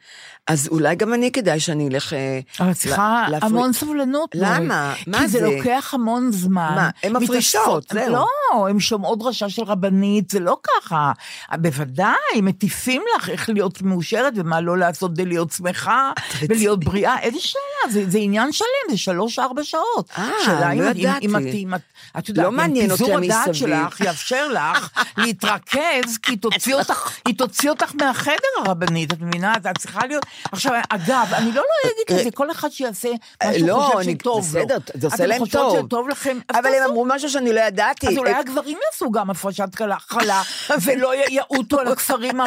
אז 0.47 0.69
אולי 0.69 0.95
גם 0.95 1.15
אני 1.15 1.33
כדאי 1.33 1.61
שאני 1.61 1.89
אלך... 1.89 2.13
אה, 2.13 2.41
אבל 2.61 2.73
צריכה 2.75 3.27
לה- 3.31 3.39
המון 3.43 3.73
סבלנות. 3.73 4.31
למה? 4.35 4.95
מה 5.07 5.19
כי 5.19 5.29
זה 5.29 5.39
זה? 5.39 5.47
לוקח 5.47 5.91
המון 5.95 6.33
זמן. 6.33 6.73
מה? 6.77 6.91
הן 7.03 7.13
מפרישות, 7.17 7.87
זהו. 7.93 8.13
לא, 8.13 8.27
הן 8.69 8.81
שומעות 8.81 9.19
דרשה 9.19 9.49
של 9.49 9.63
רבנית, 9.63 10.31
זה 10.31 10.41
לא 10.41 10.57
ככה. 10.63 11.13
בוודאי, 11.55 12.13
מטיפים 12.43 13.03
לך 13.17 13.31
איך 13.31 13.49
להיות 13.49 13.83
מאושרת 13.83 14.33
ומה 14.37 14.61
לא 14.61 14.79
לעשות 14.79 15.11
כדי 15.13 15.25
להיות 15.27 15.51
שמחה 15.53 16.13
ולהיות 16.49 16.85
בריאה. 16.85 17.19
איזה 17.21 17.39
שאלה, 17.41 17.63
זה, 17.93 18.11
זה 18.11 18.19
עניין 18.19 18.53
שלם, 18.53 18.67
זה 18.91 18.97
שלוש-ארבע 18.97 19.65
שעות. 19.65 20.11
אה, 20.19 20.29
לא 20.47 20.73
אם- 20.73 20.83
אם- 20.83 20.93
ידעתי. 20.97 21.27
אם 21.27 21.37
את- 21.37 21.43
אם 21.55 21.75
את, 22.19 22.29
יודעת, 22.29 22.45
לא 22.45 22.51
אם 22.51 22.57
מעניין 22.57 22.91
אותי 22.91 23.03
פיזור 23.05 23.19
הדעת 23.19 23.47
המסביב. 23.47 23.55
שלך 23.71 24.01
יאפשר 24.01 24.49
לך 24.49 24.89
להתרכז, 25.17 26.19
כי 26.23 26.37
תוציא 26.37 26.76
אותך, 26.79 27.11
היא 27.27 27.39
תוציא 27.39 27.71
אותך 27.71 27.93
מהחדר 27.95 28.35
הרבנית, 28.65 29.13
את 29.13 29.21
מבינה? 29.21 29.55
את 29.57 29.79
צריכה 29.79 30.07
להיות... 30.07 30.27
עכשיו, 30.53 30.73
אגב, 30.89 31.29
אני 31.33 31.53
לא 31.53 31.63
לא 31.85 31.91
אגיד 31.91 32.21
לזה, 32.21 32.31
כל 32.31 32.51
אחד 32.51 32.69
שיעשה 32.69 33.09
מה 33.45 33.53
שהוא 33.59 33.69
לא, 33.69 33.75
חושב 33.87 33.99
אני- 33.99 34.17
שטוב 34.21 34.57
לו. 34.57 34.63
בסדר, 34.67 34.77
זה 34.95 35.07
עושה 35.07 35.27
להם 35.27 35.37
אתם 35.37 35.45
חושבות 35.45 35.77
טוב. 35.77 35.87
שטוב 35.87 36.09
לכם, 36.09 36.39
אבל 36.51 36.67
הם. 36.67 36.83
אמרו 36.91 37.05
משהו 37.09 37.31
שאני 37.31 37.53
לא 37.53 37.61
ידעתי. 37.61 38.09
אז 38.09 38.17
אולי 38.19 38.33
אה, 38.33 38.39
הגברים 38.39 38.79
יעשו 38.93 39.11
גם 39.11 39.31
הפרשת 39.31 39.69
חלה- 39.75 40.43
ולא 40.85 41.13
יעוטו 41.29 41.81
על 41.81 41.89
הכפרים 41.89 42.41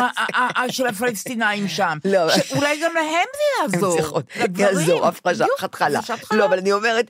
של 0.70 0.88
הפלסטינאים 0.88 1.68
שם. 1.68 1.98
לא. 2.06 2.38
שאולי 2.38 2.82
גם 2.84 2.92
להם 2.96 3.28
זה 3.70 3.78
יעזור. 3.78 4.22
יעזור, 4.58 5.08
הפרשת 5.08 5.46
חלה. 5.74 6.00
לא, 6.32 6.46
אבל 6.46 6.58
אני 6.58 6.72
אומרת, 6.74 7.06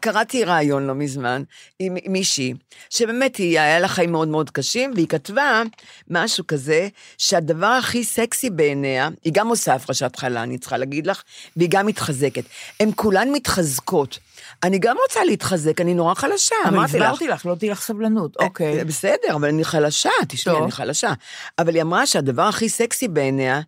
קראתי 0.00 0.44
ראיון 0.44 0.86
לא 0.86 0.94
מזמן 0.94 1.42
עם 1.78 1.96
מישהי, 2.06 2.54
שבאמת 2.90 3.36
היא, 3.36 3.60
היה 3.60 3.80
לה 3.80 3.88
חיים 3.88 4.12
מאוד 4.12 4.28
מאוד 4.28 4.50
קשים, 4.50 4.92
והיא 4.94 5.08
כתבה 5.08 5.62
משהו 6.10 6.44
כזה, 6.50 6.88
שהדבר 7.18 7.66
הכי 7.66 8.04
סקסי 8.04 8.50
בעיניה, 8.50 9.08
היא 9.24 9.32
גם 9.32 9.48
עושה 9.48 9.74
הפרשת 9.74 10.16
חלה, 10.16 10.42
אני 10.42 10.58
צריכה 10.58 10.76
להגיד 10.76 11.06
לך, 11.06 11.22
והיא 11.56 11.68
גם 11.72 11.86
מתחזקת. 11.86 12.44
הן 12.80 12.90
כולן 12.96 13.28
מתחזקות. 13.32 14.18
אני 14.62 14.78
גם 14.78 14.96
רוצה 15.02 15.24
להתחזק, 15.24 15.80
אני 15.80 15.94
נורא 15.94 16.14
חלשה, 16.14 16.54
אבל 16.64 16.76
אמרתי 16.76 16.98
לך. 16.98 17.04
הסברתי 17.04 17.28
לך, 17.28 17.46
לא 17.46 17.54
תהיה 17.54 17.72
לך 17.72 17.80
סבלנות. 17.80 18.36
אוקיי. 18.36 18.74
זה 18.74 18.84
בסדר, 18.84 19.34
אבל 19.34 19.48
אני 19.48 19.64
חלשה, 19.64 20.10
תשמעי. 20.28 20.62
אני 20.62 20.72
חלשה. 20.72 21.12
אבל 21.58 21.74
היא 21.74 21.82
אמרה 21.82 22.06
שהדבר 22.06 22.42
הכי 22.42 22.68
סקסי 22.68 23.08
בעיניה, 23.08 23.60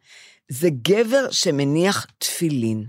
זה 0.48 0.68
גבר 0.82 1.30
שמניח 1.30 2.06
תפילין. 2.18 2.84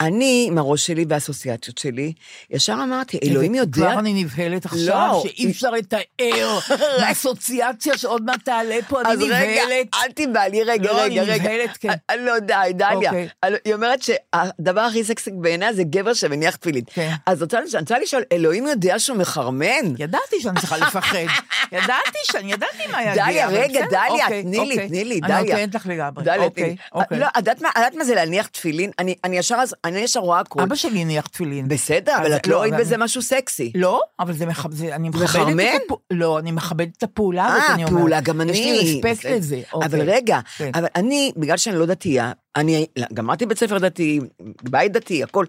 אני, 0.00 0.44
עם 0.48 0.58
הראש 0.58 0.86
שלי 0.86 1.04
והאסוציאציות 1.08 1.78
שלי, 1.78 2.12
ישר 2.50 2.72
אמרתי, 2.72 3.18
אלוהים 3.24 3.54
יודע... 3.54 3.76
כבר 3.90 3.98
אני 3.98 4.24
נבהלת 4.24 4.64
עכשיו, 4.64 5.10
לא. 5.12 5.22
שאי 5.22 5.50
אפשר 5.50 5.70
לתאר 5.70 6.58
מהאסוציאציה 7.00 7.98
שעוד 7.98 8.24
מעט 8.24 8.44
תעלה 8.44 8.76
פה, 8.88 9.00
אז 9.06 9.18
אני 9.18 9.24
רגע, 9.30 9.62
נבהלת. 9.64 9.86
אל 9.94 10.12
תיבהלי, 10.12 10.62
רגע, 10.62 10.92
לא, 10.92 11.00
רגע, 11.00 11.22
אני 11.22 11.30
רגע. 11.30 11.42
נבהלת, 11.42 11.76
כן. 11.76 11.88
אה, 12.10 12.16
לא, 12.16 12.38
די, 12.38 12.54
דליה. 12.74 13.10
אוקיי. 13.10 13.28
היא 13.64 13.74
אומרת 13.74 14.02
שהדבר 14.02 14.80
הכי 14.80 15.04
סקסי 15.04 15.30
בעיניה 15.30 15.72
זה 15.72 15.82
גבר 15.84 16.14
שמניח 16.14 16.56
תפילין. 16.56 16.84
כן. 16.94 17.12
אז 17.26 17.42
אני 17.54 17.80
רוצה 17.80 17.98
לשאול, 17.98 18.22
אלוהים 18.32 18.66
יודע 18.66 18.98
שהוא 18.98 19.16
מחרמן? 19.18 19.94
ידעתי 19.98 20.40
שאני 20.40 20.60
צריכה 20.60 20.76
לפחד. 20.76 21.18
ידעתי 21.72 22.18
שאני, 22.24 22.52
ידעתי 22.52 22.86
מה 22.92 23.02
יגיע. 23.02 23.14
דליה, 23.24 23.48
רגע, 23.48 23.86
דליה, 23.90 24.24
אוקיי, 24.24 24.42
תני 24.42 24.58
לי, 24.66 24.74
אוקיי. 24.74 24.88
תני 24.88 25.04
לי, 25.04 25.20
אני 25.24 25.28
דליה. 25.28 25.40
נותנת 25.56 25.74
לך 25.74 25.86
לגמרי. 25.86 26.24
דליה, 26.24 26.50
תני 26.50 26.64
לי. 26.64 26.76
אוקיי. 26.92 27.18
לא, 27.18 27.26
את 27.26 27.36
יודעת 27.36 27.60
מה- 27.94 28.04
זה 28.04 28.14
להניח 28.14 28.46
תפילין? 28.46 28.90
אני 28.98 29.14
אני 29.24 29.38
ישר 29.54 29.62
אז- 29.62 29.74
אני 29.84 29.98
ישר 29.98 30.20
רואה 30.20 30.40
הכול. 30.40 30.62
אבא 30.62 30.74
שלי 30.74 30.98
הניח 30.98 31.26
תפילין. 31.26 31.68
בסדר, 31.68 32.16
אבל 32.16 32.36
את 32.36 32.46
לא 32.46 32.60
ראית 32.60 32.72
אבל 32.72 32.82
בזה 32.82 32.96
משהו 32.96 33.22
סקסי. 33.22 33.72
לא, 33.74 34.00
אבל 34.20 34.32
זה 34.32 34.46
מכבד, 34.46 34.84
אני 34.84 35.08
מכבדת? 35.08 35.30
את 35.36 35.82
הפעולה. 35.84 36.00
לא, 36.10 36.38
אני 36.38 36.52
מכבדת 36.52 36.96
את 36.98 37.02
הפעולה 37.02 37.46
אה. 37.46 37.86
פעולה, 37.88 38.20
גם 38.20 38.40
אני. 38.40 38.52
יש 38.52 38.58
לי 38.60 39.00
רספקט. 39.10 39.30
לזה. 39.30 39.60
אבל 39.74 39.84
אוקיי. 39.84 40.00
רגע, 40.00 40.40
כן. 40.56 40.70
אבל 40.74 40.86
אני, 40.96 41.32
בגלל 41.36 41.56
שאני 41.56 41.76
לא 41.78 41.86
דתייה, 41.86 42.32
אני 42.56 42.86
גמרתי 43.14 43.46
בית 43.46 43.58
ספר 43.58 43.78
דתי, 43.78 44.20
בית 44.62 44.92
דתי, 44.92 45.22
הכל. 45.22 45.44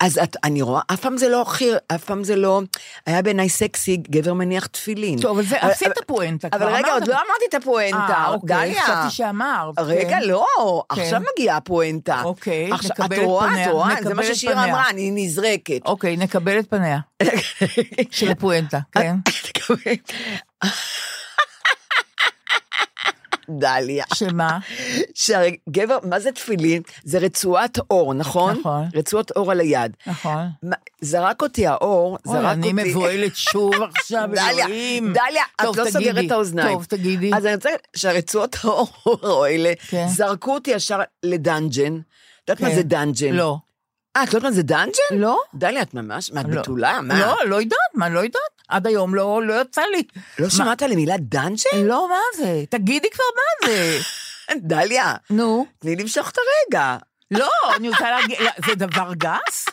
אז 0.00 0.18
את, 0.18 0.36
אני 0.44 0.62
רואה, 0.62 0.80
אף 0.92 1.00
פעם 1.00 1.16
זה 1.16 1.28
לא 1.28 1.44
חיר, 1.46 1.78
אף 1.94 2.04
פעם 2.04 2.24
זה 2.24 2.36
לא, 2.36 2.60
היה 3.06 3.22
בעיניי 3.22 3.48
סקסי, 3.48 3.96
גבר 3.96 4.32
מניח 4.34 4.66
תפילין. 4.66 5.20
טוב, 5.20 5.38
אבל 5.38 5.46
זה 5.48 5.60
אבל- 5.62 5.70
עשית 5.70 5.92
פואנטה. 6.06 6.48
אבל 6.52 6.58
כבר 6.58 6.68
רגע, 6.68 6.78
אמרת. 6.88 6.92
עוד 7.00 7.08
לא 7.08 7.14
אמרתי 7.14 7.44
את 7.48 7.54
הפואנטה, 7.54 7.96
אה, 7.96 8.28
אוקיי. 8.28 8.74
חשבתי 8.82 9.10
שאמרת. 9.10 9.78
רגע, 9.78 10.08
כן. 10.10 10.22
לא, 10.22 10.46
כן. 10.94 11.00
עכשיו 11.00 11.20
מגיעה 11.34 11.56
הפואנטה. 11.56 12.22
אוקיי, 12.24 12.70
נקבל 12.72 13.06
את 13.06 13.12
את 13.12 13.18
רואה, 13.24 13.48
פניה, 13.48 13.66
את 13.66 13.70
רואה, 13.70 13.94
זה 14.02 14.14
מה 14.14 14.22
ששירה 14.22 14.54
פניה. 14.54 14.64
אמרה, 14.64 14.90
אני 14.90 15.10
נזרקת. 15.14 15.80
אוקיי, 15.84 16.16
נקבל 16.16 16.58
את 16.58 16.70
פניה 16.70 16.98
של 18.10 18.30
הפואנטה, 18.30 18.78
כן. 18.92 19.16
דליה. 23.58 24.04
שמה? 24.14 24.58
שהרי 25.14 25.56
גבר, 25.68 25.98
מה 26.02 26.20
זה 26.20 26.32
תפילין? 26.32 26.82
זה 27.04 27.18
רצועת 27.18 27.78
עור, 27.90 28.14
נכון? 28.14 28.58
נכון. 28.60 28.88
רצועת 28.94 29.30
עור 29.30 29.50
על 29.50 29.60
היד. 29.60 29.96
נכון. 30.06 30.46
זרק 31.00 31.42
אותי 31.42 31.66
האור, 31.66 32.18
זרק 32.24 32.56
אותי... 32.56 32.70
אני 32.70 32.72
מבוהלת 32.90 33.36
שוב 33.36 33.74
עכשיו, 33.96 34.28
אלוהים. 34.32 35.12
דליה, 35.12 35.42
את 35.60 35.76
לא. 35.76 35.84
סוגרת 35.90 36.24
את 36.26 36.30
האוזניים. 36.30 36.74
טוב, 36.74 36.84
תגידי. 36.84 37.30
אז 37.34 37.46
אני 37.46 37.54
רוצה 37.54 37.70
שהרצועות 37.96 38.56
העור 38.64 39.44
האלה, 39.46 39.72
כן. 39.88 40.06
זרקו 40.08 40.54
אותי 40.54 40.70
ישר 40.70 40.98
ל 41.22 41.31
dungeon. 41.31 42.00
את 42.44 42.48
יודעת 42.48 42.60
מה 42.60 42.68
כן. 42.68 42.74
זה 42.74 42.82
dungeon? 42.82 43.32
לא. 43.32 43.56
אה, 44.16 44.22
את 44.22 44.34
לא 44.34 44.38
יודעת 44.38 44.50
מה 44.50 44.56
זה 44.56 44.62
dungeon? 44.62 45.16
לא? 45.18 45.38
דליה, 45.54 45.82
את 45.82 45.94
ממש, 45.94 46.32
מה, 46.32 46.40
את 46.40 46.46
לא. 46.48 46.60
בתולה? 46.60 47.00
מה? 47.00 47.20
לא, 47.20 47.36
לא 47.46 47.56
יודעת, 47.60 47.78
מה, 47.94 48.08
לא 48.08 48.20
יודעת. 48.20 48.59
עד 48.70 48.86
היום 48.86 49.14
לא 49.14 49.42
לא 49.42 49.60
יצא 49.60 49.82
לי. 49.92 50.02
לא 50.38 50.48
שמעת 50.48 50.82
על 50.82 50.92
המילה 50.92 51.14
dungeon? 51.18 51.84
לא, 51.84 52.08
מה 52.08 52.44
זה? 52.44 52.64
תגידי 52.70 53.08
כבר 53.10 53.24
מה 53.36 53.68
זה. 53.68 53.98
דליה, 54.68 55.14
נו. 55.30 55.66
תני 55.78 55.96
למשוך 55.96 56.30
את 56.30 56.36
הרגע. 56.38 56.96
לא, 57.30 57.50
אני 57.76 57.88
רוצה 57.88 58.10
להגיד, 58.10 58.38
לא, 58.40 58.50
זה 58.66 58.74
דבר 58.74 59.12
גס? 59.14 59.66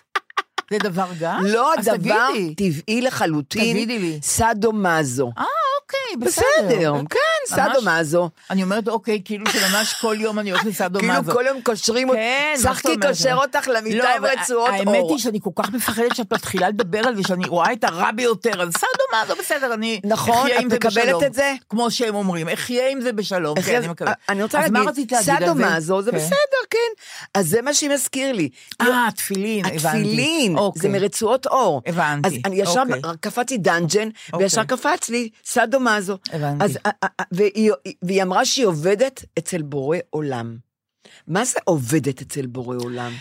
זה 0.71 0.77
דבר 0.79 1.07
גס? 1.19 1.39
לא 1.43 1.73
דבר. 1.83 2.27
טבעי 2.57 3.01
לחלוטין. 3.01 3.73
תגידי 3.73 3.99
לי. 3.99 4.19
סאדו 4.23 4.71
מאזו. 4.71 5.31
אה, 5.37 5.43
אוקיי, 5.81 6.27
בסדר. 6.27 6.45
בסדר, 6.67 6.93
כן, 7.09 7.19
סאדו 7.47 7.73
ממש- 7.73 7.83
מאזו. 7.83 8.29
אני 8.49 8.63
אומרת, 8.63 8.87
אוקיי, 8.87 9.21
כאילו 9.25 9.45
שממש 9.51 9.93
כל 10.01 10.15
יום 10.19 10.39
אני 10.39 10.51
הולכת 10.51 10.65
לסאדו 10.71 10.99
כאילו 10.99 11.13
מאזו. 11.13 11.31
כל 11.31 11.43
יום 11.47 11.61
קושרים 11.61 12.09
אותי, 12.09 12.19
כן, 12.19 12.55
שחקי 12.63 12.87
אומרת? 12.87 13.05
קושר 13.09 13.33
אותך 13.35 13.67
למיטה 13.67 13.97
לא, 13.97 14.15
עם 14.15 14.25
רצועות 14.25 14.69
האמת 14.69 14.87
עור. 14.87 15.11
היא 15.11 15.19
שאני 15.19 15.39
כל 15.43 15.49
כך 15.55 15.69
מפחדת 15.73 16.15
שאת 16.15 16.33
מתחילה 16.33 16.69
לדבר 16.69 16.99
על 17.07 17.15
זה, 17.15 17.21
שאני 17.27 17.47
רואה 17.47 17.73
את 17.73 17.83
הרע 17.83 18.11
ביותר, 18.11 18.61
אז 18.61 18.73
סאדו 18.73 19.03
מאזו 19.13 19.33
בסדר, 19.39 19.73
אני 19.73 20.01
נכון, 20.03 20.37
אחיה 20.45 20.59
עם 20.59 20.65
את 20.65 20.71
זה 20.71 20.75
מקבלת. 20.77 21.23
את 21.25 21.33
זה? 21.33 21.53
כמו 21.69 21.91
שהם 21.91 22.15
אומרים, 22.15 22.49
אחיה 22.49 22.89
עם 22.89 23.01
זה 23.01 23.13
בשלום, 23.13 23.61
כן, 23.61 23.75
אני 23.75 23.87
מקבלת. 23.87 24.15
אני 24.29 24.43
רוצה 24.43 24.57
להגיד, 24.59 24.73
להגיד 24.77 25.13
על 25.13 25.23
זה? 25.23 25.61
כן. 26.11 26.17
בסדר, 26.17 26.33
כן. 26.69 26.77
אז 27.33 27.47
זה 27.49 27.61
מה 27.61 27.73
שהיא 27.73 27.89
מזכיר 27.89 28.31
לי. 28.31 28.49
אה, 28.81 29.07
תפילין, 29.15 29.65
הבנתי. 29.65 29.87
התפילין, 29.87 30.57
אוקיי. 30.57 30.81
זה 30.81 30.89
מרצועות 30.89 31.45
אור. 31.47 31.81
הבנתי, 31.85 32.27
אז 32.27 32.33
אני 32.45 32.55
ישר 32.61 32.83
אוקיי. 32.87 33.11
קפצתי 33.19 33.57
דאנג'ן, 33.57 34.07
אוקיי. 34.33 34.43
וישר 34.45 34.63
קפץ 34.63 35.09
לי 35.09 35.29
סאדו 35.45 35.79
מאזו. 35.79 36.17
הבנתי. 36.33 36.65
והיא, 37.37 37.71
והיא 38.01 38.23
אמרה 38.23 38.45
שהיא 38.45 38.65
עובדת 38.65 39.25
אצל 39.39 39.61
בורא 39.61 39.97
עולם. 40.09 40.57
מה 41.27 41.45
זה 41.45 41.59
עובדת 41.63 42.21
אצל 42.21 42.45
בורא 42.45 42.75
עולם? 42.77 43.13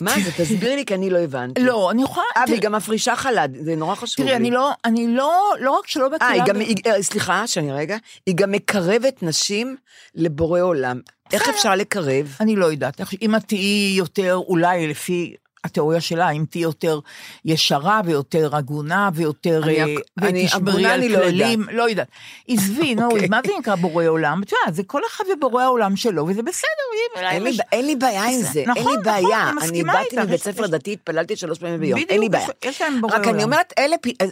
מה 0.00 0.14
זה? 0.24 0.30
תסבירי 0.44 0.76
לי, 0.76 0.84
כי 0.84 0.94
אני 0.94 1.10
לא 1.10 1.18
הבנתי. 1.18 1.62
לא, 1.62 1.90
אני 1.90 2.02
יכולה... 2.02 2.26
אה, 2.36 2.44
והיא 2.48 2.60
גם 2.60 2.72
מפרישה 2.72 3.16
חלד, 3.16 3.56
זה 3.64 3.76
נורא 3.76 3.94
חשוב 3.94 4.24
לי. 4.24 4.30
תראי, 4.30 4.36
אני 4.36 4.50
לא, 4.50 4.70
אני 4.84 5.08
לא, 5.08 5.32
לא 5.60 5.70
רק 5.78 5.86
שלא 5.86 6.10
מכירה... 6.10 6.28
אה, 6.30 6.34
היא 6.34 6.42
גם, 6.46 6.60
היא- 6.60 6.76
אה, 6.86 7.02
סליחה, 7.02 7.46
שאני 7.46 7.72
רגע, 7.72 7.96
היא 8.26 8.34
גם 8.34 8.52
מקרבת 8.52 9.22
נשים 9.22 9.76
לבורא 10.14 10.60
עולם. 10.60 11.00
איך. 11.32 11.48
אפשר 11.48 11.74
לקרב? 11.74 12.36
אני 12.40 12.56
לא 12.56 12.66
יודעת. 12.66 13.00
אם 13.22 13.36
את 13.36 13.44
תהיי 13.44 13.94
יותר, 13.96 14.34
אולי 14.48 14.86
לפי 14.88 15.34
התיאוריה 15.64 16.00
שלה, 16.00 16.30
אם 16.30 16.44
תהיי 16.50 16.62
יותר 16.62 17.00
ישרה 17.44 18.00
ויותר 18.04 18.56
הגונה 18.56 19.10
ויותר... 19.14 19.60
אני- 19.64 19.78
אה, 19.80 19.84
אני- 20.22 20.44
ותשמרי 20.44 20.86
על 20.86 21.00
אני 21.00 21.08
לא 21.08 21.18
כללים, 21.18 21.66
לא 21.72 21.88
יודעת. 21.90 22.08
עזבי, 22.48 22.94
נו, 22.94 23.08
אוקיי. 23.10 23.28
מה 23.28 23.40
זה 23.46 23.52
נקרא 23.58 23.74
בורא 23.74 24.04
עולם? 24.06 24.42
את 24.42 24.52
יודעת, 24.52 24.74
זה 24.74 24.82
כל 24.82 25.00
אחד 25.10 25.24
ובורא 25.36 25.62
העולם 25.62 25.96
שלו, 25.96 26.26
וזה 26.26 26.42
בסדר. 26.42 27.20
אין 27.30 27.42
לי, 27.42 27.50
יש- 27.50 27.60
אין 27.72 27.86
לי 27.86 27.96
בעיה 27.96 28.24
עם 28.24 28.42
זה, 28.42 28.60
אין 28.60 28.70
נכון, 28.70 28.82
לי 28.84 28.98
נכון, 28.98 29.02
בעיה. 29.02 29.50
אני 29.62 29.68
אני 29.68 29.82
באתי 29.84 30.16
מבית 30.18 30.42
ספר 30.42 30.66
דתי, 30.66 30.92
התפללתי 30.92 31.36
שלוש 31.36 31.58
פעמים 31.58 31.80
ביום, 31.80 32.00
אין 32.08 32.20
לי 32.20 32.28
בעיה. 32.28 32.46
יש 32.64 32.82
להם 32.82 33.00
בורא 33.00 33.14
רק 33.14 33.20
אני 33.20 33.28
עולם. 33.30 33.42
אומרת, 33.42 33.72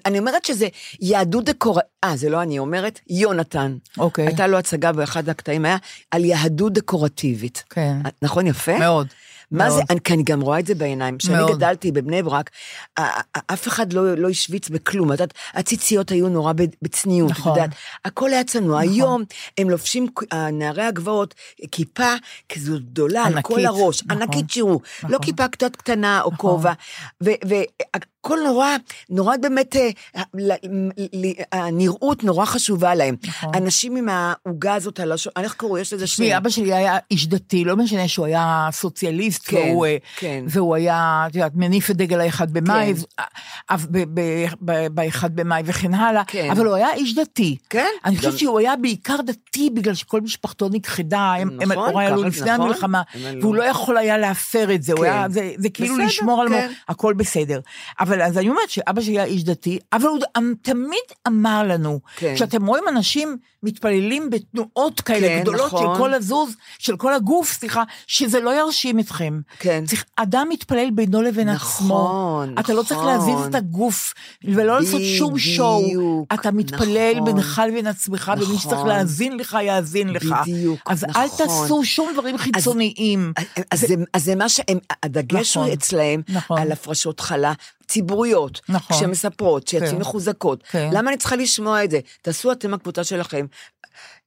אני 0.06 0.18
אומרת 0.18 0.44
שזה 0.44 0.68
יהדות 1.00 1.44
דקור... 1.44 1.80
אה, 2.04 2.16
זה 2.16 2.28
לא 2.30 2.42
אני 2.42 2.58
אומרת, 2.58 3.00
יונתן. 3.10 3.76
אוקיי. 3.98 4.26
הייתה 4.26 4.46
לו 4.46 4.58
הצגה 4.58 4.92
באחד 4.92 5.28
הקטעים, 5.28 5.64
היה 5.64 5.76
על 6.10 6.24
יהדות 6.24 6.72
דקורטיבית. 6.72 7.64
כן. 7.70 7.96
נכון, 8.22 8.46
יפה? 8.46 8.78
מאוד. 8.78 9.06
מה 9.52 9.68
מאוד. 9.68 9.76
זה, 9.76 9.82
אני, 9.90 10.00
כי 10.00 10.14
אני 10.14 10.22
גם 10.22 10.40
רואה 10.40 10.58
את 10.58 10.66
זה 10.66 10.74
בעיניים. 10.74 11.18
כשאני. 11.18 11.52
גדלתי 11.52 11.92
בבני 11.92 12.22
ברק, 12.22 12.50
אף 13.46 13.68
אחד 13.68 13.92
לא, 13.92 14.14
לא 14.14 14.28
השוויץ 14.28 14.68
בכלום. 14.68 15.12
את 15.12 15.20
יודעת, 15.20 15.34
הציציות 15.54 16.10
היו 16.10 16.28
נורא 16.28 16.52
בצניעות, 16.82 17.30
את 17.30 17.36
נכון. 17.36 17.52
יודעת. 17.52 17.70
הכל 18.04 18.32
היה 18.32 18.44
צנוע. 18.44 18.80
היום 18.80 19.22
הם 19.58 19.70
לובשים, 19.70 20.06
נערי 20.52 20.82
הגבעות, 20.82 21.34
כיפה 21.72 22.12
כזו 22.48 22.72
גדולה 22.78 23.24
על 23.24 23.42
כל 23.42 23.54
ענקית, 23.54 23.66
הראש. 23.66 24.02
נכון. 24.02 24.22
ענקית 24.22 24.50
שירו. 24.50 24.80
לא 25.02 25.08
נכון. 25.08 25.24
כיפה 25.26 25.48
קצת 25.48 25.76
קטנה 25.76 26.22
או 26.22 26.30
נכון. 26.32 26.50
כובע. 26.50 26.72
והכל 28.24 28.38
נורא, 28.46 28.68
נורא 29.10 29.36
באמת, 29.36 29.76
אה, 29.76 29.90
הנראות 31.52 32.24
נורא 32.24 32.44
חשובה 32.44 32.94
להם. 32.94 33.16
נכון. 33.26 33.54
אנשים 33.54 33.96
עם 33.96 34.08
העוגה 34.08 34.74
הזאת 34.74 35.00
על 35.00 35.12
השו... 35.12 35.30
איך 35.36 35.54
קראו? 35.54 35.78
יש 35.78 35.92
לזה 35.92 36.06
שם. 36.06 36.14
תשמעי, 36.14 36.36
אבא 36.36 36.50
שלי 36.50 36.74
היה 36.74 36.98
איש 37.10 37.26
דתי, 37.26 37.64
לא 37.64 37.76
משנה 37.76 38.08
שהוא 38.08 38.26
היה 38.26 38.68
סוציאליסט, 38.72 39.42
כן, 39.46 39.56
והוא, 39.56 39.86
אה, 39.86 39.96
כן. 40.16 40.44
והוא 40.48 40.74
היה, 40.74 41.24
את 41.26 41.34
יודעת, 41.34 41.52
מניף 41.54 41.90
את 41.90 41.96
דגל 41.96 42.20
האחד 42.20 42.52
במאי, 42.52 42.94
כן. 42.94 44.04
באחד 44.92 45.36
במאי 45.36 45.62
וכן 45.66 45.94
הלאה, 45.94 46.22
כן. 46.26 46.50
אבל 46.50 46.66
הוא 46.66 46.74
היה 46.74 46.94
איש 46.94 47.14
דתי. 47.14 47.56
כן, 47.70 47.90
אני 48.04 48.16
חושבת 48.16 48.38
שהוא 48.38 48.58
היה 48.58 48.76
בעיקר 48.76 49.16
דתי, 49.26 49.70
בגלל 49.70 49.94
שכל 49.94 50.20
משפחתו 50.20 50.68
נכחדה, 50.72 51.34
הם, 51.38 51.48
הם 51.60 51.72
נכון, 51.72 51.88
הוריי 51.88 52.06
עלו 52.06 52.22
לפני 52.22 52.50
נכון. 52.50 52.66
המלחמה, 52.66 53.02
הם. 53.14 53.38
והוא 53.40 53.54
לא 53.54 53.64
יכול 53.64 53.96
היה 53.96 54.18
להפר 54.18 54.74
את 54.74 54.82
זה, 54.82 54.92
הוא 54.92 55.00
כן. 55.00 55.04
היה, 55.12 55.26
זה, 55.28 55.50
זה 55.58 55.68
כאילו 55.70 55.98
לשמור 55.98 56.42
על 56.42 56.48
כן. 56.48 56.70
הכל 56.88 57.14
בסדר. 57.14 57.60
אבל 58.00 58.11
אז 58.20 58.38
אני 58.38 58.48
אומרת 58.48 58.70
שאבא 58.70 59.00
שלי 59.00 59.12
היה 59.12 59.24
איש 59.24 59.44
דתי, 59.44 59.78
אבל 59.92 60.08
הוא 60.08 60.18
תמיד 60.62 60.98
אמר 61.28 61.62
לנו, 61.66 62.00
כן. 62.16 62.36
שאתם 62.36 62.66
רואים 62.66 62.84
אנשים 62.88 63.36
מתפללים 63.62 64.30
בתנועות 64.30 65.00
כאלה 65.00 65.28
כן, 65.28 65.40
גדולות 65.40 65.66
נכון. 65.66 65.94
של 65.94 66.00
כל 66.02 66.14
הזוז, 66.14 66.56
של 66.78 66.96
כל 66.96 67.14
הגוף, 67.14 67.52
סליחה, 67.52 67.82
שזה 68.06 68.40
לא 68.40 68.60
ירשים 68.60 68.98
אתכם. 68.98 69.40
כן. 69.58 69.84
צריך, 69.86 70.04
אדם 70.16 70.46
מתפלל 70.50 70.90
בינו 70.90 71.22
לבין 71.22 71.48
נכון, 71.48 72.48
עצמו. 72.48 72.60
אתה 72.60 72.72
לא 72.74 72.82
צריך 72.82 73.00
נכון. 73.00 73.12
להזיז 73.12 73.46
את 73.48 73.54
הגוף, 73.54 74.14
ולא 74.44 74.80
לעשות 74.80 75.00
שום 75.18 75.38
שואו. 75.38 75.82
בדיוק, 75.82 76.34
אתה 76.34 76.50
מתפלל 76.50 77.12
נכון. 77.14 77.24
בינך 77.24 77.62
לבין 77.68 77.86
עצמך, 77.86 78.32
ומי 78.36 78.58
שצריך 78.58 78.72
נכון. 78.72 78.88
להאזין 78.88 79.36
לך, 79.36 79.58
יאזין 79.62 80.08
לך. 80.08 80.34
בדיוק, 80.42 80.80
אז 80.86 81.04
אל 81.04 81.24
נכון. 81.24 81.46
תעשו 81.46 81.84
שום 81.84 82.12
דברים 82.12 82.38
חיצוניים. 82.38 83.32
אז 83.70 83.80
זה, 83.80 83.94
אז 84.12 84.24
זה 84.24 84.34
מה 84.34 84.48
שהם, 84.48 84.78
הדגש 85.02 85.50
נכון, 85.56 85.68
הוא 85.68 85.74
אצלהם, 85.74 86.22
נכון. 86.28 86.58
על 86.58 86.72
הפרשות 86.72 87.20
חלה 87.20 87.52
ציבוריות, 87.88 88.60
נכון. 88.68 88.96
שמספרות, 89.00 89.68
שיצאו 89.68 89.88
כן. 89.90 89.96
מחוזקות. 89.96 90.62
כן. 90.70 90.90
למה 90.92 91.10
אני 91.10 91.18
צריכה 91.18 91.36
לשמוע 91.36 91.84
את 91.84 91.90
זה? 91.90 92.00
תעשו 92.22 92.52
אתם 92.52 92.74
הקבוצה 92.74 93.04
שלכם. 93.04 93.46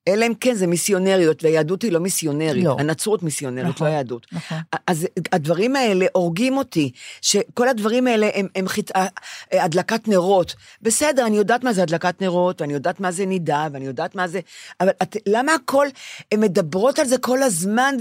אלא 0.08 0.26
אם 0.28 0.34
כן 0.40 0.54
זה 0.54 0.68
מיסיונריות, 0.68 1.44
והיהדות 1.44 1.82
היא 1.82 1.92
לא 1.92 2.00
מיסיונרית, 2.00 2.64
לא. 2.64 2.76
הנצרות 2.80 3.24
מיסיונרית, 3.24 3.76
נכון, 3.76 3.88
לא 3.88 3.92
היהדות. 3.92 4.28
נכון. 4.32 4.58
אז 4.88 5.08
הדברים 5.32 5.76
האלה 5.76 6.06
הורגים 6.14 6.58
אותי, 6.58 6.92
שכל 7.22 7.68
הדברים 7.70 8.08
האלה 8.08 8.30
הם, 8.34 8.48
הם 8.56 8.68
חית, 8.68 8.92
אה, 8.96 9.06
הדלקת 9.52 10.08
נרות. 10.08 10.56
בסדר, 10.82 11.26
אני 11.26 11.38
יודעת 11.38 11.64
מה 11.64 11.74
זה 11.74 11.84
הדלקת 11.84 12.22
נרות, 12.22 12.62
ואני 12.62 12.74
יודעת 12.74 13.00
מה 13.00 13.12
זה 13.12 13.26
נידה, 13.26 13.68
ואני 13.72 13.86
יודעת 13.86 14.16
מה 14.16 14.28
זה... 14.28 14.40
אבל 14.82 14.90
את, 15.04 15.18
למה 15.26 15.54
הכל, 15.54 15.88
הן 16.32 16.40
מדברות 16.40 17.00
על 17.00 17.06
זה 17.06 17.18
כל 17.18 17.44
הזמן, 17.44 17.96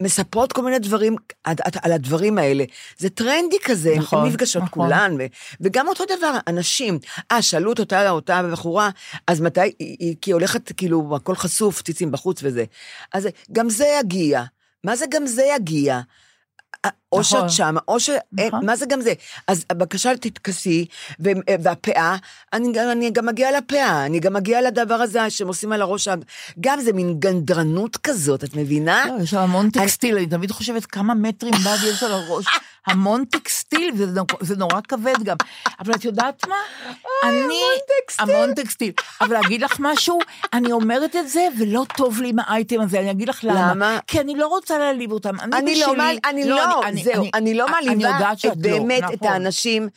ומספרות 0.00 0.52
כל 0.52 0.62
מיני 0.62 0.78
דברים 0.78 1.16
על, 1.44 1.54
על 1.82 1.92
הדברים 1.92 2.38
האלה. 2.38 2.64
זה 2.98 3.10
טרנדי 3.10 3.56
כזה, 3.64 3.94
נכון, 3.96 4.20
הן 4.20 4.26
נפגשות 4.26 4.62
נכון. 4.62 4.84
כולן, 4.84 5.16
ו- 5.18 5.26
וגם 5.60 5.88
אותו 5.88 6.04
דבר, 6.04 6.38
אנשים, 6.48 6.98
אה, 7.32 7.42
שאלו 7.42 7.72
את 7.72 7.78
אותה, 7.78 8.10
אותה 8.10 8.42
בחורה, 8.52 8.90
אז 9.26 9.40
מתי, 9.40 9.60
היא, 9.60 9.96
היא, 9.98 10.16
היא 10.32 10.36
הולכת, 10.36 10.72
כאילו, 10.76 11.16
הכל 11.16 11.34
חשוף, 11.34 11.82
ציצים 11.82 12.12
בחוץ 12.12 12.40
וזה. 12.42 12.64
אז 13.12 13.28
גם 13.52 13.70
זה 13.70 13.86
יגיע. 14.00 14.42
מה 14.84 14.96
זה 14.96 15.04
גם 15.10 15.26
זה 15.26 15.44
יגיע? 15.56 16.00
או 17.12 17.20
נכון. 17.20 17.24
שאת 17.24 17.50
שמה, 17.50 17.80
או 17.88 18.00
ש... 18.00 18.10
נכון. 18.32 18.66
מה 18.66 18.76
זה 18.76 18.86
גם 18.86 19.00
זה? 19.00 19.12
אז 19.46 19.64
בבקשה 19.72 20.16
תתכסי, 20.16 20.86
ו- 21.20 21.30
והפאה, 21.62 22.16
אני, 22.52 22.80
אני 22.92 23.10
גם 23.10 23.26
מגיעה 23.26 23.50
לפאה, 23.52 24.06
אני 24.06 24.20
גם 24.20 24.32
מגיעה 24.32 24.60
לדבר 24.60 24.94
הזה 24.94 25.30
שהם 25.30 25.48
עושים 25.48 25.72
על 25.72 25.82
הראש, 25.82 26.08
גם 26.60 26.80
זה 26.80 26.92
מין 26.92 27.14
גנדרנות 27.18 27.96
כזאת, 27.96 28.44
את 28.44 28.56
מבינה? 28.56 29.04
לא, 29.06 29.22
יש 29.22 29.30
שם 29.30 29.38
המון 29.38 29.70
טקסטיל, 29.70 30.16
אני 30.16 30.26
תמיד 30.26 30.50
חושבת 30.50 30.86
כמה 30.86 31.14
מטרים 31.14 31.54
בד 31.54 31.76
יש 31.84 32.02
על 32.02 32.12
הראש. 32.12 32.44
המון 32.86 33.24
טקסטיל, 33.24 33.90
וזה 33.94 34.06
נור- 34.20 34.38
זה 34.40 34.56
נורא 34.56 34.80
כבד 34.88 35.22
גם. 35.22 35.36
אבל 35.80 35.94
את 35.94 36.04
יודעת 36.04 36.48
מה? 36.48 36.54
אני... 37.24 37.30
המון 37.40 37.52
טקסטיל. 38.06 38.34
המון 38.36 38.54
טקסטיל. 38.54 38.92
אבל 39.20 39.32
להגיד 39.32 39.62
לך 39.62 39.76
משהו, 39.80 40.18
אני 40.52 40.72
אומרת 40.72 41.16
את 41.16 41.28
זה, 41.28 41.46
ולא 41.58 41.84
טוב 41.96 42.20
לי 42.20 42.28
עם 42.28 42.36
האייטם 42.38 42.80
הזה, 42.80 43.00
אני 43.00 43.10
אגיד 43.10 43.28
לך 43.28 43.44
למה. 43.44 43.70
למה? 43.70 43.98
כי 44.06 44.20
אני 44.20 44.34
לא 44.36 44.46
רוצה 44.46 44.78
להעליב 44.78 45.12
אותם. 45.12 45.40
אני 45.40 45.56
אני 45.58 45.80
לא, 45.80 45.92
בשלי- 45.92 46.18
אני 46.24 46.44
לא, 46.48 46.82
אני- 46.84 47.02
זהו, 47.04 47.14
אני- 47.14 47.30
אני 47.34 47.54
לא 47.54 47.68
מעליבה 47.68 48.18
לא, 48.44 48.54
באמת 48.54 49.02
את 49.04 49.22
נכון. 49.22 49.28
האנשים. 49.28 49.88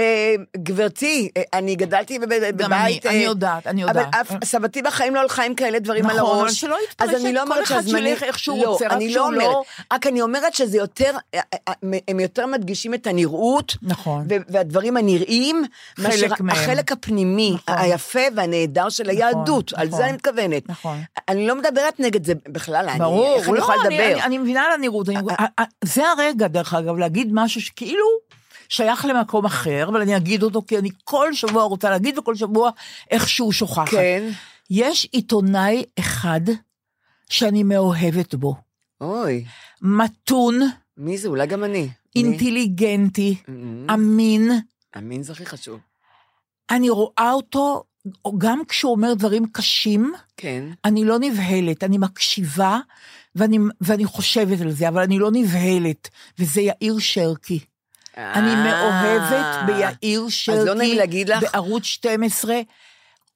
אה, 0.00 0.34
גברתי, 0.56 1.28
אה, 1.36 1.42
אני 1.52 1.74
גדלתי 1.74 2.18
בב- 2.18 2.26
בבית... 2.28 2.56
גם 2.56 2.72
אני, 2.72 3.00
אה, 3.04 3.10
אני 3.10 3.18
יודעת, 3.18 3.66
אני 3.66 3.82
יודעת. 3.82 3.96
אבל 4.14 4.20
אף- 4.20 4.44
סבתי 4.44 4.82
בחיים 4.82 5.14
לא 5.14 5.20
הלכה 5.20 5.44
עם 5.44 5.54
כאלה 5.54 5.78
דברים 5.78 6.06
על 6.06 6.16
נכון, 6.16 6.30
הראש. 6.38 6.40
אבל 6.42 6.52
שלא 6.52 6.76
יתפרש 6.88 7.08
אז 7.14 7.24
אני 7.24 7.32
לא 7.32 7.42
אומרת 7.42 7.62
אחד. 7.62 7.82
שילך 7.86 8.22
איך 8.22 8.38
שהוא 8.38 8.62
לא, 8.64 8.68
רוצה, 8.70 8.86
רק 8.86 8.92
אני 8.92 9.08
לא 9.08 9.12
שהוא. 9.14 9.32
לא- 9.32 9.62
רק 9.92 10.06
אני 10.06 10.22
אומרת 10.22 10.54
שזה 10.54 10.78
יותר, 10.78 11.16
הם 12.08 12.20
יותר 12.20 12.46
מדגישים 12.46 12.94
את 12.94 13.06
הנראות. 13.06 13.76
נכון. 13.82 14.26
והדברים 14.48 14.96
הנראים. 14.96 15.62
חלק 15.96 16.40
מהם. 16.40 16.50
החלק 16.50 16.92
הפנימי, 16.92 17.52
נכון. 17.68 17.74
היפה 17.84 18.20
והנהדר 18.36 18.88
של 18.88 19.08
היהדות. 19.10 19.72
על 19.76 19.86
נכון. 19.86 19.98
זה 19.98 20.04
אני 20.04 20.12
מתכוונת. 20.12 20.68
נכון. 20.68 20.98
אני 21.28 21.46
לא 21.46 21.54
מדברת 21.56 22.00
נגד 22.00 22.26
זה 22.26 22.32
בכלל, 22.48 22.86
ברור, 22.98 23.36
איך 23.36 23.48
אני 23.48 23.58
יכולה 23.58 23.76
לדבר? 23.84 24.16
אני, 24.24 24.38
מבינה 24.38 24.62
על 24.62 24.72
הנראות. 24.72 25.06
זה 25.84 26.02
הרגע, 26.08 26.48
דרך 26.48 26.74
אגב, 26.74 26.96
להגיד 26.98 27.28
משהו 27.32 27.60
שכאילו 27.60 28.04
שייך 28.72 29.04
למקום 29.04 29.44
אחר, 29.44 29.88
אבל 29.88 30.00
אני 30.00 30.16
אגיד 30.16 30.42
אותו 30.42 30.62
כי 30.68 30.78
אני 30.78 30.88
כל 31.04 31.34
שבוע 31.34 31.62
רוצה 31.64 31.90
להגיד, 31.90 32.18
וכל 32.18 32.34
שבוע 32.34 32.70
איכשהו 33.10 33.52
שוכחת. 33.52 33.90
כן. 33.90 34.30
יש 34.70 35.08
עיתונאי 35.12 35.84
אחד 35.98 36.40
שאני 37.30 37.62
מאוהבת 37.62 38.34
בו. 38.34 38.54
אוי, 39.00 39.44
מתון, 39.82 40.60
מי 40.96 41.18
זה? 41.18 41.28
אולי 41.28 41.46
גם 41.46 41.64
אני. 41.64 41.88
אינטליגנטי, 42.16 43.34
Mm, 43.46 43.92
אמין. 43.94 44.50
אמין 44.98 45.22
זה 45.22 45.32
הכי 45.32 45.46
חשוב. 45.46 45.80
אני 46.70 46.90
רואה 46.90 47.32
אותו, 47.32 47.84
גם 48.38 48.62
כשהוא 48.68 48.92
אומר 48.92 49.14
דברים 49.14 49.46
קשים, 49.52 50.12
כן. 50.36 50.64
אני 50.84 51.04
לא 51.04 51.18
נבהלת, 51.18 51.84
אני 51.84 51.98
מקשיבה 51.98 52.78
ואני, 53.34 53.58
ואני 53.80 54.04
חושבת 54.04 54.60
על 54.60 54.70
זה, 54.70 54.88
אבל 54.88 55.02
אני 55.02 55.18
לא 55.18 55.30
נבהלת, 55.32 56.08
וזה 56.38 56.60
יאיר 56.60 56.98
שרקי. 56.98 57.60
אני 58.16 58.50
אה. 58.50 58.64
מאוהבת 58.64 59.66
ביאיר 59.66 60.26
שרקי, 60.28 60.64
לא 60.64 60.74
נעים 60.74 60.96
להגיד 60.96 61.28
לך? 61.28 61.42
בערוץ 61.42 61.84
12. 61.84 62.60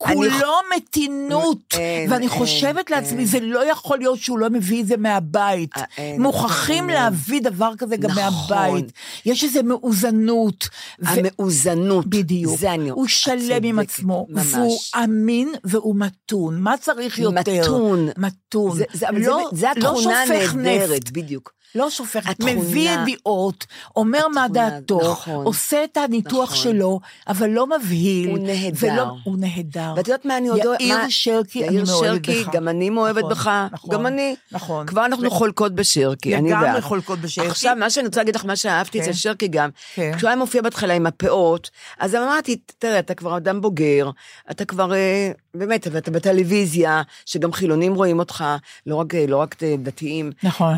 אני 0.05 0.15
כולו 0.15 0.53
מתינות, 0.77 1.59
אין, 1.75 2.13
ואני 2.13 2.27
אין, 2.27 2.39
חושבת 2.39 2.91
לעצמי, 2.91 3.19
אין. 3.19 3.27
זה 3.27 3.41
לא 3.41 3.71
יכול 3.71 3.99
להיות 3.99 4.19
שהוא 4.19 4.39
לא 4.39 4.51
מביא 4.51 4.83
את 4.83 4.87
זה 4.87 4.97
מהבית. 4.97 5.77
אה, 5.77 5.83
אין, 5.99 6.23
מוכרחים 6.23 6.91
אין. 6.91 6.99
להביא 6.99 7.41
דבר 7.41 7.73
כזה 7.79 7.97
גם 7.97 8.11
נכון. 8.11 8.57
מהבית. 8.57 8.93
יש 9.27 9.45
איזו 9.45 9.61
מאוזנות. 9.63 10.69
ו- 11.01 11.09
המאוזנות. 11.09 12.07
בדיוק. 12.07 12.59
זה 12.59 12.73
אני... 12.73 12.89
הוא 12.89 13.07
שלם 13.07 13.65
עם 13.65 13.79
עצמו, 13.79 14.27
ממש. 14.29 14.55
והוא 14.55 14.79
אמין 15.05 15.53
והוא 15.65 15.97
מתון. 15.97 16.61
מה 16.61 16.77
צריך 16.77 17.19
יותר? 17.19 17.63
מתון. 17.63 18.09
מתון. 18.17 18.77
זה, 18.77 18.85
זה, 18.93 19.07
לא, 19.13 19.49
זה, 19.53 19.57
זה 19.61 19.67
לא 19.77 19.89
התכונה 19.89 20.27
שופך 20.27 20.55
הנהדרת. 20.55 21.11
בדיוק. 21.11 21.53
לא 21.77 21.91
שופך, 21.91 22.27
התכונה- 22.27 22.55
מביא 22.55 22.91
ידיעות, 22.91 23.67
אומר 23.97 24.29
מה 24.29 24.45
התכונה, 24.45 24.71
דעתו, 24.71 25.01
נכון. 25.13 25.45
עושה 25.47 25.85
את 25.85 25.97
הניתוח 25.97 26.53
נכון. 26.53 26.57
שלו, 26.63 27.01
אבל 27.29 27.51
לא 27.51 27.67
מבהיל. 27.67 28.31
הוא 28.31 28.39
נהדר. 28.39 28.93
ולא, 28.93 29.07
הוא 29.25 29.37
נהדר. 29.39 29.93
ואת 29.97 30.09
יודעת 30.09 30.25
מה 30.25 30.37
אני 30.39 30.49
עוד... 30.49 30.59
יאיר 30.81 30.99
מה- 30.99 31.11
שרקי, 31.11 31.69
אני 31.69 31.77
יאיר 31.77 31.85
מאוהבת 31.87 32.25
שרקי, 32.25 32.45
בך. 32.45 32.55
גם 32.55 32.69
אני 32.69 32.91
מאוהבת 32.91 33.19
נכון, 33.19 33.31
בך, 33.31 33.51
נכון, 33.73 33.91
גם 33.95 34.07
אני. 34.07 34.37
נכון. 34.53 34.87
כבר 34.87 35.07
אנחנו 35.07 35.27
ו- 35.27 35.31
חולקות 35.31 35.75
בשרקי, 35.75 36.37
אני 36.37 36.51
לגמרי 36.51 36.71
ואת. 36.75 36.83
חולקות 36.85 37.19
בשרקי. 37.19 37.49
עכשיו, 37.49 37.77
מה 37.79 37.91
שאני 37.91 38.07
רוצה 38.07 38.21
להגיד 38.21 38.37
לך, 38.37 38.45
מה 38.45 38.57
שאהבתי 38.57 38.99
אצל 39.01 39.07
כן. 39.07 39.13
שרקי 39.13 39.49
גם, 39.49 39.71
כן. 39.95 40.13
כשהוא 40.17 40.29
היה 40.29 40.37
מופיע 40.37 40.63
בהתחלה 40.63 40.95
עם 40.95 41.07
הפאות, 41.07 41.71
אז 41.99 42.15
אמרתי, 42.15 42.57
תראה, 42.79 42.99
אתה 42.99 43.15
כבר 43.15 43.37
אדם 43.37 43.61
בוגר, 43.61 44.11
אתה 44.51 44.65
כבר, 44.65 44.95
אה, 44.95 45.31
באמת, 45.55 45.87
ואתה 45.93 46.11
בטלוויזיה, 46.11 47.03
שגם 47.27 47.53
חילונים 47.53 47.95
רואים 47.95 48.19
אותך, 48.19 48.45
לא 48.87 48.97
רק, 48.97 49.15
אה, 49.15 49.25
לא 49.29 49.37
רק 49.37 49.57
אה, 49.63 49.75
דתיים. 49.79 50.33
נכון. 50.43 50.75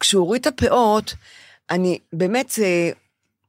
וכשהוא 0.00 0.24
הוריד 0.24 0.40
את 0.40 0.46
הפאות, 0.46 1.14
אני 1.70 1.98
באמת, 2.12 2.54
אה, 2.62 2.90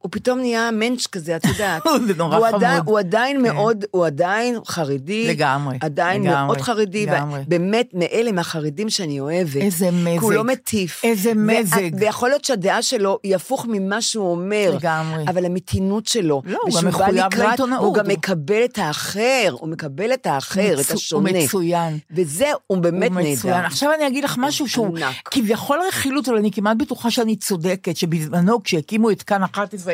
הוא 0.02 0.10
פתאום 0.12 0.40
נהיה 0.40 0.72
מענץ' 0.72 1.08
כזה, 1.08 1.36
את 1.36 1.46
יודעת. 1.46 1.82
זה 2.08 2.14
נורא 2.18 2.38
הוא 2.38 2.46
חמוד. 2.48 2.56
עדיין, 2.64 2.82
הוא 2.86 3.00
עדיין 3.00 3.38
כן. 3.38 3.44
מאוד, 3.44 3.86
הוא 3.92 4.06
עדיין 4.06 4.56
חרדי. 4.68 5.28
לגמרי, 5.28 5.78
עדיין 5.82 6.24
לגמרי, 6.24 6.46
מאוד 6.46 6.62
חרדי. 6.62 7.06
לגמרי. 7.06 7.40
באמת, 7.48 7.90
מאלה 7.94 8.32
מהחרדים 8.32 8.90
שאני 8.90 9.20
אוהבת. 9.20 9.56
איזה 9.62 9.92
מזג. 9.92 10.20
כי 10.20 10.26
הוא 10.26 10.34
לא 10.34 10.44
מטיף. 10.44 11.02
איזה 11.04 11.34
מזג. 11.34 11.90
ויכול 12.00 12.30
להיות 12.30 12.46
שהדעה 12.46 12.82
שלו 12.82 13.20
היא 13.24 13.36
הפוך 13.36 13.66
ממה 13.70 14.02
שהוא 14.02 14.32
אומר. 14.32 14.74
לגמרי. 14.78 15.24
אבל 15.28 15.46
המתינות 15.46 16.08
שלו. 16.08 16.42
לא, 16.46 16.60
הוא 16.62 16.82
גם 16.82 16.88
מחויב 16.88 17.26
לעיתונאות. 17.38 17.84
הוא 17.86 17.94
גם 17.96 18.08
מקבל 18.08 18.64
את 18.66 18.78
האחר, 18.80 19.50
הוא 19.52 19.70
מקבל 19.70 20.14
את 20.14 20.28
האחר, 20.28 20.74
את 20.74 20.80
מצו- 20.80 20.94
השונה. 20.94 21.30
הוא 21.30 21.38
מצוין. 21.44 21.98
וזה, 22.12 22.46
הוא 22.68 22.78
באמת 22.78 23.12
הוא 23.12 23.22
מצוין. 23.22 23.54
נהדר. 23.54 23.66
עכשיו 23.68 23.90
אני 23.98 24.08
אגיד 24.08 24.24
לך 24.24 24.36
משהו 24.40 24.68
שהוא 24.70 24.98
ענק. 24.98 25.16
כביכול 25.32 25.80
רכילות, 25.88 26.30
אבל 26.30 26.38
אני 26.38 26.52
כמעט 26.52 26.78
בטוחה 26.78 27.12
שאני 27.12 27.36
צודקת, 27.36 27.98
שבזמנו 27.98 28.64
כשהקימו 28.64 29.12
את 29.12 29.24
כאן 29.24 29.44
11, 29.44 29.91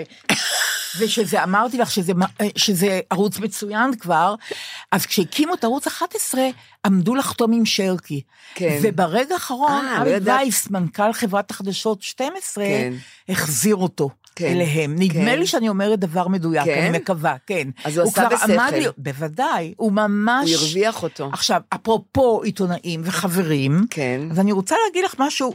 ושזה, 0.99 1.43
אמרתי 1.43 1.77
לך 1.77 1.91
שזה, 1.91 2.13
שזה 2.55 2.99
ערוץ 3.09 3.39
מצוין 3.39 3.95
כבר, 3.95 4.35
אז 4.91 5.05
כשהקימו 5.05 5.53
את 5.53 5.63
ערוץ 5.63 5.87
11, 5.87 6.41
עמדו 6.85 7.15
לחתום 7.15 7.53
עם 7.53 7.65
שרקי. 7.65 8.21
כן. 8.55 8.79
וברגע 8.83 9.33
האחרון, 9.33 9.85
אה, 9.85 10.03
לא 10.05 10.17
אבי. 10.17 10.31
וייס, 10.31 10.69
מנכ"ל 10.69 11.13
חברת 11.13 11.51
החדשות 11.51 12.01
12, 12.01 12.63
כן. 12.65 12.93
החזיר 13.29 13.75
אותו. 13.75 14.09
כן. 14.35 14.45
אליהם. 14.45 14.95
נדמה 14.99 15.31
כן. 15.31 15.39
לי 15.39 15.47
שאני 15.47 15.69
אומרת 15.69 15.99
דבר 15.99 16.27
מדויק, 16.27 16.65
כן? 16.65 16.87
אני 16.89 16.97
מקווה, 16.97 17.35
כן. 17.47 17.67
אז 17.83 17.97
הוא 17.97 18.07
עשה 18.07 18.27
כבר 18.27 18.35
בשכל. 18.37 18.51
עמד 18.51 18.73
לי- 18.73 18.85
בוודאי, 18.97 19.73
הוא 19.77 19.91
ממש... 19.91 20.49
הוא 20.53 20.59
הרוויח 20.61 21.03
אותו. 21.03 21.29
עכשיו, 21.33 21.61
אפרופו 21.69 22.41
עיתונאים 22.43 23.01
וחברים, 23.03 23.85
כן. 23.89 24.21
אז 24.31 24.39
אני 24.39 24.51
רוצה 24.51 24.75
להגיד 24.87 25.05
לך 25.05 25.15
משהו 25.19 25.53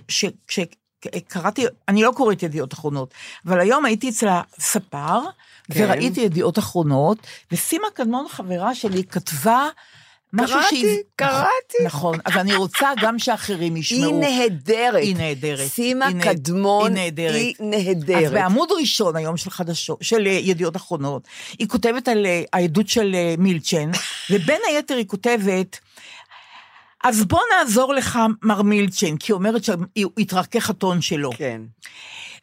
שכשקראתי, 1.04 1.64
אני 1.88 2.02
לא 2.02 2.12
קוראת 2.16 2.42
ידיעות 2.42 2.72
אחרונות, 2.72 3.14
אבל 3.46 3.60
היום 3.60 3.84
הייתי 3.84 4.08
אצל 4.08 4.28
הספר, 4.30 5.20
כן. 5.72 5.84
וראיתי 5.84 6.20
ידיעות 6.20 6.58
אחרונות, 6.58 7.18
וסימה 7.52 7.86
קדמון, 7.94 8.26
חברה 8.28 8.74
שלי, 8.74 9.04
כתבה 9.04 9.68
משהו 10.32 10.56
קראתי, 10.56 10.80
שהיא... 10.80 10.98
קראתי. 11.16 11.84
נכון, 11.84 12.18
אז 12.24 12.36
אני 12.36 12.54
רוצה 12.54 12.90
גם 13.00 13.18
שאחרים 13.18 13.76
ישמעו. 13.76 14.04
היא 14.04 14.14
נהדרת. 14.14 15.02
היא 15.02 15.16
נהדרת. 15.16 15.68
סימה 15.68 16.06
היא 16.06 16.20
קדמון 16.20 16.96
היא 16.96 17.04
נהדרת. 17.04 17.34
היא 17.34 17.54
נהדרת. 17.60 18.24
אז 18.24 18.32
בעמוד 18.32 18.68
ראשון 18.80 19.16
היום 19.16 19.36
של 19.36 19.50
חדשות, 19.50 19.98
של 20.02 20.26
אה, 20.26 20.32
ידיעות 20.32 20.76
אחרונות, 20.76 21.22
היא 21.58 21.68
כותבת 21.68 22.08
על 22.08 22.26
אה, 22.26 22.42
העדות 22.52 22.88
של 22.88 23.14
אה, 23.14 23.34
מילצ'ן, 23.38 23.90
ובין 24.30 24.60
היתר 24.68 24.96
היא 24.96 25.06
כותבת, 25.06 25.78
אז 27.02 27.24
בוא 27.24 27.40
נעזור 27.58 27.94
לך, 27.94 28.18
מר 28.42 28.62
מילצ'ן, 28.62 29.16
כי 29.16 29.32
היא 29.32 29.34
אומרת 29.34 29.64
שהתרכך 29.64 30.70
הטון 30.70 31.00
שלו. 31.00 31.30
כן. 31.36 31.60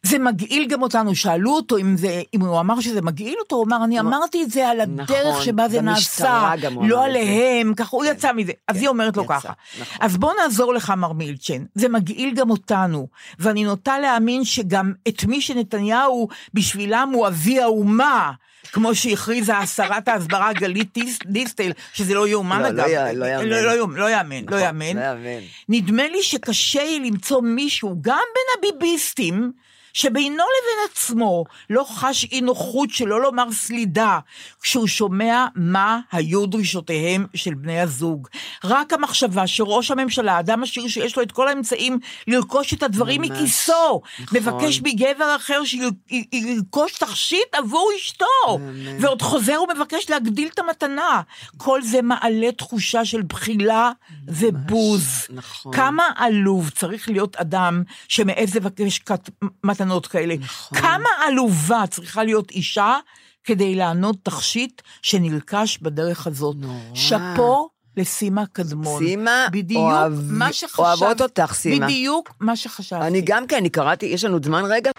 זה 0.02 0.18
מגעיל 0.18 0.66
גם 0.66 0.82
אותנו, 0.82 1.14
שאלו 1.14 1.50
אותו 1.50 1.78
אם, 1.78 1.96
זה, 1.96 2.22
אם 2.34 2.40
הוא 2.40 2.60
אמר 2.60 2.80
שזה 2.80 3.02
מגעיל 3.02 3.36
אותו, 3.38 3.56
הוא 3.56 3.64
אמר, 3.64 3.84
אני 3.84 4.00
אמרתי 4.00 4.42
את 4.42 4.50
זה 4.50 4.68
על 4.68 4.80
הדרך 4.80 5.10
נכון, 5.10 5.44
שבה 5.44 5.68
זה 5.68 5.80
נעשה, 5.80 6.50
לא 6.66 6.80
את 6.80 6.90
זה. 6.90 7.00
עליהם, 7.00 7.74
ככה 7.74 7.96
הוא 7.96 8.04
יצא 8.04 8.32
מזה. 8.32 8.52
אז 8.68 8.76
היא 8.76 8.88
אומרת 8.88 9.16
לו 9.16 9.26
ככה, 9.26 9.52
נכון. 9.80 9.96
אז 10.00 10.16
בוא 10.16 10.32
נעזור 10.42 10.74
לך, 10.74 10.90
מר 10.96 11.12
מילצ'ן, 11.12 11.64
זה 11.74 11.88
מגעיל 11.88 12.34
גם 12.34 12.50
אותנו, 12.50 13.08
ואני 13.38 13.64
נוטה 13.64 13.98
להאמין 13.98 14.44
שגם 14.44 14.92
את 15.08 15.24
מי 15.24 15.40
שנתניהו 15.40 16.28
בשבילם 16.54 17.10
הוא 17.14 17.26
אבי 17.26 17.60
האומה. 17.60 18.32
כמו 18.72 18.94
שהכריזה 18.94 19.52
שרת 19.76 20.08
ההסברה 20.08 20.52
גלית 20.52 20.88
דיס- 20.98 21.18
דיסטל, 21.26 21.70
שזה 21.92 22.14
לא 22.14 22.28
יאומן 22.28 22.62
לא, 22.62 22.68
אגב. 22.68 22.78
לא 22.78 22.86
י- 23.10 23.14
לא 23.16 23.26
יאמן. 23.26 23.46
לא, 23.48 23.62
לא 23.96 24.10
יאמן, 24.10 24.44
נכון, 24.44 24.58
יאמן. 24.60 24.96
לא 24.96 25.00
יאמן. 25.00 25.40
נדמה 25.68 26.02
לי 26.08 26.22
שקשה 26.22 26.82
יהיה 26.82 26.98
למצוא 26.98 27.42
מישהו, 27.42 27.96
גם 28.00 28.18
בין 28.34 28.70
הביביסטים, 28.72 29.52
שבינו 29.92 30.34
לבין 30.36 30.90
עצמו 30.92 31.44
לא 31.70 31.84
חש 31.88 32.24
אי 32.32 32.40
נוחות, 32.40 32.90
שלא 32.90 33.22
לומר 33.22 33.52
סלידה, 33.52 34.18
כשהוא 34.62 34.86
שומע 34.86 35.46
מה 35.54 36.00
היו 36.12 36.46
דרישותיהם 36.46 37.26
של 37.34 37.54
בני 37.54 37.80
הזוג. 37.80 38.28
רק 38.64 38.92
המחשבה 38.92 39.46
שראש 39.46 39.90
הממשלה, 39.90 40.38
אדם 40.40 40.62
עשיר 40.62 40.88
שיש 40.88 41.16
לו 41.16 41.22
את 41.22 41.32
כל 41.32 41.48
האמצעים 41.48 41.98
לרכוש 42.26 42.74
את 42.74 42.82
הדברים 42.82 43.20
ממש, 43.20 43.30
מכיסו, 43.30 44.00
נכון. 44.20 44.38
מבקש 44.38 44.80
מגבר 44.82 45.36
אחר 45.36 45.60
שירכוש 45.64 46.92
תכשיט 46.92 47.54
עבור 47.54 47.90
אשתו, 47.98 48.24
באמת. 48.58 48.96
ועוד 49.00 49.22
חוזר 49.22 49.58
ומבקש 49.62 50.10
להגדיל 50.10 50.48
את 50.54 50.58
המתנה. 50.58 51.20
כל 51.56 51.82
זה 51.82 52.02
מעלה 52.02 52.52
תחושה 52.52 53.04
של 53.04 53.22
בחילה 53.22 53.90
ובוז. 54.28 55.26
נכון. 55.30 55.72
כמה 55.72 56.02
עלוב 56.16 56.70
צריך 56.70 57.08
להיות 57.08 57.36
אדם 57.36 57.82
שמעז 58.08 58.54
לבקש 58.54 58.98
כת- 58.98 59.30
מתנות 59.64 60.06
כאלה. 60.06 60.34
נכון. 60.40 60.78
כמה 60.78 61.08
עלובה 61.26 61.84
צריכה 61.90 62.24
להיות 62.24 62.50
אישה 62.50 62.96
כדי 63.44 63.74
לענות 63.74 64.16
תכשיט 64.22 64.82
שנלקש 65.02 65.78
בדרך 65.78 66.26
הזאת. 66.26 66.56
נורא. 66.58 66.94
שאפו 66.94 67.68
לסימה 67.96 68.44
קדמון. 68.52 68.98
סימה, 69.04 69.46
בדיוק 69.52 69.80
אוהב- 69.82 70.12
מה 70.30 70.52
שחשבת. 70.52 70.78
אוהבות 70.78 71.20
אותך, 71.20 71.52
סימה. 71.54 71.86
בדיוק 71.86 72.30
מה 72.40 72.56
שחשבתי. 72.56 73.06
אני 73.06 73.20
גם 73.24 73.46
כן, 73.46 73.56
אני 73.56 73.70
קראתי, 73.70 74.06
יש 74.06 74.24
לנו 74.24 74.38
זמן 74.42 74.62
רגע? 74.68 74.90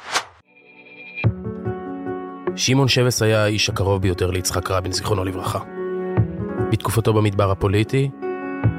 שמעון 2.56 2.88
שבס 2.88 3.22
היה 3.22 3.44
האיש 3.44 3.70
הקרוב 3.70 4.02
ביותר 4.02 4.32
ליצחק 4.32 4.72
רבין, 4.72 4.92
זיכרונו 4.92 5.24
לברכה. 5.24 5.60
בתקופתו 6.72 7.14
במדבר 7.14 7.52
הפוליטי, 7.52 8.10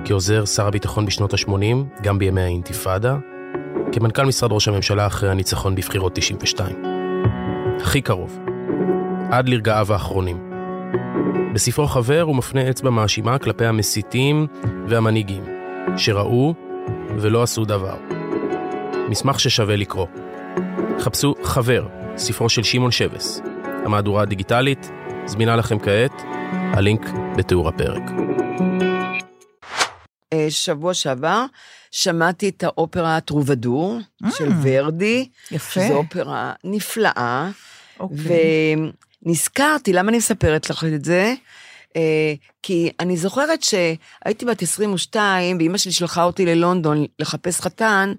כעוזר 0.04 0.44
שר 0.44 0.66
הביטחון 0.66 1.06
בשנות 1.06 1.34
ה-80, 1.34 2.02
גם 2.02 2.18
בימי 2.18 2.40
האינתיפאדה, 2.40 3.16
כמנכ"ל 3.92 4.24
משרד 4.26 4.52
ראש 4.52 4.68
הממשלה 4.68 5.06
אחרי 5.06 5.30
הניצחון 5.30 5.74
בבחירות 5.74 6.14
92. 6.14 6.76
הכי 7.80 8.00
קרוב, 8.00 8.38
עד 9.30 9.48
לרגעיו 9.48 9.92
האחרונים. 9.92 10.51
בספרו 11.54 11.86
חבר 11.86 12.20
הוא 12.20 12.36
מפנה 12.36 12.70
אצבע 12.70 12.90
מאשימה 12.90 13.38
כלפי 13.38 13.66
המסיתים 13.66 14.46
והמנהיגים, 14.88 15.44
שראו 15.96 16.54
ולא 17.18 17.42
עשו 17.42 17.64
דבר. 17.64 17.96
מסמך 19.08 19.40
ששווה 19.40 19.76
לקרוא. 19.76 20.06
חפשו 21.00 21.34
חבר, 21.42 21.86
ספרו 22.16 22.48
של 22.48 22.62
שמעון 22.62 22.90
שבס. 22.90 23.40
המהדורה 23.84 24.22
הדיגיטלית 24.22 24.90
זמינה 25.26 25.56
לכם 25.56 25.78
כעת, 25.78 26.22
הלינק 26.52 27.10
בתיאור 27.36 27.68
הפרק. 27.68 28.02
אה, 30.32 30.46
שבוע 30.50 30.94
שעבר 30.94 31.44
שמעתי 31.90 32.48
את 32.48 32.62
האופרה 32.62 33.20
טרובדור 33.20 33.98
של 34.30 34.48
ורדי. 34.62 35.28
יפה. 35.50 35.80
שזו 35.80 35.94
אופרה 35.94 36.52
נפלאה. 36.64 37.50
אוקיי. 38.00 38.76
ונזכרתי, 39.22 39.92
למה 39.92 40.08
אני 40.08 40.18
מספרת 40.18 40.70
לך 40.70 40.84
את 40.84 41.04
זה? 41.04 41.34
אה, 41.96 42.34
כי 42.62 42.90
אני 43.00 43.16
זוכרת 43.16 43.62
שהייתי 43.62 44.44
בת 44.44 44.62
22, 44.62 45.58
ואימא 45.58 45.78
שלי 45.78 45.92
שלחה 45.92 46.22
אותי 46.22 46.46
ללונדון 46.46 47.06
לחפש 47.18 47.60
חתן, 47.60 48.12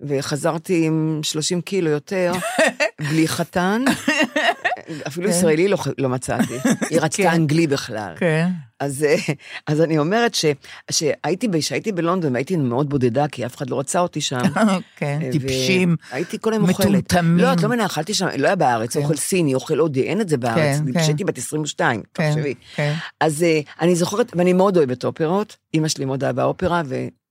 וחזרתי 0.00 0.86
עם 0.86 1.20
30 1.22 1.60
קילו 1.60 1.90
יותר, 1.90 2.32
בלי 3.10 3.28
חתן. 3.28 3.84
אפילו 5.06 5.26
כן. 5.26 5.32
ישראלי 5.32 5.68
לא, 5.68 5.78
לא 5.98 6.08
מצאתי, 6.08 6.54
היא 6.90 7.00
רצתה 7.00 7.22
כן. 7.22 7.28
אנגלי 7.28 7.66
בכלל. 7.66 8.12
כן. 8.16 8.48
אז, 8.80 9.04
אה, 9.04 9.14
אז 9.66 9.80
אני 9.80 9.98
אומרת 9.98 10.34
ש, 10.34 10.44
שהייתי, 10.90 11.62
שהייתי 11.62 11.92
בלונדון 11.92 12.32
והייתי 12.32 12.56
מאוד 12.56 12.88
בודדה, 12.90 13.28
כי 13.28 13.46
אף 13.46 13.56
אחד 13.56 13.70
לא 13.70 13.80
רצה 13.80 14.00
אותי 14.00 14.20
שם. 14.20 14.38
כן, 14.96 15.18
ו- 15.28 15.32
טיפשים. 15.32 15.96
הייתי 16.10 16.38
כל 16.40 16.52
היום 16.52 16.68
אוכלת. 16.68 16.86
מטומטמים. 16.86 17.38
לא, 17.38 17.52
את 17.52 17.62
לא 17.62 17.68
מבינה, 17.68 17.86
אכלתי 17.86 18.14
שם, 18.14 18.26
לא 18.38 18.46
היה 18.46 18.56
בארץ, 18.56 18.96
כן. 18.96 19.02
אוכל 19.02 19.16
סיני, 19.16 19.54
אוכל 19.54 19.78
הודי, 19.78 20.02
אין 20.02 20.20
את 20.20 20.28
זה 20.28 20.36
בארץ. 20.36 20.78
כן, 20.78 20.92
כן. 20.92 21.00
כשהייתי 21.00 21.24
בת 21.24 21.38
22, 21.38 22.02
כן, 22.14 22.30
תחשבי. 22.30 22.54
כן. 22.74 22.94
אז 23.20 23.42
אה, 23.42 23.60
אני 23.80 23.94
זוכרת, 23.94 24.32
ואני 24.36 24.52
מאוד 24.52 24.76
אוהבת 24.76 25.04
אופרות, 25.04 25.56
אימא 25.74 25.88
שלי 25.88 26.04
מאוד 26.04 26.24
אהבה 26.24 26.44
אופרה, 26.44 26.82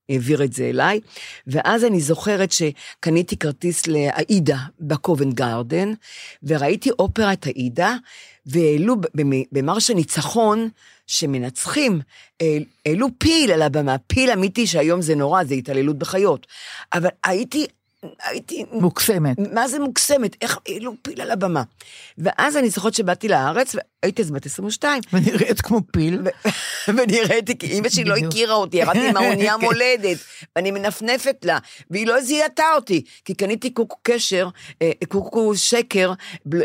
והעבירה 0.10 0.45
את 0.45 0.53
זה 0.53 0.64
אליי. 0.70 0.99
ואז 1.47 1.84
אני 1.84 1.99
זוכרת 1.99 2.49
שקניתי 2.51 3.38
כרטיס 3.38 3.88
לעאידה 3.88 4.58
בקובנט 4.80 5.34
גארדן, 5.34 5.93
וראיתי 6.43 6.89
אופרת 6.99 7.47
עאידה, 7.47 7.95
והעלו 8.45 8.95
במ- 8.95 9.43
במרש 9.51 9.89
הניצחון, 9.89 10.70
שמנצחים, 11.08 12.01
העל- 12.41 12.64
העלו 12.86 13.08
פיל 13.18 13.51
על 13.51 13.62
הבמה, 13.62 13.95
פיל 14.08 14.32
אמיתי 14.32 14.68
שהיום 14.68 15.01
זה 15.01 15.16
נורא, 15.16 15.43
זה 15.43 15.53
התעללות 15.53 15.97
בחיות. 15.97 16.47
אבל 16.93 17.10
הייתי, 17.24 17.66
הייתי 18.24 18.66
מוקסמת. 18.72 19.38
מה 19.53 19.68
זה 19.68 19.80
מוקסמת, 19.80 20.36
איך 20.41 20.60
העלו 20.68 20.93
פיל 21.01 21.22
על 21.22 21.32
הבמה. 21.32 21.64
ואז 22.18 22.58
אני 22.58 22.70
זוכרת 22.70 22.93
שבאתי 22.93 23.28
לארץ, 23.28 23.76
והייתי 23.76 24.22
אז 24.22 24.32
בת 24.32 24.45
22, 24.45 25.01
ונראית 25.14 25.62
כמו 25.62 25.80
פיל. 25.91 26.22
ונראיתי, 26.88 27.58
כי 27.58 27.80
אמא 27.80 27.89
שלי 27.89 28.03
לא. 28.03 28.16
הכירה 28.16 28.53
אותי, 28.53 28.78
ירדתי 28.78 29.10
עם 29.10 29.18
האונייה 29.18 29.56
כן. 29.60 29.66
מולדת, 29.66 30.18
ואני 30.56 30.72
מנפנפת 30.72 31.36
לה, 31.43 31.58
והיא 31.91 32.08
לא 32.08 32.22
זיהתה 32.22 32.64
אותי, 32.76 33.03
כי 33.26 33.34
קניתי 33.34 33.70
קוקו 33.70 33.95
קשר, 34.03 34.49
אה, 34.82 34.91
קוקו 35.08 35.56
שקר, 35.56 36.14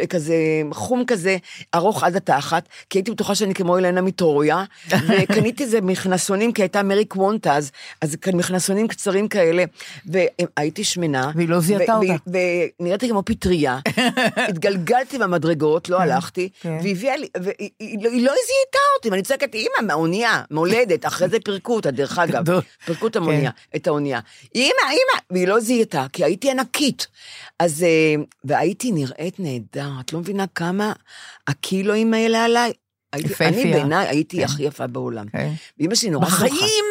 כזה 0.08 0.34
חום 0.72 1.04
כזה, 1.06 1.36
ארוך 1.74 2.04
עד 2.04 2.16
התחת, 2.16 2.68
כי 2.90 2.98
הייתי 2.98 3.10
בטוחה 3.10 3.34
שאני 3.34 3.54
כמו 3.54 3.78
אלנה 3.78 4.00
מטרויה, 4.00 4.64
וקניתי 5.08 5.64
איזה 5.64 5.80
מכנסונים, 5.80 6.52
כי 6.52 6.62
הייתה 6.62 6.82
מרי 6.82 7.04
קוונטז, 7.04 7.70
אז 8.00 8.16
כאן 8.16 8.36
מכנסונים 8.36 8.88
קצרים 8.88 9.28
כאלה, 9.28 9.64
והייתי 10.06 10.84
שמנה. 10.84 11.29
והיא 11.34 11.48
לא 11.48 11.60
זיהתה. 11.60 11.98
ו- 12.32 12.32
ונראיתי 12.80 13.08
כמו 13.08 13.22
פטריה, 13.26 13.78
התגלגלתי 14.48 15.18
במדרגות, 15.18 15.88
לא 15.88 16.00
הלכתי, 16.00 16.48
כן. 16.60 16.78
והביאה 16.84 17.16
לי, 17.16 17.28
והיא 17.42 17.70
היא 17.80 17.98
לא 18.04 18.30
לא 18.30 18.32
זיהתה 18.46 18.78
אותי, 18.96 19.10
ואני 19.10 19.22
צועקת, 19.22 19.54
אימא, 19.54 19.86
מהאונייה, 19.86 20.42
מולדת, 20.50 21.06
אחרי 21.06 21.28
זה 21.28 21.38
פירקו 21.44 21.74
אותה, 21.74 21.90
דרך 21.90 22.18
אגב. 22.18 22.60
פירקו 22.84 23.06
את 23.06 23.16
האונייה, 23.16 23.50
את 23.76 23.86
האונייה. 23.86 24.20
אימא, 24.54 24.82
אימא, 24.90 25.20
והיא 25.30 25.48
לא 25.48 25.60
זיהתה, 25.60 26.06
כי 26.12 26.24
הייתי 26.24 26.50
ענקית. 26.50 27.06
אז, 27.58 27.82
אה, 27.82 28.14
והייתי 28.44 28.92
נראית 28.92 29.34
נהדר, 29.38 29.90
את 30.00 30.12
לא 30.12 30.18
מבינה 30.20 30.44
כמה 30.54 30.92
הקילואים 31.46 32.14
האלה 32.14 32.44
עליי. 32.44 32.72
הייתי, 33.12 33.28
אני 33.28 33.32
יפהפייה. 33.32 33.76
בעיניי 33.76 34.08
הייתי 34.08 34.36
כן. 34.36 34.42
הכי 34.42 34.62
יפה 34.62 34.86
בעולם. 34.86 35.28
כן. 35.28 35.52
ואימא 35.78 35.94
שלי 35.94 36.10
נורא 36.10 36.26
זוכה. 36.30 36.46
בחיים, 36.46 36.84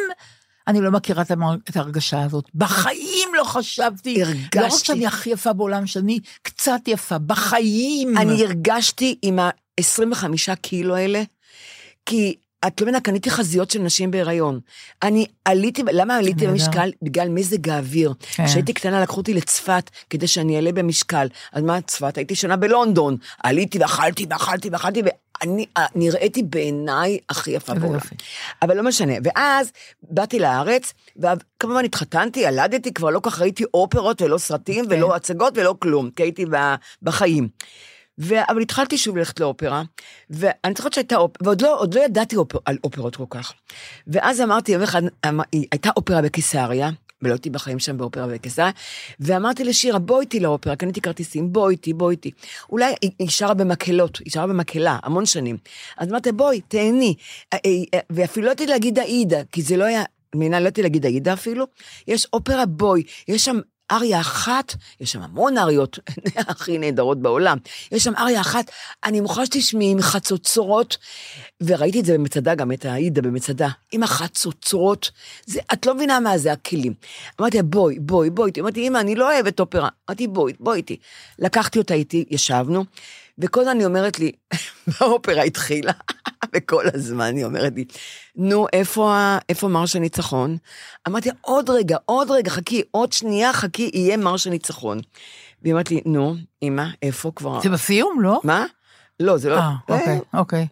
אני 0.70 0.80
לא 0.80 0.90
מכירה 0.90 1.22
את 1.70 1.76
ההרגשה 1.76 2.22
הזאת. 2.22 2.44
בחיים 2.54 3.28
לא 3.38 3.44
חשבתי, 3.44 4.22
הרגשתי. 4.22 4.58
לא 4.58 4.64
רק 4.64 4.84
שאני 4.84 5.06
הכי 5.06 5.30
יפה 5.30 5.52
בעולם, 5.52 5.86
שאני 5.86 6.18
קצת 6.42 6.80
יפה, 6.86 7.18
בחיים. 7.18 8.18
אני 8.18 8.44
הרגשתי 8.44 9.18
עם 9.22 9.38
ה-25 9.38 10.54
קילו 10.62 10.96
האלה, 10.96 11.22
כי 12.06 12.34
את 12.66 12.80
לא 12.80 12.84
מבינה, 12.84 13.00
קניתי 13.00 13.30
חזיות 13.30 13.70
של 13.70 13.78
נשים 13.78 14.10
בהיריון. 14.10 14.60
אני 15.02 15.26
עליתי, 15.44 15.82
למה 15.92 16.16
עליתי. 16.16 16.46
במשקל? 16.46 16.90
בגלל 17.02 17.28
מזג 17.28 17.68
האוויר. 17.68 18.12
כן. 18.20 18.46
כשהייתי 18.46 18.72
קטנה 18.72 19.02
לקחו 19.02 19.16
אותי 19.16 19.34
לצפת 19.34 19.90
כדי 20.10 20.26
שאני 20.26 20.56
אעלה 20.56 20.72
במשקל. 20.72 21.26
אז 21.52 21.62
מה 21.62 21.80
צפת? 21.80 22.16
הייתי 22.16 22.34
שנה 22.34 22.56
בלונדון. 22.56 23.16
עליתי 23.42 23.78
ואכלתי 23.78 24.26
ואכלתי 24.30 24.68
ואכלתי, 24.68 25.02
ואני 25.40 25.66
אה, 25.76 25.86
נראיתי 25.94 26.42
בעיניי 26.42 27.18
הכי 27.28 27.50
יפה 27.50 27.74
בעולם. 27.74 27.98
אבל 28.62 28.76
לא 28.76 28.82
משנה. 28.82 29.12
ואז 29.24 29.72
באתי 30.02 30.38
לארץ, 30.38 30.92
וכמובן 31.16 31.84
התחתנתי, 31.84 32.40
ילדתי, 32.40 32.94
כבר 32.94 33.10
לא 33.10 33.20
כך 33.22 33.40
ראיתי 33.40 33.64
אופרות 33.74 34.22
ולא 34.22 34.38
סרטים 34.38 34.84
כן. 34.84 34.90
ולא 34.96 35.16
הצגות 35.16 35.58
ולא 35.58 35.74
כלום, 35.78 36.10
כי 36.16 36.22
הייתי 36.22 36.44
בחיים. 37.02 37.48
ו... 38.20 38.34
אבל 38.48 38.60
התחלתי 38.62 38.98
שוב 38.98 39.16
ללכת 39.16 39.40
לאופרה, 39.40 39.82
ואני 40.30 40.74
זוכרת 40.76 40.92
שהייתה 40.92 41.16
אופרה, 41.16 41.46
ועוד 41.46 41.60
לא, 41.62 41.84
לא 41.94 42.00
ידעתי 42.04 42.36
אופר, 42.36 42.58
על 42.64 42.78
אופרות 42.84 43.16
כל 43.16 43.24
כך. 43.30 43.52
ואז 44.06 44.40
אמרתי, 44.40 44.72
יום 44.72 44.82
אחד, 44.82 45.02
אמר- 45.28 45.44
הייתה 45.52 45.90
אופרה 45.96 46.22
בקיסריה, 46.22 46.90
ולא 47.22 47.32
הייתי 47.32 47.50
בחיים 47.50 47.78
שם 47.78 47.98
באופרה 47.98 48.26
בקיסריה, 48.26 48.70
ואמרתי 49.20 49.64
לשירה, 49.64 49.98
בואי 49.98 50.20
איתי 50.20 50.40
לאופרה, 50.40 50.76
קניתי 50.76 51.00
כרטיסים, 51.00 51.52
בואי 51.52 51.72
איתי, 51.72 51.92
בואי 51.92 52.14
איתי. 52.14 52.30
אולי 52.70 52.94
היא, 53.18 53.28
שרה 53.28 53.54
במקהלות, 53.54 54.18
היא 54.18 54.32
שרה 54.32 54.46
במקהלה, 54.46 54.98
המון 55.02 55.26
שנים. 55.26 55.56
אז 55.98 56.10
אמרתי, 56.10 56.32
בואי, 56.32 56.60
תהני. 56.60 57.14
אה, 57.52 57.58
אה, 57.66 57.70
אה, 57.94 58.00
ואפילו 58.10 58.46
לא 58.46 58.50
ידעתי 58.50 58.66
להגיד 58.66 58.98
עאידה, 58.98 59.40
כי 59.52 59.62
זה 59.62 59.76
לא 59.76 59.84
היה, 59.84 60.02
מבינה, 60.34 60.60
לא 60.60 60.66
ידעתי 60.66 60.82
להגיד 60.82 61.06
עאידה 61.06 61.32
אפילו. 61.32 61.66
יש 62.08 62.26
אופרה 62.32 62.66
בואי, 62.66 63.02
יש 63.28 63.44
שם 63.44 63.60
אריה 63.90 64.20
אחת, 64.20 64.74
יש 65.00 65.12
שם 65.12 65.22
המון 65.22 65.58
אריות, 65.58 65.98
הכי 66.50 66.78
נהדרות 66.78 67.22
בעולם. 67.22 67.58
יש 67.92 68.04
שם 68.04 68.12
אריה 68.18 68.40
אחת, 68.40 68.70
אני 69.04 69.20
מוכרחה 69.20 69.46
שתשמעי 69.46 69.90
עם 69.90 70.00
חצוצרות, 70.00 70.96
וראיתי 71.60 72.00
את 72.00 72.04
זה 72.04 72.14
במצדה, 72.14 72.54
גם 72.54 72.72
את 72.72 72.84
העאידה 72.84 73.22
במצדה, 73.22 73.68
עם 73.92 74.02
החצוצרות, 74.02 75.10
זה, 75.46 75.60
את 75.72 75.86
לא 75.86 75.94
מבינה 75.94 76.20
מה 76.20 76.38
זה 76.38 76.52
הכלים. 76.52 76.94
אמרתי 77.40 77.56
לה, 77.56 77.62
בואי, 77.62 77.98
בואי, 77.98 78.30
בואי. 78.30 78.50
אמרתי, 78.60 78.88
אמא, 78.88 78.98
אני 78.98 79.14
לא 79.14 79.32
אוהבת 79.32 79.60
אופרה. 79.60 79.88
אמרתי, 80.08 80.26
בואי, 80.26 80.52
בואי 80.60 80.76
איתי. 80.76 80.96
לקחתי 81.38 81.78
אותה 81.78 81.94
איתי, 81.94 82.24
ישבנו, 82.30 82.84
וכל 83.38 83.60
הזמן 83.60 83.78
היא 83.78 83.86
אומרת 83.86 84.18
לי, 84.18 84.32
האופרה 85.00 85.42
התחילה, 85.42 85.92
וכל 86.54 86.84
הזמן 86.94 87.36
היא 87.36 87.44
אומרת 87.44 87.72
לי, 87.76 87.84
נו, 88.36 88.66
איפה, 88.72 89.36
איפה 89.48 89.68
מרש 89.68 89.96
הניצחון? 89.96 90.56
אמרתי, 91.08 91.28
לה, 91.28 91.34
עוד 91.40 91.70
רגע, 91.70 91.96
עוד 92.06 92.30
רגע, 92.30 92.50
חכי, 92.50 92.82
עוד 92.90 93.12
שנייה, 93.12 93.52
חכי, 93.52 93.90
יהיה 93.94 94.16
מרש 94.16 94.46
הניצחון. 94.46 95.00
והיא 95.62 95.74
אמרת 95.74 95.90
לי, 95.90 96.00
נו, 96.04 96.34
אמא, 96.62 96.84
איפה 97.02 97.32
כבר... 97.36 97.60
זה 97.62 97.68
בסיום, 97.68 98.20
לא? 98.20 98.40
מה? 98.44 98.66
לא, 99.20 99.36
זה 99.36 99.48
לא... 99.50 99.56
אה, 99.56 99.74
אוקיי, 99.88 100.20
אוקיי, 100.34 100.66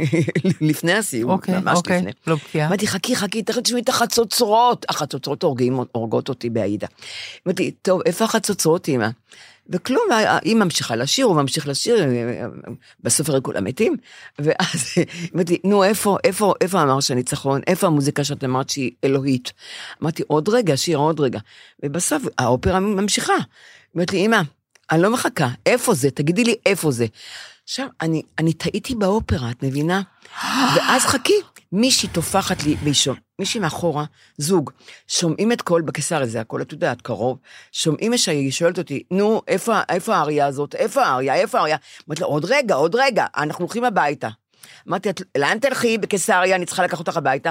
לפני 0.68 0.92
הסיום, 0.92 1.30
אוקיי, 1.30 1.60
ממש 1.60 1.76
אוקיי. 1.76 1.98
לפני. 1.98 2.12
לא 2.26 2.34
בקיאה. 2.34 2.66
אמרתי, 2.66 2.86
חכי, 2.86 3.16
חכי, 3.16 3.42
תכף 3.42 3.60
תשמעי 3.60 3.82
את 3.82 3.88
החצוצרות. 3.88 4.86
החצוצרות 4.88 5.42
הורגים, 5.42 5.80
הורגות 5.92 6.28
אותי 6.28 6.50
בעאידה. 6.50 6.86
אמרתי, 7.46 7.70
טוב, 7.70 8.00
איפה 8.06 8.24
החצוצרות, 8.24 8.88
אמא? 8.88 9.08
וכלום, 9.68 10.04
היא 10.42 10.56
ממשיכה 10.56 10.96
לשיר, 10.96 11.26
הוא 11.26 11.36
ממשיך 11.36 11.68
לשיר, 11.68 12.06
בסוף 13.00 13.28
הרי 13.28 13.40
כולם 13.42 13.64
מתים. 13.64 13.96
ואז 14.38 14.94
אמרתי, 15.34 15.58
נו, 15.64 15.84
איפה, 15.84 16.16
איפה, 16.24 16.54
איפה 16.60 16.82
אמר 16.82 17.00
שהניצחון? 17.00 17.60
איפה 17.66 17.86
המוזיקה 17.86 18.24
שאת 18.24 18.44
אמרת 18.44 18.70
שהיא 18.70 18.90
אלוהית? 19.04 19.52
אמרתי, 20.02 20.22
עוד 20.26 20.48
רגע, 20.48 20.76
שיר, 20.76 20.98
עוד 20.98 21.20
רגע. 21.20 21.38
ובסוף 21.82 22.22
האופרה 22.38 22.80
ממשיכה. 22.80 23.36
אמרתי 23.96 24.16
לי, 24.16 24.26
אמא, 24.26 24.40
אני 24.90 25.02
לא 25.02 25.10
מחכה, 25.12 25.48
איפה 25.66 25.94
זה? 25.94 26.10
תגידי 26.10 26.44
לי 26.44 26.54
איפה 26.66 26.90
זה. 26.90 27.06
עכשיו, 27.64 27.86
אני, 28.00 28.22
אני 28.38 28.52
טעיתי 28.52 28.94
באופרה, 28.94 29.50
את 29.50 29.62
מבינה? 29.62 30.02
ואז 30.76 31.02
חכי, 31.06 31.32
מישהי 31.72 32.08
טופחת 32.08 32.62
לי, 32.64 32.76
וישום, 32.82 33.16
מישהי 33.38 33.60
מאחורה, 33.60 34.04
זוג, 34.38 34.70
שומעים 35.08 35.52
את 35.52 35.62
קול 35.62 35.82
בקיסר 35.82 36.22
הזה, 36.22 36.40
הכל, 36.40 36.62
את 36.62 36.72
יודעת, 36.72 37.02
קרוב, 37.02 37.38
שומעים 37.72 38.16
שהיא 38.18 38.50
שואלת 38.52 38.78
אותי, 38.78 39.02
נו, 39.10 39.42
איפה, 39.48 39.80
איפה 39.88 40.16
האריה 40.16 40.46
הזאת? 40.46 40.74
איפה 40.74 41.02
האריה? 41.06 41.34
איפה 41.34 41.58
האריה? 41.58 41.76
אמרתי 42.08 42.20
לה, 42.20 42.26
עוד 42.26 42.44
רגע, 42.44 42.74
עוד 42.74 42.94
רגע, 42.94 43.26
אנחנו 43.36 43.64
הולכים 43.64 43.84
הביתה. 43.84 44.28
אמרתי, 44.88 45.10
"את- 45.10 45.22
לאן 45.38 45.58
תלכי 45.58 45.98
בקיסריה, 45.98 46.56
אני 46.56 46.66
צריכה 46.66 46.84
לקחת 46.84 46.98
אותך 46.98 47.16
הביתה. 47.16 47.50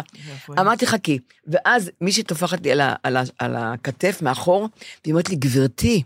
אמרתי, 0.59 0.87
חכי. 0.87 1.19
ואז 1.47 1.91
מישהי 2.01 2.23
טופחת 2.23 2.63
לי 2.63 2.71
על, 2.71 2.81
ה, 2.81 2.95
על, 3.03 3.17
ה, 3.17 3.23
על 3.39 3.55
הכתף 3.55 4.19
מאחור, 4.21 4.69
והיא 5.05 5.13
אומרת 5.13 5.29
לי, 5.29 5.35
גברתי, 5.35 6.03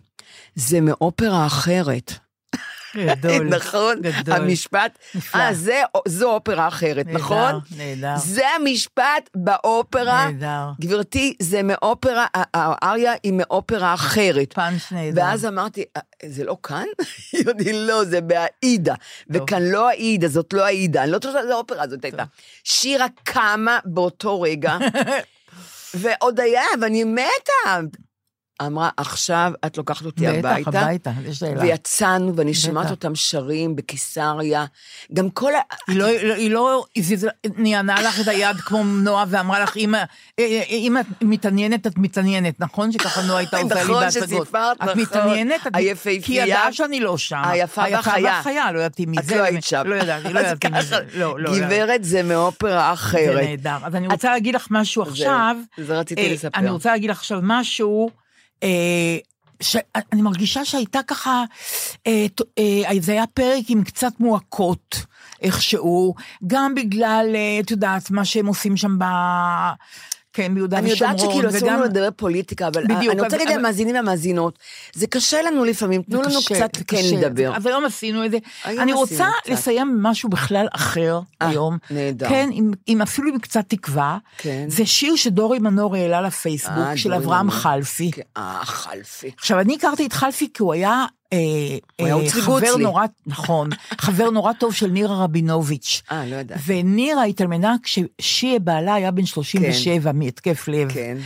זה 0.56 0.82
מאופרה 0.82 1.46
אחרת. 1.46 2.12
גדול. 2.98 3.50
נכון? 3.58 4.02
גדול. 4.02 4.36
המשפט, 4.36 4.98
נפלא. 5.16 5.40
אה, 5.42 5.54
זה- 5.54 5.82
זו 6.08 6.32
אופרה 6.34 6.68
אחרת, 6.68 7.06
נהדר, 7.06 7.20
נכון? 7.20 7.60
נהדר. 7.78 8.14
זה 8.18 8.42
המשפט 8.56 9.30
באופרה. 9.36 10.30
נהדר. 10.32 10.72
גברתי, 10.82 11.34
זה 11.42 11.64
מאופרה, 11.64 12.26
האריה 12.34 13.14
היא 13.24 13.34
מאופרה 13.34 13.94
אחרת. 13.94 14.54
פאנץ' 14.54 14.92
נהדר. 14.92 15.22
ואז 15.22 15.46
אמרתי, 15.46 15.84
"אה, 15.98 16.02
זה 16.30 16.44
לא 16.44 16.58
כאן? 16.64 16.86
היא 17.32 17.46
לי, 17.60 17.88
לא, 17.88 18.04
זה 18.06 18.22
באעידה. 18.22 18.96
וכאן 19.30 19.62
לא 19.64 19.90
האידה, 19.90 20.28
זאת 20.28 20.54
לא 20.54 20.66
האידה. 20.66 21.04
אני 21.04 21.12
לא 21.12 21.18
חושבת 21.18 21.34
שזה 21.44 21.54
האופרה 21.54 21.84
הזאת 21.84 22.04
הייתה. 22.06 22.24
שירה 22.64 23.06
קמה 23.24 23.80
באותו 23.86 24.42
רגע, 24.42 24.78
ועוד 26.02 26.40
היה, 26.40 26.64
ואני 26.82 27.04
מתה. 27.04 27.80
אמרה, 28.68 28.90
עכשיו 28.98 29.52
את 29.66 29.78
לוקחת 29.78 30.06
אותי 30.06 30.22
בטח, 30.28 30.50
הביתה. 30.50 30.80
הביתה, 30.82 31.12
יש 31.26 31.40
שאלה. 31.40 31.62
ויצאנו, 31.62 32.36
ואני 32.36 32.54
שומעת 32.54 32.84
בטח. 32.86 32.92
אותם 32.92 33.16
שרים 33.16 33.76
בקיסריה. 33.76 34.66
גם 35.14 35.30
כל 35.30 35.56
ה... 35.56 35.60
היא 35.88 35.98
לא, 36.00 36.06
היא 36.06 36.24
לא- 36.28 36.34
היא 36.34 36.52
לא, 36.52 36.84
זיז- 37.00 37.28
נענה 37.58 38.02
לך 38.02 38.20
את 38.22 38.28
היד 38.28 38.58
כמו 38.58 38.84
נועה 38.84 39.26
ואמרה 39.30 39.60
לך, 39.60 39.78
אם 39.78 39.96
אם 40.70 40.98
את 41.00 41.06
מתעניינת, 41.22 41.88
את 41.88 41.98
מתעניינת, 41.98 42.60
נכון? 42.60 42.92
שככה 42.92 43.22
נועה 43.22 43.40
הייתה 43.40 43.58
עושה 43.58 43.76
לי 43.76 43.82
נכון 43.84 43.96
בהצגות. 44.04 44.28
שסיפרת, 44.28 44.78
את 44.78 44.82
נכון. 44.84 45.00
מתעניינת? 45.02 45.68
את- 45.68 45.76
היפהפייה. 45.76 46.22
כי 46.22 46.42
היא 46.42 46.54
ידעה 46.54 46.74
שאני 46.74 47.00
לא 47.00 47.18
שם. 47.18 47.42
היפה 47.46 47.82
והחיה. 47.92 48.24
והחיה, 48.24 48.72
לא 48.72 48.80
ידעתי 48.80 49.06
מי 49.06 49.18
את 49.18 49.24
זה. 49.24 49.36
לא 49.38 49.44
היית 49.44 49.64
שם. 49.64 49.82
לא 49.86 49.96
ידעתי, 49.96 50.34
לא 50.34 50.40
ידעתי 50.40 50.68
מי 50.70 50.82
זה. 50.82 50.96
לא, 51.14 51.40
לא. 51.40 51.52
גברת 51.60 52.04
זה 52.04 52.24
מאופרה 52.24 52.72
זה 52.88 52.94
אחרת. 52.94 53.44
נהדר. 53.44 53.78
אז 53.84 53.96
אני 53.96 54.08
רוצה 54.08 54.30
להגיד 54.32 54.56
לך 54.56 54.68
משהו 54.72 55.04
עכשיו. 55.04 55.56
זה 55.78 56.00
רציתי 56.00 56.22
אה, 56.28 56.34
לספר. 56.34 56.60
אני 56.60 56.70
רוצה 56.70 56.92
להגיד 56.92 57.10
לך 57.10 57.18
עכשיו 57.18 57.40
משהו, 57.44 58.10
אה, 58.10 58.14
שאני 59.62 60.22
מרגישה 60.22 60.66
שהייתה 60.66 61.00
ככה, 61.08 61.44
אה, 62.08 62.26
אה, 62.58 62.92
זה 63.00 63.12
היה 63.12 63.28
פרק 63.28 63.64
עם 63.68 63.84
קצת 63.84 64.14
מועקות. 64.20 65.06
איכשהו, 65.42 66.16
גם 66.48 66.76
בגלל, 66.76 67.32
אה, 67.36 67.60
את 67.60 67.72
יודעת, 67.72 68.12
מה 68.12 68.26
שהם 68.26 68.46
עושים 68.46 68.78
שם 68.78 69.00
ב... 69.00 69.04
כן, 70.34 70.56
ביהודה 70.56 70.78
אני 70.78 70.94
ושומרון. 70.94 71.16
יודעת 71.16 71.32
שכאילו 71.32 71.50
אסור 71.50 71.70
לנו 71.70 71.84
לדבר 71.84 72.10
פוליטיקה, 72.16 72.68
אבל 72.68 72.84
בדיוק, 72.84 73.14
אני 73.14 73.22
רוצה 73.22 73.38
להגיד 73.38 73.56
למאזינים 73.58 73.96
והמאזינות, 73.96 74.60
זה 74.94 75.08
קשה 75.08 75.42
לנו 75.42 75.66
לפעמים, 75.66 76.02
תנו 76.02 76.22
לנו 76.22 76.40
קצת 76.46 76.78
כן. 76.88 76.98
לדבר. 77.14 77.56
אז 77.56 77.66
היום 77.66 77.86
עשינו 77.86 78.26
את 78.26 78.32
זה. 78.32 78.38
אני 78.66 78.94
רוצה. 78.94 79.28
לסיים 79.48 79.98
במשהו 79.98 80.30
בכלל 80.30 80.68
אחר 80.72 81.20
אה, 81.42 81.50
היום. 81.50 81.78
נהדר. 81.92 82.30
כן, 82.30 82.50
עם, 82.88 83.02
אפילו 83.02 83.30
עם 83.30 83.40
קצת 83.40 83.64
תקווה. 83.68 84.18
כן. 84.38 84.66
זה 84.68 84.86
שיר 84.86 85.16
שדורי 85.16 85.60
מנור 85.60 85.96
העלה 85.96 86.22
לפייסבוק, 86.22 86.78
אה, 86.78 86.98
של 86.98 87.14
אברהם. 87.14 87.52
חלפי. 87.52 88.12
כן, 88.12 88.22
אה, 88.38 88.60
חלפי. 88.64 89.32
עכשיו, 89.38 89.60
אני 89.60 89.76
הכרתי 89.76 90.06
את 90.06 90.14
חלפי 90.14 90.48
כי 90.54 90.64
הוא 90.64 90.74
היה... 90.74 91.06
אה, 91.34 91.38
אה, 92.00 92.30
חבר. 92.30 92.78
נורא, 92.80 93.06
נכון, 93.26 93.70
חבר 94.06 94.30
נורא 94.30 94.54
טוב 94.54 94.74
של 94.74 94.88
נירה 94.88 95.24
רבינוביץ'. 95.24 96.02
אה, 96.12 96.26
לא 96.26 96.36
יודעת. 96.36 96.60
ונירה 96.66 97.24
התאלמנה 97.24 97.76
כששיה 97.84 98.60
בעלה 98.60 98.94
היה 98.94 99.12
בן 99.12 99.26
37 99.26 100.12
מהתקף 100.12 100.68
לב. 100.68 100.92
כן. 100.92 101.18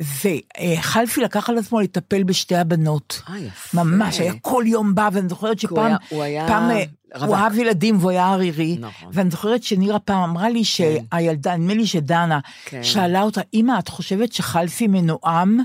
וחלפי 0.00 1.20
לקח 1.20 1.50
על 1.50 1.58
עצמו 1.58 1.80
לטפל 1.80 2.22
בשתי 2.22 2.56
הבנות. 2.56 3.22
אה, 3.30 3.38
יפה. 3.38 3.84
ממש, 3.84 4.20
היה 4.20 4.32
כל 4.42 4.64
יום 4.66 4.94
בא, 4.94 5.08
ואני 5.12 5.28
זוכרת 5.28 5.58
שפעם, 5.58 5.92
הוא 6.08 6.22
היה 6.22 6.48
פעם, 6.48 6.70
אה, 6.70 6.82
רווק. 7.14 7.28
הוא 7.28 7.36
אהב 7.36 7.58
ילדים 7.58 7.96
והוא 7.98 8.10
היה 8.10 8.32
ערירי, 8.32 8.76
נכון. 8.80 9.10
ואני 9.12 9.30
זוכרת 9.30 9.62
שנירה 9.62 9.98
פעם 9.98 10.30
אמרה 10.30 10.48
לי 10.48 10.64
שהילדה, 10.64 11.56
נדמה 11.56 11.74
לי 11.74 11.86
שדנה, 11.86 12.38
כן. 12.64 12.82
שאלה 12.82 13.22
אותה, 13.22 13.40
אמא, 13.54 13.78
את 13.78 13.88
חושבת 13.88 14.32
שחלפי 14.32 14.86
מנועם? 14.86 15.60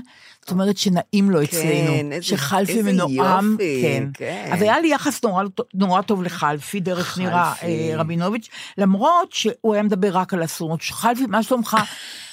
זאת 0.46 0.50
אומרת 0.52 0.76
שנעים 0.76 1.30
לו 1.30 1.42
אצלנו, 1.42 1.64
איזה- 2.12 2.22
שחלפי 2.22 2.72
איזה 2.78 2.92
מנועם, 2.92 3.50
יופי, 3.52 3.82
כן. 3.82 4.04
כן. 4.14 4.50
אז 4.52 4.62
היה 4.62 4.80
לי 4.80 4.88
יחס 4.92 5.24
נורא, 5.24 5.44
נורא 5.74 6.02
טוב 6.02 6.22
לחלפי, 6.22 6.80
דרך 6.80 7.18
נירה 7.18 7.52
חלפי. 7.54 7.66
אה, 7.92 7.96
רבינוביץ', 7.96 8.48
למרות 8.78 9.32
שהוא 9.32 9.74
היה 9.74 9.82
מדבר 9.82 10.16
רק 10.16 10.34
על 10.34 10.44
אסונות. 10.44 10.82
חלפי, 10.82 11.26
מה 11.26 11.42
שלומך? 11.42 11.76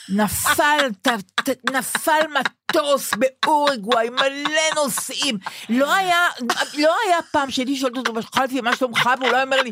נפל, 0.09 0.89
ת, 1.01 1.07
ת, 1.43 1.71
נפל 1.71 2.21
מטוס 2.29 3.13
באורגוואי, 3.13 4.09
מלא 4.09 4.61
נוסעים. 4.75 5.37
לא 5.69 5.93
היה, 5.93 6.27
לא 6.77 6.95
היה 7.05 7.17
פעם 7.31 7.51
שהייתי 7.51 7.75
שואלת 7.75 7.97
אותו, 7.97 8.13
מה 8.63 8.75
שלומך? 8.75 9.09
והוא 9.19 9.31
לא 9.31 9.41
אומר 9.41 9.61
לי, 9.61 9.71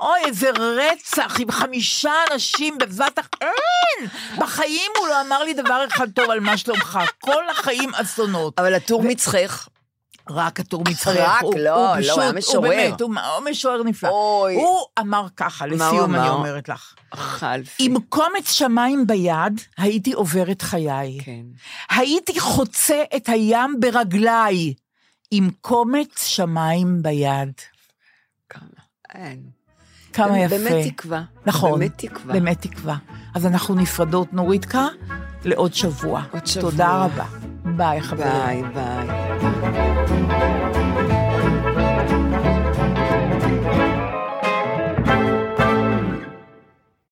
אוי, 0.00 0.20
איזה 0.24 0.50
רצח 0.50 1.40
עם 1.40 1.50
חמישה 1.50 2.12
אנשים 2.32 2.78
בבת 2.78 3.18
אחת. 3.18 3.34
אין! 3.40 4.08
בחיים 4.38 4.90
הוא 4.98 5.08
לא 5.08 5.20
אמר 5.20 5.42
לי 5.42 5.54
דבר 5.54 5.84
אחד 5.88 6.10
טוב 6.10 6.30
על 6.30 6.40
מה 6.40 6.56
שלומך. 6.56 6.98
כל 7.20 7.48
החיים 7.48 7.94
אסונות. 7.94 8.58
אבל 8.58 8.74
הטור 8.74 9.02
מצחך, 9.02 9.68
רק 10.30 10.60
הטור 10.60 10.82
מצחק. 10.88 11.14
רק, 11.18 11.42
הוא- 11.42 11.54
לא, 11.58 11.88
הוא 11.90 11.96
לא, 11.96 12.02
פשוט, 12.02 12.18
היה 12.18 12.32
משורר. 12.32 12.58
הוא 12.58 12.68
באמת, 12.68 13.00
הוא 13.00 13.14
הוא 13.38 13.50
משורר 13.50 13.82
נפלא. 13.82 14.08
אוי. 14.08 14.54
הוא 14.54 14.80
אמר 14.98 15.26
ככה, 15.36 15.64
הוא 15.64 15.72
לסיום 15.74 16.14
אני? 16.14 16.28
אומרת 16.28 16.68
לך. 16.68 16.94
חלפי. 17.14 17.84
עם 17.86 17.94
קומץ 18.08 18.50
שמיים 18.50 19.06
ביד, 19.06 19.60
הייתי 19.78 20.12
עוברת 20.12 20.62
חיי. 20.62 21.18
כן. 21.24 21.42
הייתי 21.90 22.40
חוצה 22.40 23.02
את 23.16 23.28
הים 23.28 23.76
ברגליי, 23.80 24.74
עם 25.30 25.50
קומץ 25.60 26.24
שמיים 26.26 27.02
ביד. 27.02 27.52
כמה. 28.48 28.62
אין. 29.14 29.42
כמה 30.12 30.38
יפה. 30.38 30.58
באמת 30.58 30.86
תקווה. 30.86 31.22
נכון. 31.46 31.78
באמת 31.80 31.92
תקווה. 31.98 32.32
באמת 32.32 32.60
תקווה. 32.62 32.96
אז 33.34 33.46
אנחנו 33.46 33.74
נפרדות, 33.74 34.32
נוריתקה, 34.32 34.86
לעוד 35.44 35.74
שבוע. 35.74 36.22
עוד 36.32 36.46
שבוע. 36.46 36.70
תודה 36.70 37.04
רבה. 37.04 37.24
ביי, 37.80 38.00
חברים. 38.00 38.32
ביי, 38.32 38.62
ביי. 38.74 40.89